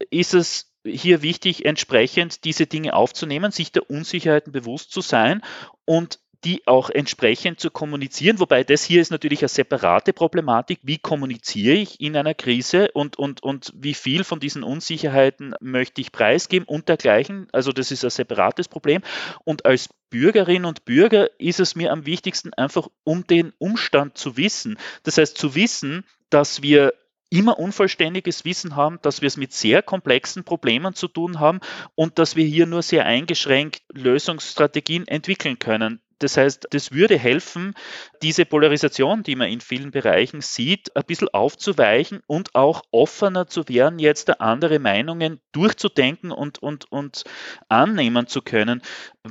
[0.10, 5.42] ist es hier wichtig, entsprechend diese Dinge aufzunehmen, sich der Unsicherheiten bewusst zu sein
[5.86, 10.80] und die auch entsprechend zu kommunizieren, wobei das hier ist natürlich eine separate Problematik.
[10.84, 16.02] Wie kommuniziere ich in einer Krise und, und, und wie viel von diesen Unsicherheiten möchte
[16.02, 17.48] ich preisgeben und dergleichen?
[17.52, 19.02] Also das ist ein separates Problem.
[19.44, 24.38] Und als Bürgerin und Bürger ist es mir am wichtigsten einfach, um den Umstand zu
[24.38, 24.78] wissen.
[25.04, 26.94] Das heißt, zu wissen, dass wir
[27.30, 31.60] immer unvollständiges Wissen haben, dass wir es mit sehr komplexen Problemen zu tun haben
[31.96, 36.02] und dass wir hier nur sehr eingeschränkt Lösungsstrategien entwickeln können.
[36.20, 37.74] Das heißt, das würde helfen,
[38.22, 43.68] diese Polarisation, die man in vielen Bereichen sieht, ein bisschen aufzuweichen und auch offener zu
[43.68, 47.24] werden, jetzt andere Meinungen durchzudenken und, und, und
[47.70, 48.82] annehmen zu können,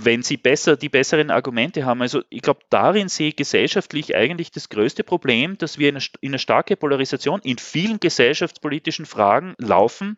[0.05, 2.03] wenn sie besser die besseren Argumente haben.
[2.03, 6.05] Also ich glaube, darin sehe ich gesellschaftlich eigentlich das größte Problem, dass wir in eine,
[6.21, 10.17] in starke Polarisation in vielen gesellschaftspolitischen Fragen laufen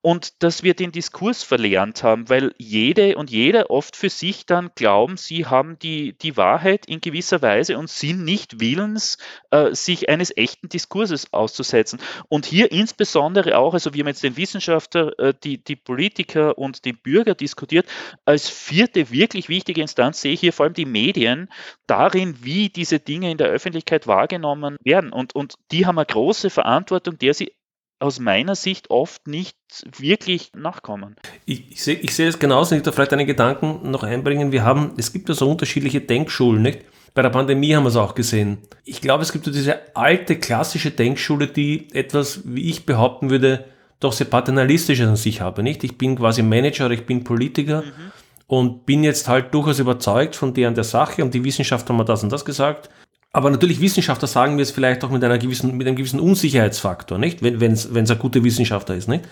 [0.00, 4.70] und dass wir den Diskurs verlernt haben, weil jede und jeder oft für sich dann
[4.74, 9.18] glauben, sie haben die, die Wahrheit in gewisser Weise und sind nicht willens,
[9.50, 12.00] äh, sich eines echten Diskurses auszusetzen.
[12.28, 16.84] Und hier insbesondere auch, also wir haben jetzt den Wissenschaftler, äh, die, die Politiker und
[16.84, 17.86] den Bürger diskutiert,
[18.24, 21.48] als vierte wirklich wichtige Instanz sehe ich hier vor allem die Medien
[21.86, 25.12] darin, wie diese Dinge in der Öffentlichkeit wahrgenommen werden.
[25.12, 27.52] Und, und die haben eine große Verantwortung, der sie
[28.00, 29.56] aus meiner Sicht oft nicht
[29.98, 31.16] wirklich nachkommen.
[31.44, 34.52] Ich, ich sehe ich seh es genauso, ich da vielleicht einen Gedanken noch einbringen.
[34.52, 36.80] Wir haben, es gibt ja so unterschiedliche Denkschulen, nicht?
[37.12, 38.58] Bei der Pandemie haben wir es auch gesehen.
[38.84, 43.66] Ich glaube, es gibt so diese alte klassische Denkschule, die etwas, wie ich behaupten würde,
[43.98, 45.84] doch sehr paternalistisch an sich habe, nicht?
[45.84, 48.12] Ich bin quasi Manager ich bin Politiker mhm.
[48.50, 51.98] Und bin jetzt halt durchaus überzeugt von der und der Sache und die Wissenschaftler haben
[51.98, 52.90] mir das und das gesagt
[53.32, 57.18] aber natürlich Wissenschaftler sagen wir es vielleicht auch mit einer gewissen, mit einem gewissen Unsicherheitsfaktor,
[57.18, 57.42] nicht?
[57.42, 59.24] Wenn, wenn es, wenn es ein guter Wissenschaftler ist, nicht?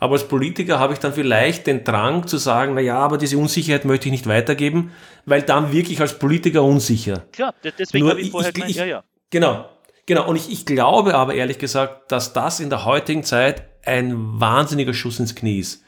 [0.00, 3.38] Aber als Politiker habe ich dann vielleicht den Drang zu sagen, na ja, aber diese
[3.38, 4.92] Unsicherheit möchte ich nicht weitergeben,
[5.24, 7.24] weil dann wirklich als Politiker unsicher.
[7.32, 9.04] Klar, deswegen habe ich vorher ich, ich, ja, ja.
[9.30, 9.66] Genau,
[10.06, 10.26] genau.
[10.26, 14.94] Und ich, ich glaube aber ehrlich gesagt, dass das in der heutigen Zeit ein wahnsinniger
[14.94, 15.83] Schuss ins Knie ist.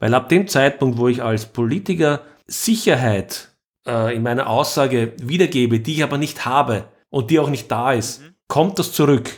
[0.00, 3.52] Weil ab dem Zeitpunkt, wo ich als Politiker Sicherheit
[3.86, 7.92] äh, in meiner Aussage wiedergebe, die ich aber nicht habe, und die auch nicht da
[7.92, 8.34] ist, mhm.
[8.48, 9.30] kommt das zurück.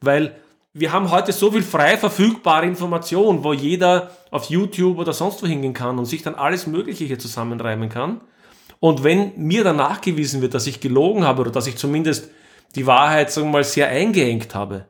[0.00, 0.36] Weil
[0.72, 5.46] wir haben heute so viel frei verfügbare Information, wo jeder auf YouTube oder sonst wo
[5.46, 8.20] hingehen kann und sich dann alles Mögliche hier zusammenreimen kann.
[8.80, 12.30] Und wenn mir dann nachgewiesen wird, dass ich gelogen habe oder dass ich zumindest
[12.74, 14.86] die Wahrheit, sagen wir mal, sehr eingeengt habe,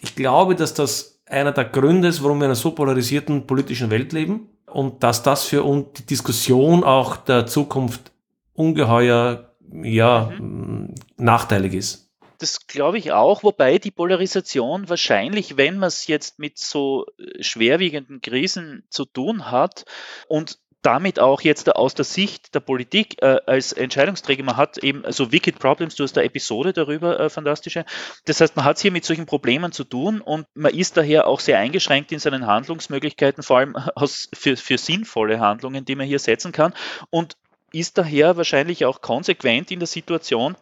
[0.00, 3.90] ich glaube, dass das einer der Gründe ist, warum wir in einer so polarisierten politischen
[3.90, 8.12] Welt leben und dass das für uns die Diskussion auch der Zukunft
[8.54, 10.94] ungeheuer ja, mhm.
[11.16, 12.08] nachteilig ist.
[12.38, 17.42] Das glaube ich auch, wobei die Polarisation wahrscheinlich, wenn man es jetzt mit so äh,
[17.42, 19.84] schwerwiegenden Krisen zu tun hat
[20.28, 25.02] und damit auch jetzt aus der Sicht der Politik äh, als Entscheidungsträger, man hat eben
[25.10, 27.84] so Wicked Problems, du hast da Episode darüber, äh, fantastische.
[28.26, 31.26] Das heißt, man hat es hier mit solchen Problemen zu tun und man ist daher
[31.26, 36.06] auch sehr eingeschränkt in seinen Handlungsmöglichkeiten, vor allem aus, für, für sinnvolle Handlungen, die man
[36.06, 36.72] hier setzen kann.
[37.10, 37.36] Und
[37.72, 40.56] ist daher wahrscheinlich auch konsequent in der Situation,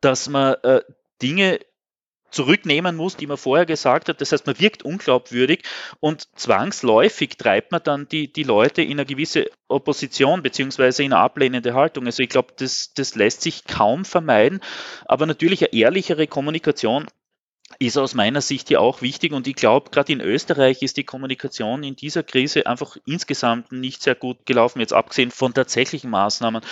[0.00, 0.82] dass man äh,
[1.22, 1.60] Dinge
[2.30, 4.20] zurücknehmen muss, die man vorher gesagt hat.
[4.20, 5.62] Das heißt, man wirkt unglaubwürdig
[6.00, 11.22] und zwangsläufig treibt man dann die, die Leute in eine gewisse Opposition beziehungsweise in eine
[11.22, 12.06] ablehnende Haltung.
[12.06, 14.60] Also ich glaube, das, das lässt sich kaum vermeiden,
[15.06, 17.06] aber natürlich eine ehrlichere Kommunikation
[17.80, 21.04] ist aus meiner Sicht ja auch wichtig und ich glaube, gerade in Österreich ist die
[21.04, 26.62] Kommunikation in dieser Krise einfach insgesamt nicht sehr gut gelaufen, jetzt abgesehen von tatsächlichen Maßnahmen.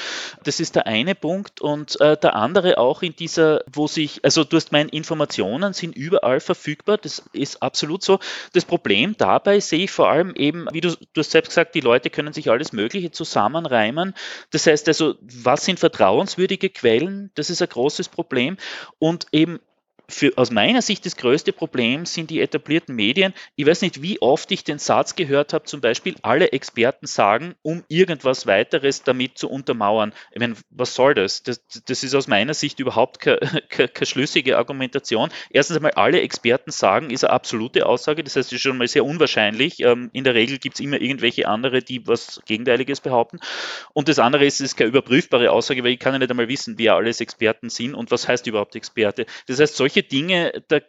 [0.42, 4.42] Das ist der eine Punkt und äh, der andere auch in dieser, wo sich, also
[4.42, 8.18] du hast meine Informationen sind überall verfügbar, das ist absolut so.
[8.52, 11.80] Das Problem dabei sehe ich vor allem eben, wie du, du hast selbst gesagt, die
[11.80, 14.12] Leute können sich alles Mögliche zusammenreimen.
[14.50, 17.30] Das heißt also, was sind vertrauenswürdige Quellen?
[17.36, 18.56] Das ist ein großes Problem
[18.98, 19.60] und eben
[20.08, 23.34] für, aus meiner Sicht das größte Problem sind die etablierten Medien.
[23.56, 27.54] Ich weiß nicht, wie oft ich den Satz gehört habe, zum Beispiel, alle Experten sagen,
[27.62, 30.12] um irgendwas weiteres damit zu untermauern.
[30.32, 31.42] Ich meine, was soll das?
[31.42, 33.38] Das, das ist aus meiner Sicht überhaupt keine,
[33.68, 35.30] keine, keine schlüssige Argumentation.
[35.50, 38.22] Erstens einmal, alle Experten sagen, ist eine absolute Aussage.
[38.22, 39.80] Das heißt, es ist schon mal sehr unwahrscheinlich.
[39.80, 43.40] Ähm, in der Regel gibt es immer irgendwelche andere, die was Gegenteiliges behaupten.
[43.92, 46.48] Und das andere ist, es ist keine überprüfbare Aussage, weil ich kann ja nicht einmal
[46.48, 49.26] wissen, wer alles Experten sind und was heißt überhaupt Experte.
[49.46, 50.80] Das heißt, solche solche Dinge, da,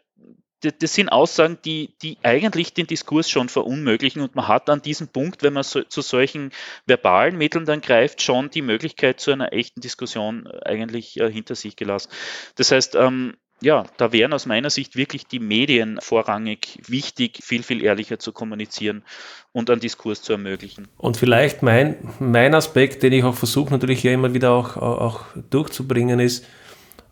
[0.62, 5.08] das sind Aussagen, die, die eigentlich den Diskurs schon verunmöglichen und man hat an diesem
[5.08, 6.52] Punkt, wenn man so, zu solchen
[6.86, 11.76] verbalen Mitteln dann greift, schon die Möglichkeit zu einer echten Diskussion eigentlich äh, hinter sich
[11.76, 12.10] gelassen.
[12.56, 17.64] Das heißt, ähm, ja, da wären aus meiner Sicht wirklich die Medien vorrangig wichtig, viel,
[17.64, 19.04] viel ehrlicher zu kommunizieren
[19.52, 20.88] und einen Diskurs zu ermöglichen.
[20.98, 25.26] Und vielleicht mein, mein Aspekt, den ich auch versuche natürlich ja immer wieder auch, auch
[25.50, 26.46] durchzubringen, ist,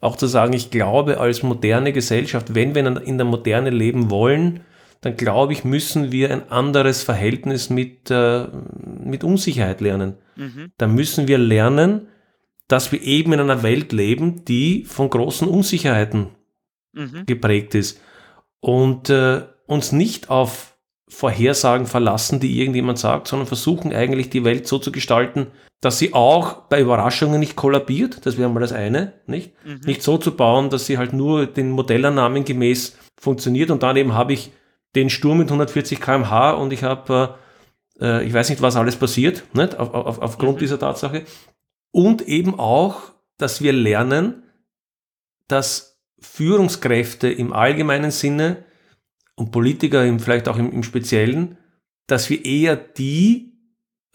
[0.06, 4.61] auch zu sagen, ich glaube, als moderne Gesellschaft, wenn wir in der Moderne leben wollen,
[5.02, 8.48] dann glaube ich, müssen wir ein anderes Verhältnis mit, äh,
[9.03, 10.15] mit Unsicherheit lernen.
[10.36, 10.72] Mhm.
[10.77, 12.07] Da müssen wir lernen,
[12.68, 16.30] dass wir eben in einer Welt leben, die von großen Unsicherheiten
[16.94, 17.26] mhm.
[17.26, 17.99] geprägt ist
[18.60, 20.76] und äh, uns nicht auf
[21.07, 25.48] Vorhersagen verlassen, die irgendjemand sagt, sondern versuchen eigentlich die Welt so zu gestalten,
[25.86, 28.26] dass sie auch bei Überraschungen nicht kollabiert.
[28.26, 29.53] Das wäre mal das eine, nicht?
[29.64, 29.82] Mhm.
[29.86, 34.34] Nicht so zu bauen, dass sie halt nur den Modellannahmen gemäß funktioniert und daneben habe
[34.34, 34.52] ich
[34.95, 37.38] den Sturm mit 140 km/h und ich habe,
[38.02, 39.78] äh, ich weiß nicht, was alles passiert, nicht?
[39.78, 40.60] Auf, auf, aufgrund mhm.
[40.62, 41.22] dieser Tatsache.
[41.91, 44.41] Und eben auch, dass wir lernen,
[45.48, 48.66] dass Führungskräfte im allgemeinen Sinne
[49.36, 51.60] und Politiker im, vielleicht auch im, im Speziellen,
[52.07, 53.55] dass wir eher die,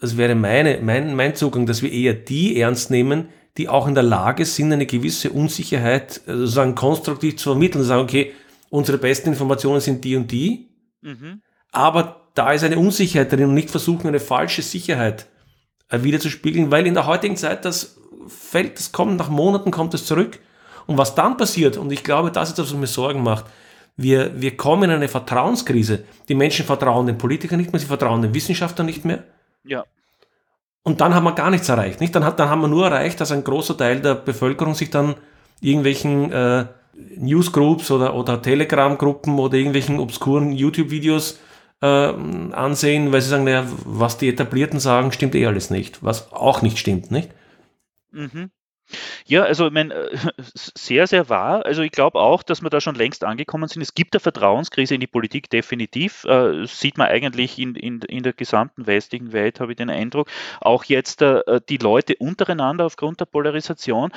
[0.01, 3.93] das wäre meine, mein, mein Zugang, dass wir eher die ernst nehmen, die auch in
[3.93, 7.83] der Lage sind, eine gewisse Unsicherheit äh, sozusagen konstruktiv zu vermitteln.
[7.83, 8.33] Sagen, okay,
[8.69, 10.69] unsere besten Informationen sind die und die,
[11.01, 11.41] mhm.
[11.71, 15.27] aber da ist eine Unsicherheit drin und nicht versuchen, eine falsche Sicherheit
[15.89, 17.97] äh, wiederzuspiegeln, weil in der heutigen Zeit das
[18.27, 20.39] fällt, das kommt, nach Monaten kommt es zurück.
[20.87, 23.45] Und was dann passiert, und ich glaube, das ist das, was mir Sorgen macht,
[23.97, 26.05] wir, wir kommen in eine Vertrauenskrise.
[26.27, 29.25] Die Menschen vertrauen den Politikern nicht mehr, sie vertrauen den Wissenschaftlern nicht mehr.
[29.63, 29.85] Ja.
[30.83, 31.99] Und dann haben wir gar nichts erreicht.
[32.01, 32.15] Nicht?
[32.15, 35.15] Dann, hat, dann haben wir nur erreicht, dass ein großer Teil der Bevölkerung sich dann
[35.59, 36.65] irgendwelchen äh,
[37.17, 41.39] Newsgroups oder, oder Telegram-Gruppen oder irgendwelchen obskuren YouTube-Videos
[41.81, 46.03] äh, ansehen, weil sie sagen, naja, was die Etablierten sagen, stimmt eh alles nicht.
[46.03, 47.29] Was auch nicht stimmt, nicht?
[48.11, 48.49] Mhm.
[49.25, 50.17] Ja, also ich meine, äh,
[50.53, 51.65] sehr, sehr wahr.
[51.65, 53.81] Also ich glaube auch, dass wir da schon längst angekommen sind.
[53.81, 56.23] Es gibt eine Vertrauenskrise in die Politik definitiv.
[56.25, 60.29] Äh, sieht man eigentlich in, in, in der gesamten westlichen Welt, habe ich den Eindruck.
[60.59, 64.11] Auch jetzt äh, die Leute untereinander aufgrund der Polarisation.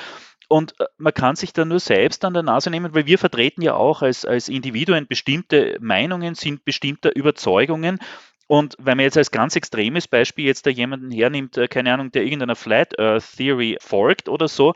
[0.48, 3.74] Und man kann sich da nur selbst an der Nase nehmen, weil wir vertreten ja
[3.74, 7.98] auch als, als Individuen bestimmte Meinungen, sind bestimmte Überzeugungen
[8.46, 12.12] und wenn man jetzt als ganz extremes Beispiel jetzt da jemanden hernimmt, äh, keine Ahnung,
[12.12, 14.74] der irgendeiner Flat Earth Theory folgt oder so,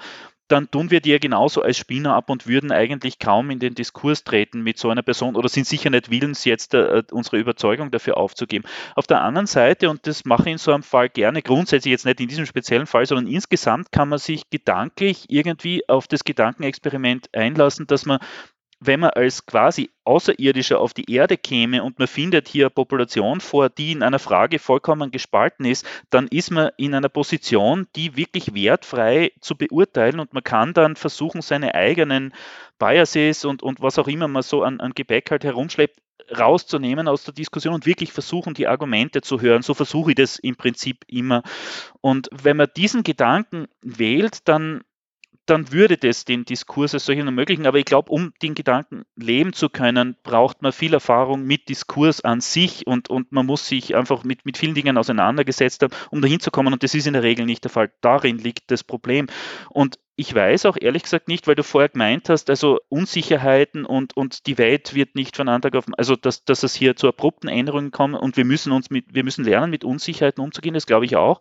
[0.49, 3.75] dann tun wir die ja genauso als Spinner ab und würden eigentlich kaum in den
[3.75, 7.91] Diskurs treten mit so einer Person oder sind sicher nicht willens, jetzt äh, unsere Überzeugung
[7.91, 8.65] dafür aufzugeben.
[8.95, 12.07] Auf der anderen Seite, und das mache ich in so einem Fall gerne, grundsätzlich jetzt
[12.07, 17.29] nicht in diesem speziellen Fall, sondern insgesamt kann man sich gedanklich irgendwie auf das Gedankenexperiment
[17.35, 18.19] einlassen, dass man
[18.81, 23.41] wenn man als quasi Außerirdischer auf die Erde käme und man findet hier eine Population
[23.41, 28.17] vor, die in einer Frage vollkommen gespalten ist, dann ist man in einer Position, die
[28.17, 32.33] wirklich wertfrei zu beurteilen und man kann dann versuchen, seine eigenen
[32.79, 35.99] Biases und, und was auch immer man so an, an Gepäck halt herumschleppt,
[36.37, 39.63] rauszunehmen aus der Diskussion und wirklich versuchen, die Argumente zu hören.
[39.63, 41.43] So versuche ich das im Prinzip immer.
[42.01, 44.83] Und wenn man diesen Gedanken wählt, dann
[45.49, 47.67] dann würde das den Diskurs als solchen ermöglichen.
[47.67, 52.21] Aber ich glaube, um den Gedanken leben zu können, braucht man viel Erfahrung mit Diskurs
[52.21, 56.21] an sich und, und man muss sich einfach mit, mit vielen Dingen auseinandergesetzt haben, um
[56.21, 56.73] dahin zu kommen.
[56.73, 57.91] Und das ist in der Regel nicht der Fall.
[58.01, 59.27] Darin liegt das Problem.
[59.71, 64.17] Und ich weiß auch ehrlich gesagt nicht, weil du vorher gemeint hast, also Unsicherheiten und,
[64.17, 67.47] und die Welt wird nicht von Anfang auf, also dass, dass es hier zu abrupten
[67.47, 71.05] Änderungen kommt und wir müssen uns mit, wir müssen lernen, mit Unsicherheiten umzugehen, das glaube
[71.05, 71.39] ich auch.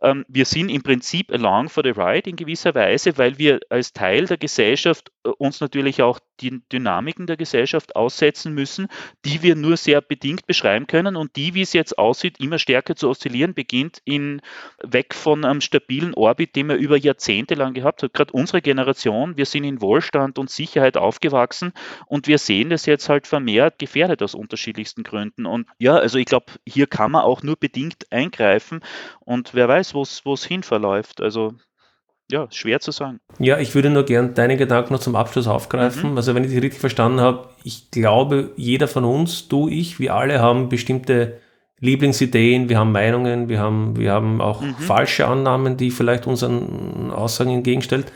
[0.00, 3.92] Ähm, wir sind im Prinzip along for the ride in gewisser Weise, weil wir als
[3.92, 8.88] Teil der Gesellschaft uns natürlich auch die Dynamiken der Gesellschaft aussetzen müssen,
[9.24, 12.96] die wir nur sehr bedingt beschreiben können und die, wie es jetzt aussieht, immer stärker
[12.96, 14.40] zu oszillieren beginnt, in,
[14.82, 19.36] weg von einem stabilen Orbit, den wir über Jahrzehnte lang gehabt haben gerade unsere Generation,
[19.36, 21.72] wir sind in Wohlstand und Sicherheit aufgewachsen
[22.06, 25.46] und wir sehen das jetzt halt vermehrt gefährdet aus unterschiedlichsten Gründen.
[25.46, 28.80] Und ja, also ich glaube, hier kann man auch nur bedingt eingreifen
[29.20, 31.20] und wer weiß, wo es hin verläuft.
[31.20, 31.54] Also
[32.30, 33.20] ja, schwer zu sagen.
[33.38, 36.12] Ja, ich würde nur gern deine Gedanken noch zum Abschluss aufgreifen.
[36.12, 36.16] Mhm.
[36.16, 40.14] Also wenn ich dich richtig verstanden habe, ich glaube, jeder von uns, du, ich, wir
[40.14, 41.38] alle haben bestimmte
[41.80, 44.74] Lieblingsideen, wir haben Meinungen, wir haben, wir haben auch mhm.
[44.74, 48.12] falsche Annahmen, die vielleicht unseren Aussagen entgegenstellt.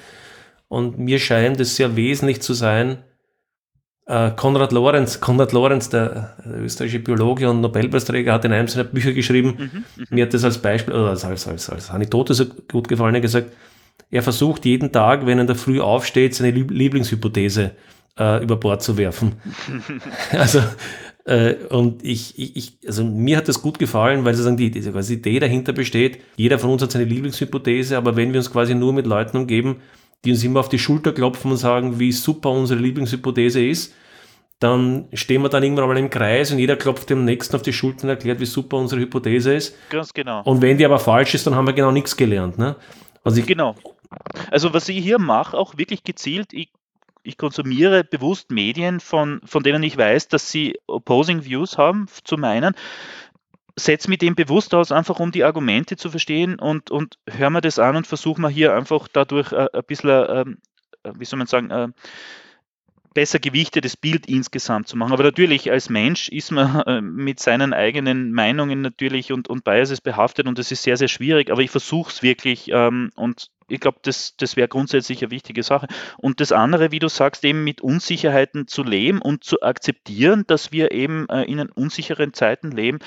[0.69, 2.99] Und mir scheint es sehr wesentlich zu sein,
[4.07, 8.85] äh, Konrad Lorenz, Konrad Lorenz, der, der, österreichische Biologe und Nobelpreisträger, hat in einem seiner
[8.85, 10.07] Bücher geschrieben, mhm, mhm.
[10.11, 13.21] mir hat das als Beispiel, oder als, als, als, als Anekdote so gut gefallen, er
[13.23, 13.53] gesagt,
[14.11, 17.73] er versucht jeden Tag, wenn er in der Früh aufsteht, seine Lieblingshypothese
[18.19, 19.33] äh, über Bord zu werfen.
[20.31, 20.61] also
[21.25, 25.15] äh, und ich, ich, also mir hat das gut gefallen, weil sozusagen die, diese quasi
[25.15, 28.93] Idee dahinter besteht, jeder von uns hat seine Lieblingshypothese, aber wenn wir uns quasi nur
[28.93, 29.77] mit Leuten umgeben,
[30.25, 33.95] die uns immer auf die Schulter klopfen und sagen, wie super unsere Lieblingshypothese ist,
[34.61, 37.73] dann stehen wir dann irgendwann mal im Kreis und jeder klopft dem Nächsten auf die
[37.73, 39.77] Schulter und erklärt, wie super unsere Hypothese ist.
[39.91, 40.43] Ganz genau.
[40.45, 42.59] Und wenn die aber falsch ist, dann haben wir genau nichts gelernt.
[42.59, 42.77] Ne?
[43.25, 43.75] Also ich, genau.
[44.51, 46.71] Also was ich hier mache, auch wirklich gezielt, ich
[47.25, 52.37] ich konsumiere bewusst Medien, von, von denen ich weiß, dass sie opposing Views haben zu
[52.37, 52.75] meinen,
[53.77, 57.61] setze mich dem bewusst aus, einfach um die Argumente zu verstehen und, und höre mir
[57.63, 60.45] das an und versuche mir hier einfach dadurch äh, ein bisschen, äh,
[61.15, 61.89] wie soll man sagen, äh,
[63.15, 65.13] besser gewichtetes Bild insgesamt zu machen.
[65.13, 70.01] Aber natürlich als Mensch ist man äh, mit seinen eigenen Meinungen natürlich und, und Biases
[70.01, 73.81] behaftet und das ist sehr, sehr schwierig, aber ich versuche es wirklich ähm, und ich
[73.81, 75.87] glaube, das, das wäre grundsätzlich eine wichtige Sache.
[76.19, 80.71] Und das andere, wie du sagst, eben mit Unsicherheiten zu leben und zu akzeptieren, dass
[80.71, 82.99] wir eben äh, in unsicheren Zeiten leben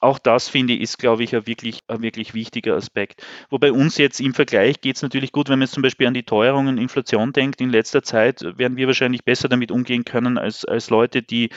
[0.00, 3.22] auch das, finde ich, ist, glaube ich, ein wirklich, ein wirklich wichtiger Aspekt.
[3.50, 6.14] Wobei uns jetzt im Vergleich geht es natürlich gut, wenn man jetzt zum Beispiel an
[6.14, 7.60] die Teuerungen, Inflation denkt.
[7.60, 11.50] In letzter Zeit werden wir wahrscheinlich besser damit umgehen können als, als Leute, die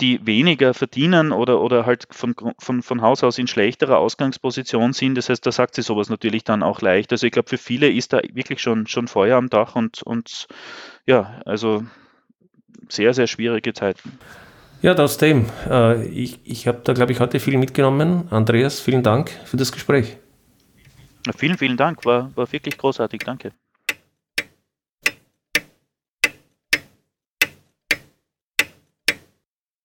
[0.00, 5.14] die weniger verdienen oder, oder halt von, von, von Haus aus in schlechterer Ausgangsposition sind.
[5.14, 7.12] Das heißt, da sagt sie sowas natürlich dann auch leicht.
[7.12, 10.48] Also ich glaube, für viele ist da wirklich schon, schon Feuer am Dach und, und
[11.06, 11.84] ja, also
[12.88, 14.18] sehr, sehr schwierige Zeiten.
[14.82, 15.46] Ja, aus dem.
[15.68, 18.28] Äh, ich ich habe da, glaube ich, heute viel mitgenommen.
[18.30, 20.16] Andreas, vielen Dank für das Gespräch.
[21.36, 22.04] Vielen, vielen Dank.
[22.06, 23.22] War, war wirklich großartig.
[23.24, 23.52] Danke.